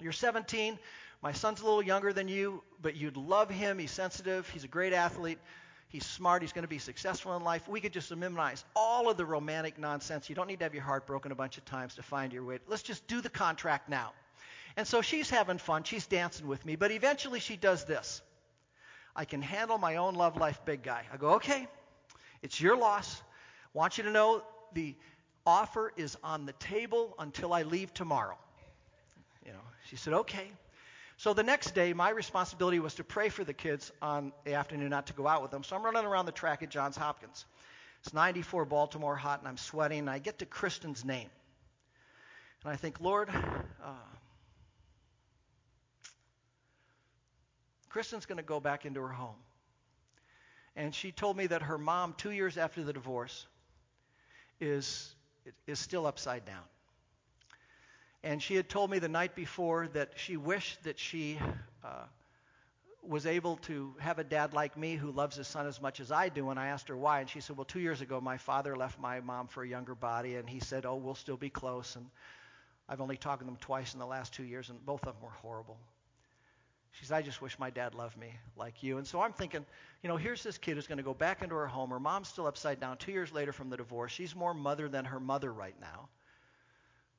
you're 0.00 0.12
17. 0.12 0.78
My 1.20 1.32
son's 1.32 1.60
a 1.60 1.64
little 1.64 1.82
younger 1.82 2.12
than 2.12 2.28
you, 2.28 2.62
but 2.80 2.96
you'd 2.96 3.16
love 3.16 3.50
him. 3.50 3.78
He's 3.78 3.90
sensitive. 3.90 4.48
He's 4.48 4.64
a 4.64 4.68
great 4.68 4.92
athlete. 4.92 5.38
He's 5.88 6.04
smart. 6.04 6.42
He's 6.42 6.52
going 6.52 6.64
to 6.64 6.68
be 6.68 6.78
successful 6.78 7.34
in 7.36 7.42
life. 7.42 7.66
We 7.66 7.80
could 7.80 7.92
just 7.92 8.14
minimize 8.14 8.64
all 8.76 9.08
of 9.08 9.16
the 9.16 9.24
romantic 9.24 9.78
nonsense. 9.78 10.28
You 10.28 10.34
don't 10.34 10.46
need 10.46 10.58
to 10.58 10.64
have 10.66 10.74
your 10.74 10.82
heart 10.82 11.06
broken 11.06 11.32
a 11.32 11.34
bunch 11.34 11.56
of 11.56 11.64
times 11.64 11.94
to 11.94 12.02
find 12.02 12.32
your 12.32 12.44
way. 12.44 12.58
Let's 12.66 12.82
just 12.82 13.06
do 13.06 13.20
the 13.22 13.30
contract 13.30 13.88
now. 13.88 14.12
And 14.76 14.86
so 14.86 15.00
she's 15.00 15.30
having 15.30 15.58
fun. 15.58 15.84
She's 15.84 16.06
dancing 16.06 16.46
with 16.46 16.64
me. 16.66 16.76
But 16.76 16.90
eventually 16.90 17.40
she 17.40 17.56
does 17.56 17.84
this 17.84 18.22
I 19.16 19.24
can 19.24 19.42
handle 19.42 19.78
my 19.78 19.96
own 19.96 20.14
love 20.14 20.36
life, 20.36 20.60
big 20.64 20.82
guy. 20.82 21.04
I 21.12 21.16
go, 21.16 21.34
okay, 21.34 21.66
it's 22.42 22.60
your 22.60 22.76
loss. 22.76 23.20
Want 23.72 23.98
you 23.98 24.04
to 24.04 24.10
know 24.10 24.42
the 24.74 24.94
offer 25.46 25.92
is 25.96 26.16
on 26.22 26.46
the 26.46 26.52
table 26.52 27.14
until 27.18 27.52
I 27.52 27.62
leave 27.62 27.92
tomorrow. 27.94 28.36
You 29.44 29.52
know, 29.52 29.64
she 29.88 29.96
said, 29.96 30.12
okay. 30.12 30.52
So 31.18 31.34
the 31.34 31.42
next 31.42 31.74
day, 31.74 31.92
my 31.94 32.10
responsibility 32.10 32.78
was 32.78 32.94
to 32.94 33.04
pray 33.04 33.28
for 33.28 33.42
the 33.42 33.52
kids 33.52 33.90
on 34.00 34.32
the 34.44 34.54
afternoon, 34.54 34.90
not 34.90 35.08
to 35.08 35.12
go 35.14 35.26
out 35.26 35.42
with 35.42 35.50
them. 35.50 35.64
So 35.64 35.74
I'm 35.74 35.84
running 35.84 36.04
around 36.04 36.26
the 36.26 36.32
track 36.32 36.62
at 36.62 36.70
Johns 36.70 36.96
Hopkins. 36.96 37.44
It's 38.04 38.14
94 38.14 38.66
Baltimore 38.66 39.16
hot, 39.16 39.40
and 39.40 39.48
I'm 39.48 39.56
sweating. 39.56 39.98
And 39.98 40.10
I 40.10 40.20
get 40.20 40.38
to 40.38 40.46
Kristen's 40.46 41.04
name. 41.04 41.28
And 42.62 42.72
I 42.72 42.76
think, 42.76 43.00
Lord, 43.00 43.30
uh, 43.30 43.90
Kristen's 47.88 48.26
going 48.26 48.38
to 48.38 48.44
go 48.44 48.60
back 48.60 48.86
into 48.86 49.00
her 49.00 49.08
home. 49.08 49.34
And 50.76 50.94
she 50.94 51.10
told 51.10 51.36
me 51.36 51.48
that 51.48 51.62
her 51.62 51.78
mom, 51.78 52.14
two 52.16 52.30
years 52.30 52.56
after 52.56 52.84
the 52.84 52.92
divorce, 52.92 53.44
is, 54.60 55.12
is 55.66 55.80
still 55.80 56.06
upside 56.06 56.44
down. 56.44 56.62
And 58.22 58.42
she 58.42 58.56
had 58.56 58.68
told 58.68 58.90
me 58.90 58.98
the 58.98 59.08
night 59.08 59.34
before 59.34 59.88
that 59.88 60.12
she 60.16 60.36
wished 60.36 60.82
that 60.84 60.98
she 60.98 61.38
uh, 61.84 62.04
was 63.02 63.26
able 63.26 63.56
to 63.58 63.94
have 64.00 64.18
a 64.18 64.24
dad 64.24 64.52
like 64.52 64.76
me 64.76 64.96
who 64.96 65.12
loves 65.12 65.36
his 65.36 65.46
son 65.46 65.66
as 65.66 65.80
much 65.80 66.00
as 66.00 66.10
I 66.10 66.28
do. 66.28 66.50
And 66.50 66.58
I 66.58 66.66
asked 66.68 66.88
her 66.88 66.96
why. 66.96 67.20
And 67.20 67.30
she 67.30 67.40
said, 67.40 67.56
Well, 67.56 67.64
two 67.64 67.80
years 67.80 68.00
ago, 68.00 68.20
my 68.20 68.36
father 68.36 68.76
left 68.76 68.98
my 68.98 69.20
mom 69.20 69.46
for 69.46 69.62
a 69.62 69.68
younger 69.68 69.94
body. 69.94 70.34
And 70.34 70.48
he 70.48 70.60
said, 70.60 70.84
Oh, 70.84 70.96
we'll 70.96 71.14
still 71.14 71.36
be 71.36 71.50
close. 71.50 71.96
And 71.96 72.06
I've 72.88 73.00
only 73.00 73.16
talked 73.16 73.40
to 73.40 73.46
them 73.46 73.58
twice 73.60 73.92
in 73.92 74.00
the 74.00 74.06
last 74.06 74.32
two 74.32 74.44
years, 74.44 74.70
and 74.70 74.84
both 74.84 75.06
of 75.06 75.14
them 75.14 75.22
were 75.22 75.30
horrible. 75.42 75.76
She 76.92 77.04
said, 77.04 77.18
I 77.18 77.22
just 77.22 77.42
wish 77.42 77.58
my 77.58 77.70
dad 77.70 77.94
loved 77.94 78.16
me 78.16 78.32
like 78.56 78.82
you. 78.82 78.98
And 78.98 79.06
so 79.06 79.20
I'm 79.20 79.32
thinking, 79.32 79.64
you 80.02 80.08
know, 80.08 80.16
here's 80.16 80.42
this 80.42 80.58
kid 80.58 80.74
who's 80.74 80.86
going 80.86 80.98
to 80.98 81.04
go 81.04 81.14
back 81.14 81.42
into 81.42 81.54
her 81.54 81.66
home. 81.66 81.90
Her 81.90 82.00
mom's 82.00 82.28
still 82.28 82.46
upside 82.46 82.80
down 82.80 82.96
two 82.96 83.12
years 83.12 83.30
later 83.30 83.52
from 83.52 83.68
the 83.68 83.76
divorce. 83.76 84.10
She's 84.10 84.34
more 84.34 84.54
mother 84.54 84.88
than 84.88 85.04
her 85.04 85.20
mother 85.20 85.52
right 85.52 85.76
now. 85.80 86.08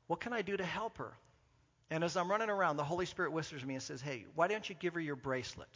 What 0.10 0.22
can 0.22 0.34
I 0.34 0.42
do 0.42 0.58
to 0.58 0.66
help 0.66 0.98
her? 0.98 1.14
And 1.92 2.04
as 2.04 2.18
I'm 2.18 2.32
running 2.32 2.50
around, 2.50 2.78
the 2.78 2.84
Holy 2.84 3.06
Spirit 3.06 3.32
whispers 3.32 3.64
me 3.64 3.76
and 3.76 3.84
says, 3.84 4.02
Hey, 4.02 4.26
why 4.34 4.48
don't 4.48 4.68
you 4.68 4.74
give 4.74 4.96
her 4.96 5.00
your 5.00 5.16
bracelet? 5.16 5.70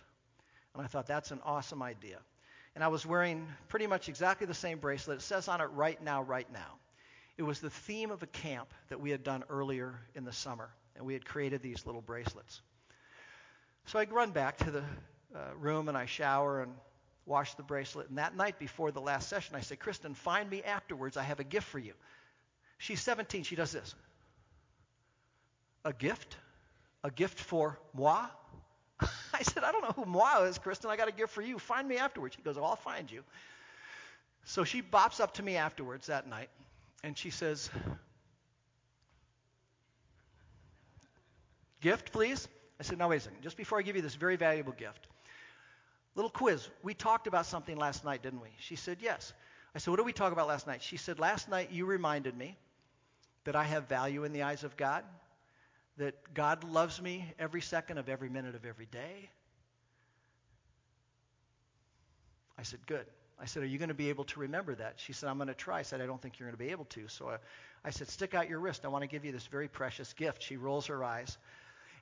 And 0.73 0.83
I 0.83 0.87
thought, 0.87 1.05
that's 1.05 1.29
an 1.29 1.39
awesome 1.45 1.83
idea. 1.83 2.17
And 2.73 2.83
I 2.83 2.87
was 2.87 3.05
wearing 3.05 3.47
pretty 3.67 3.85
much 3.85 4.09
exactly 4.09 4.47
the 4.47 4.55
same 4.55 4.79
bracelet. 4.79 5.19
It 5.19 5.21
says 5.21 5.47
on 5.47 5.61
it, 5.61 5.65
right 5.65 6.01
now, 6.01 6.23
right 6.23 6.51
now. 6.51 6.79
It 7.37 7.43
was 7.43 7.59
the 7.59 7.69
theme 7.69 8.09
of 8.09 8.23
a 8.23 8.27
camp 8.27 8.73
that 8.89 8.99
we 8.99 9.11
had 9.11 9.23
done 9.23 9.43
earlier 9.51 9.99
in 10.15 10.25
the 10.25 10.33
summer. 10.33 10.71
And 10.95 11.05
we 11.05 11.13
had 11.13 11.25
created 11.25 11.61
these 11.61 11.85
little 11.85 12.01
bracelets. 12.01 12.59
So 13.85 13.99
I 13.99 14.05
run 14.05 14.31
back 14.31 14.57
to 14.57 14.71
the 14.71 14.83
uh, 15.35 15.55
room 15.59 15.89
and 15.89 15.97
I 15.97 16.07
shower 16.07 16.63
and 16.63 16.73
wash 17.27 17.53
the 17.53 17.61
bracelet. 17.61 18.09
And 18.09 18.17
that 18.17 18.35
night 18.35 18.57
before 18.57 18.89
the 18.89 18.99
last 18.99 19.29
session, 19.29 19.55
I 19.55 19.61
say, 19.61 19.75
Kristen, 19.75 20.15
find 20.15 20.49
me 20.49 20.63
afterwards. 20.63 21.17
I 21.17 21.23
have 21.23 21.39
a 21.39 21.43
gift 21.43 21.67
for 21.67 21.77
you. 21.77 21.93
She's 22.79 22.99
17. 22.99 23.43
She 23.43 23.55
does 23.55 23.71
this. 23.71 23.93
A 25.85 25.93
gift? 25.93 26.37
A 27.03 27.11
gift 27.11 27.39
for 27.39 27.79
moi? 27.93 28.27
I 29.33 29.43
said, 29.43 29.63
I 29.63 29.71
don't 29.71 29.81
know 29.81 30.03
who 30.03 30.05
moi 30.05 30.43
is, 30.43 30.57
Kristen. 30.57 30.89
I 30.89 30.95
got 30.95 31.07
a 31.07 31.11
gift 31.11 31.33
for 31.33 31.41
you. 31.41 31.59
Find 31.59 31.87
me 31.87 31.97
afterwards. 31.97 32.35
She 32.35 32.41
goes, 32.41 32.57
Oh, 32.57 32.63
I'll 32.63 32.75
find 32.75 33.11
you. 33.11 33.23
So 34.45 34.63
she 34.63 34.81
bops 34.81 35.19
up 35.19 35.35
to 35.35 35.43
me 35.43 35.57
afterwards 35.57 36.07
that 36.07 36.27
night 36.27 36.49
and 37.03 37.17
she 37.17 37.29
says, 37.29 37.69
Gift, 41.81 42.13
please? 42.13 42.47
I 42.79 42.83
said, 42.83 42.97
Now, 42.97 43.09
wait 43.09 43.17
a 43.17 43.19
second. 43.19 43.41
Just 43.41 43.57
before 43.57 43.77
I 43.77 43.81
give 43.81 43.95
you 43.95 44.01
this 44.01 44.15
very 44.15 44.37
valuable 44.37 44.71
gift, 44.71 45.07
little 46.15 46.31
quiz. 46.31 46.67
We 46.81 46.93
talked 46.93 47.27
about 47.27 47.45
something 47.45 47.75
last 47.75 48.05
night, 48.05 48.23
didn't 48.23 48.41
we? 48.41 48.49
She 48.59 48.77
said, 48.77 48.99
Yes. 49.01 49.33
I 49.75 49.79
said, 49.79 49.91
What 49.91 49.97
did 49.97 50.05
we 50.05 50.13
talk 50.13 50.31
about 50.31 50.47
last 50.47 50.65
night? 50.65 50.81
She 50.81 50.95
said, 50.95 51.19
Last 51.19 51.49
night 51.49 51.71
you 51.71 51.85
reminded 51.85 52.37
me 52.37 52.57
that 53.43 53.57
I 53.57 53.65
have 53.65 53.89
value 53.89 54.23
in 54.23 54.31
the 54.31 54.43
eyes 54.43 54.63
of 54.63 54.77
God 54.77 55.03
that 55.97 56.33
God 56.33 56.63
loves 56.63 57.01
me 57.01 57.31
every 57.37 57.61
second 57.61 57.97
of 57.97 58.09
every 58.09 58.29
minute 58.29 58.55
of 58.55 58.65
every 58.65 58.87
day? 58.87 59.29
I 62.57 62.63
said, 62.63 62.79
Good. 62.85 63.05
I 63.39 63.45
said, 63.45 63.63
Are 63.63 63.67
you 63.67 63.77
going 63.77 63.89
to 63.89 63.95
be 63.95 64.09
able 64.09 64.23
to 64.25 64.39
remember 64.39 64.75
that? 64.75 64.95
She 64.97 65.13
said, 65.13 65.29
I'm 65.29 65.37
going 65.37 65.47
to 65.47 65.53
try. 65.53 65.79
I 65.79 65.81
said, 65.81 66.01
I 66.01 66.05
don't 66.05 66.21
think 66.21 66.39
you're 66.39 66.47
going 66.47 66.57
to 66.57 66.63
be 66.63 66.71
able 66.71 66.85
to. 66.85 67.07
So 67.07 67.29
I, 67.29 67.37
I 67.85 67.89
said, 67.89 68.09
Stick 68.09 68.33
out 68.33 68.49
your 68.49 68.59
wrist. 68.59 68.85
I 68.85 68.87
want 68.87 69.03
to 69.03 69.07
give 69.07 69.25
you 69.25 69.31
this 69.31 69.47
very 69.47 69.67
precious 69.67 70.13
gift. 70.13 70.41
She 70.43 70.57
rolls 70.57 70.87
her 70.87 71.03
eyes. 71.03 71.37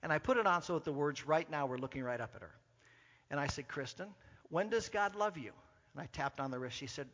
And 0.04 0.12
I 0.12 0.18
put 0.18 0.38
it 0.38 0.48
on 0.48 0.62
so 0.64 0.76
that 0.76 0.84
the 0.84 0.94
words 0.94 1.28
right 1.28 1.50
now 1.50 1.68
were 1.68 1.78
looking 1.78 2.04
right 2.04 2.20
up 2.20 2.32
at 2.36 2.42
her. 2.42 2.52
And 3.30 3.40
I 3.40 3.48
said, 3.48 3.68
Kristen, 3.68 4.08
when 4.50 4.70
does 4.70 4.90
God 4.90 5.16
love 5.16 5.38
you? 5.38 5.52
And 5.94 6.02
I 6.02 6.08
tapped 6.12 6.40
on 6.40 6.52
the 6.52 6.60
wrist. 6.60 6.78
She 6.78 6.88
said, 6.88 7.08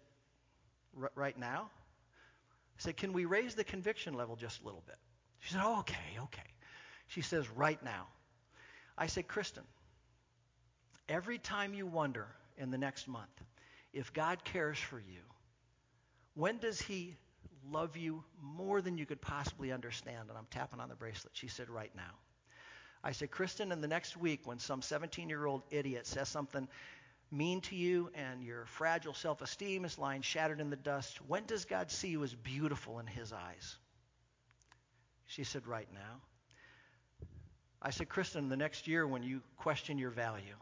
Right 1.16 1.38
now? 1.38 1.70
I 2.78 2.82
said, 2.82 2.98
Can 2.98 3.14
we 3.14 3.26
raise 3.26 3.56
the 3.56 3.64
conviction 3.64 4.14
level 4.14 4.36
just 4.36 4.62
a 4.62 4.66
little 4.66 4.84
bit? 4.86 4.98
She 5.40 5.54
said, 5.54 5.62
Oh, 5.64 5.80
okay, 5.80 6.18
okay. 6.24 6.42
She 7.08 7.22
says, 7.22 7.50
right 7.50 7.82
now. 7.84 8.08
I 8.98 9.08
say, 9.08 9.24
Kristen, 9.24 9.64
every 11.08 11.38
time 11.38 11.74
you 11.74 11.86
wonder 11.86 12.28
in 12.58 12.72
the 12.72 12.78
next 12.78 13.08
month 13.08 13.30
if 13.94 14.14
God 14.14 14.44
cares 14.44 14.78
for 14.78 15.00
you, 15.00 15.22
when 16.36 16.58
does 16.58 16.82
He 16.82 17.16
love 17.72 17.98
you 17.98 18.24
more 18.42 18.82
than 18.82 18.98
you 18.98 19.06
could 19.06 19.22
possibly 19.22 19.72
understand? 19.72 20.30
And 20.30 20.38
I'm 20.38 20.48
tapping 20.52 20.80
on 20.80 20.90
the 20.90 20.96
bracelet. 20.96 21.32
She 21.34 21.48
said, 21.48 21.70
right 21.70 21.92
now. 21.96 22.14
I 23.04 23.12
said, 23.12 23.32
Kristen, 23.32 23.72
in 23.72 23.82
the 23.82 23.88
next 23.88 24.18
week, 24.18 24.42
when 24.46 24.60
some 24.60 24.82
17 24.82 25.30
year 25.30 25.46
old 25.46 25.64
idiot 25.72 26.08
says 26.08 26.30
something 26.30 26.68
mean 27.32 27.62
to 27.62 27.76
you 27.76 28.10
and 28.16 28.44
your 28.44 28.66
fragile 28.66 29.14
self 29.14 29.42
esteem 29.42 29.86
is 29.86 29.98
lying 29.98 30.22
shattered 30.22 30.60
in 30.60 30.70
the 30.70 30.76
dust, 30.76 31.20
when 31.28 31.46
does 31.46 31.66
God 31.66 31.92
see 31.92 32.10
you 32.10 32.24
as 32.24 32.34
beautiful 32.34 33.00
in 33.00 33.08
His 33.08 33.32
eyes? 33.32 33.78
She 35.28 35.44
said, 35.44 35.68
right 35.68 35.88
now. 35.94 36.22
I 37.82 37.92
said, 37.92 38.10
Kristen, 38.10 38.50
the 38.50 38.58
next 38.58 38.88
year 38.88 39.06
when 39.08 39.24
you 39.24 39.42
question 39.58 39.98
your 39.98 40.10
value 40.10 40.56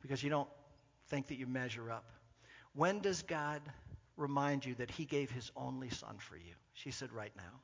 because 0.00 0.22
you 0.22 0.30
don't 0.30 0.48
think 1.08 1.28
that 1.28 1.36
you 1.36 1.46
measure 1.46 1.90
up, 1.90 2.04
when 2.74 3.00
does 3.00 3.22
God 3.22 3.60
remind 4.16 4.64
you 4.64 4.74
that 4.76 4.90
He 4.90 5.04
gave 5.04 5.30
His 5.30 5.50
only 5.56 5.90
Son 5.90 6.16
for 6.18 6.36
you? 6.36 6.54
She 6.74 6.90
said, 6.90 7.12
right 7.12 7.32
now. 7.36 7.60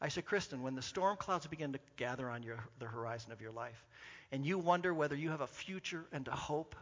I 0.00 0.08
said, 0.08 0.26
Kristen, 0.26 0.62
when 0.62 0.74
the 0.74 0.82
storm 0.82 1.16
clouds 1.16 1.46
begin 1.46 1.72
to 1.72 1.78
gather 1.96 2.28
on 2.28 2.42
your, 2.42 2.58
the 2.78 2.86
horizon 2.86 3.32
of 3.32 3.40
your 3.40 3.52
life 3.52 3.86
and 4.30 4.44
you 4.44 4.58
wonder 4.58 4.92
whether 4.92 5.16
you 5.16 5.30
have 5.30 5.40
a 5.40 5.46
future 5.46 6.04
and 6.12 6.28
a 6.28 6.36
hope, 6.36 6.74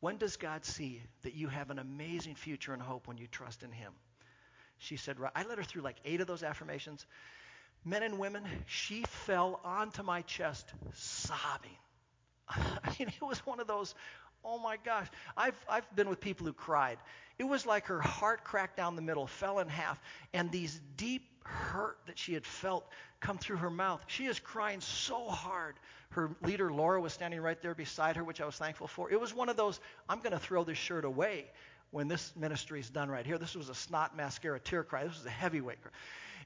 when 0.00 0.18
does 0.18 0.36
God 0.36 0.64
see 0.64 1.02
that 1.22 1.34
you 1.34 1.48
have 1.48 1.70
an 1.70 1.78
amazing 1.78 2.34
future 2.34 2.72
and 2.72 2.82
hope 2.82 3.08
when 3.08 3.16
you 3.16 3.26
trust 3.26 3.62
in 3.62 3.72
Him? 3.72 3.92
She 4.78 4.96
said, 4.96 5.18
right. 5.18 5.32
I 5.34 5.44
let 5.44 5.58
her 5.58 5.64
through 5.64 5.82
like 5.82 5.96
eight 6.04 6.20
of 6.20 6.26
those 6.26 6.42
affirmations 6.42 7.06
men 7.84 8.02
and 8.02 8.18
women, 8.18 8.44
she 8.66 9.04
fell 9.26 9.60
onto 9.64 10.02
my 10.02 10.22
chest 10.22 10.66
sobbing. 10.94 11.76
I 12.48 12.94
mean, 12.98 13.08
it 13.08 13.22
was 13.22 13.38
one 13.46 13.60
of 13.60 13.66
those, 13.66 13.94
oh 14.44 14.58
my 14.58 14.76
gosh. 14.84 15.06
I've, 15.36 15.58
I've 15.68 15.96
been 15.96 16.08
with 16.08 16.20
people 16.20 16.46
who 16.46 16.52
cried. 16.52 16.98
It 17.38 17.44
was 17.44 17.66
like 17.66 17.86
her 17.86 18.00
heart 18.00 18.44
cracked 18.44 18.76
down 18.76 18.96
the 18.96 19.02
middle, 19.02 19.26
fell 19.26 19.58
in 19.60 19.68
half, 19.68 20.00
and 20.32 20.50
these 20.50 20.80
deep 20.96 21.22
hurt 21.44 21.98
that 22.06 22.18
she 22.18 22.34
had 22.34 22.44
felt 22.44 22.86
come 23.20 23.38
through 23.38 23.56
her 23.56 23.70
mouth. 23.70 24.02
She 24.06 24.26
is 24.26 24.38
crying 24.38 24.80
so 24.80 25.28
hard. 25.28 25.76
Her 26.10 26.30
leader, 26.42 26.72
Laura, 26.72 27.00
was 27.00 27.12
standing 27.12 27.40
right 27.40 27.60
there 27.60 27.74
beside 27.74 28.16
her, 28.16 28.24
which 28.24 28.40
I 28.40 28.46
was 28.46 28.56
thankful 28.56 28.86
for. 28.86 29.10
It 29.10 29.20
was 29.20 29.34
one 29.34 29.48
of 29.48 29.56
those, 29.56 29.80
I'm 30.08 30.18
going 30.18 30.32
to 30.32 30.38
throw 30.38 30.64
this 30.64 30.78
shirt 30.78 31.04
away 31.04 31.46
when 31.90 32.08
this 32.08 32.32
ministry 32.36 32.80
is 32.80 32.90
done 32.90 33.08
right 33.08 33.24
here. 33.24 33.38
This 33.38 33.54
was 33.54 33.68
a 33.68 33.74
snot 33.74 34.16
mascara 34.16 34.60
tear 34.60 34.84
cry. 34.84 35.04
This 35.04 35.16
was 35.16 35.26
a 35.26 35.30
heavyweight 35.30 35.80
cry. 35.82 35.92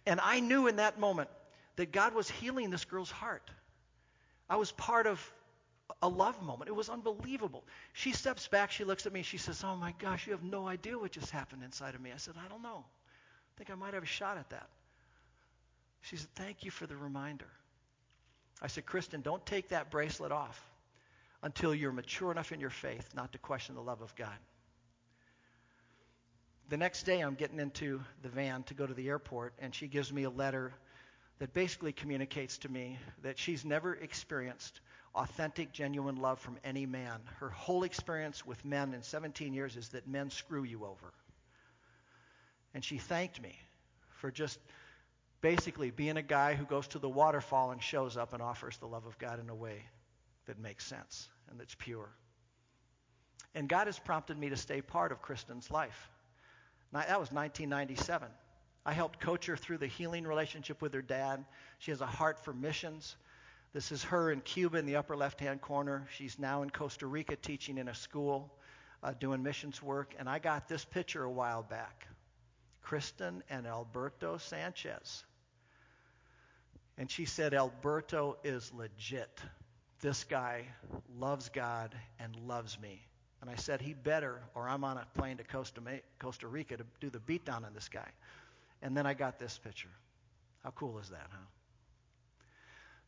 And 0.07 0.21
I 0.21 0.41
knew 0.41 0.67
in 0.67 0.77
that 0.77 0.99
moment 0.99 1.29
that 1.77 1.93
God 1.93 2.15
was 2.15 2.29
healing 2.29 2.71
this 2.71 2.85
girl's 2.85 3.11
heart. 3.11 3.51
I 4.49 4.57
was 4.57 4.73
part 4.73 5.07
of 5.07 5.33
a 6.01 6.09
love 6.09 6.43
moment. 6.43 6.69
It 6.69 6.75
was 6.75 6.89
unbelievable. 6.89 7.65
She 7.93 8.13
steps 8.13 8.49
back, 8.49 8.71
she 8.71 8.85
looks 8.85 9.07
at 9.07 9.13
me, 9.13 9.23
she 9.23 9.39
says, 9.39 9.63
Oh 9.65 9.77
my 9.77 9.95
gosh, 9.99 10.27
you 10.27 10.33
have 10.33 10.43
no 10.43 10.67
idea 10.67 10.99
what 10.99 11.13
just 11.13 11.31
happened 11.31 11.63
inside 11.63 11.95
of 11.95 12.01
me. 12.01 12.11
I 12.13 12.17
said, 12.17 12.35
I 12.45 12.49
don't 12.49 12.63
know. 12.63 12.85
I 12.85 13.53
think 13.59 13.71
I 13.71 13.75
might 13.75 13.95
have 13.95 14.03
a 14.03 14.07
shot 14.07 14.39
at 14.39 14.51
that. 14.51 14.69
She 16.03 16.17
said, 16.17 16.29
Thank 16.35 16.65
you 16.65 16.71
for 16.71 16.87
the 16.87 16.97
reminder. 16.97 17.47
I 18.61 18.69
said, 18.69 18.87
Kristen, 18.87 19.23
don't 19.23 19.45
take 19.45 19.69
that 19.71 19.91
bracelet 19.91 20.33
off 20.33 20.61
until 21.43 21.75
you're 21.75 21.93
mature 21.93 22.31
enough 22.31 22.53
in 22.53 22.61
your 22.61 22.71
faith 22.71 23.09
not 23.15 23.33
to 23.33 23.39
question 23.39 23.75
the 23.75 23.83
love 23.83 24.03
of 24.03 24.15
God. 24.15 24.37
The 26.69 26.77
next 26.77 27.03
day, 27.03 27.21
I'm 27.21 27.35
getting 27.35 27.59
into 27.59 28.01
the 28.23 28.29
van 28.29 28.63
to 28.65 28.75
go 28.75 28.87
to 28.87 28.95
the 28.95 29.09
airport, 29.09 29.55
and 29.59 29.75
she 29.75 29.89
gives 29.89 30.13
me 30.13 30.23
a 30.23 30.31
letter 30.31 30.73
that 31.39 31.53
basically 31.53 31.93
communicates 31.93 32.59
to 32.59 32.69
me 32.69 32.99
that 33.23 33.39
she's 33.39 33.65
never 33.65 33.95
experienced 33.95 34.81
authentic, 35.15 35.73
genuine 35.73 36.17
love 36.17 36.39
from 36.39 36.57
any 36.65 36.87
man. 36.87 37.21
Her 37.41 37.51
whole 37.51 37.85
experience 37.85 38.47
with 38.47 38.65
men 38.65 38.95
in 38.95 39.03
17 39.03 39.53
years 39.53 39.77
is 39.77 39.91
that 39.91 40.07
men 40.07 40.31
screw 40.31 40.63
you 40.63 40.85
over. 40.85 41.13
And 42.75 42.85
she 42.85 42.99
thanked 42.99 43.43
me 43.43 43.59
for 44.09 44.31
just 44.31 44.59
basically 45.41 45.91
being 45.91 46.17
a 46.17 46.23
guy 46.23 46.55
who 46.55 46.65
goes 46.65 46.87
to 46.89 46.99
the 46.99 47.09
waterfall 47.09 47.73
and 47.73 47.83
shows 47.83 48.17
up 48.17 48.33
and 48.33 48.41
offers 48.41 48.79
the 48.79 48.87
love 48.87 49.05
of 49.07 49.19
God 49.19 49.41
in 49.41 49.51
a 49.51 49.55
way 49.55 49.83
that 50.47 50.59
makes 50.59 50.87
sense 50.87 51.29
and 51.51 51.59
that's 51.61 51.75
pure. 51.75 52.09
And 53.55 53.69
God 53.69 53.89
has 53.89 53.99
prompted 53.99 54.39
me 54.39 54.49
to 54.51 54.57
stay 54.57 54.81
part 54.81 55.13
of 55.13 55.21
Kristen's 55.21 55.71
life. 55.71 56.09
That 56.93 57.21
was 57.21 57.33
1997. 57.33 58.29
I 58.85 58.93
helped 58.93 59.21
coach 59.21 59.47
her 59.47 59.57
through 59.57 59.79
the 59.79 59.87
healing 59.87 60.25
relationship 60.27 60.83
with 60.83 60.93
her 60.95 61.03
dad. 61.03 61.45
She 61.79 61.91
has 61.91 62.01
a 62.01 62.07
heart 62.07 62.45
for 62.45 62.53
missions. 62.53 63.17
This 63.73 63.93
is 63.93 64.05
her 64.05 64.31
in 64.31 64.41
Cuba 64.41 64.79
in 64.79 64.87
the 64.87 64.97
upper 64.97 65.17
left 65.17 65.41
hand 65.41 65.63
corner. 65.63 66.07
She's 66.17 66.39
now 66.39 66.63
in 66.63 66.71
Costa 66.71 67.07
Rica 67.07 67.37
teaching 67.37 67.79
in 67.79 67.89
a 67.89 67.95
school, 67.95 68.53
uh, 69.03 69.15
doing 69.19 69.43
missions 69.43 69.83
work. 69.83 70.15
And 70.19 70.29
I 70.29 70.39
got 70.39 70.69
this 70.69 70.85
picture 70.85 71.23
a 71.23 71.31
while 71.31 71.63
back 71.63 72.07
Kristen 72.83 73.43
and 73.49 73.67
Alberto 73.67 74.37
Sanchez. 74.37 75.25
And 76.99 77.11
she 77.11 77.25
said, 77.25 77.55
Alberto 77.55 78.37
is 78.45 78.71
legit. 78.75 79.41
This 80.01 80.25
guy 80.25 80.67
loves 81.17 81.49
God 81.49 81.95
and 82.19 82.37
loves 82.37 82.79
me. 82.79 83.01
And 83.43 83.51
I 83.51 83.57
said, 83.57 83.83
he 83.83 83.93
better, 83.93 84.41
or 84.55 84.69
I'm 84.69 84.85
on 84.85 84.97
a 84.97 85.05
plane 85.19 85.37
to 85.39 85.45
Costa, 85.45 85.81
Costa 86.21 86.47
Rica 86.47 86.77
to 86.77 86.85
do 87.01 87.11
the 87.11 87.19
beatdown 87.19 87.67
on 87.67 87.75
this 87.75 87.89
guy. 87.89 88.09
And 88.81 88.97
then 88.97 89.05
I 89.05 89.15
got 89.15 89.41
this 89.41 89.59
picture. 89.59 89.91
How 90.63 90.71
cool 90.71 90.99
is 91.01 91.09
that, 91.09 91.27
huh? 91.29 91.39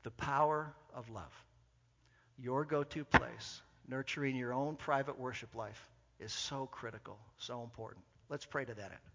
The 0.03 0.11
power 0.11 0.75
of 0.93 1.09
love. 1.09 1.33
Your 2.37 2.65
go 2.65 2.83
to 2.83 3.05
place, 3.05 3.63
nurturing 3.89 4.35
your 4.35 4.53
own 4.53 4.75
private 4.75 5.21
worship 5.21 5.55
life, 5.55 5.89
is 6.19 6.33
so 6.33 6.67
critical, 6.67 7.17
so 7.39 7.63
important. 7.63 8.05
Let's 8.29 8.45
pray 8.45 8.65
to 8.65 8.75
that 8.75 8.91
end. 8.91 9.14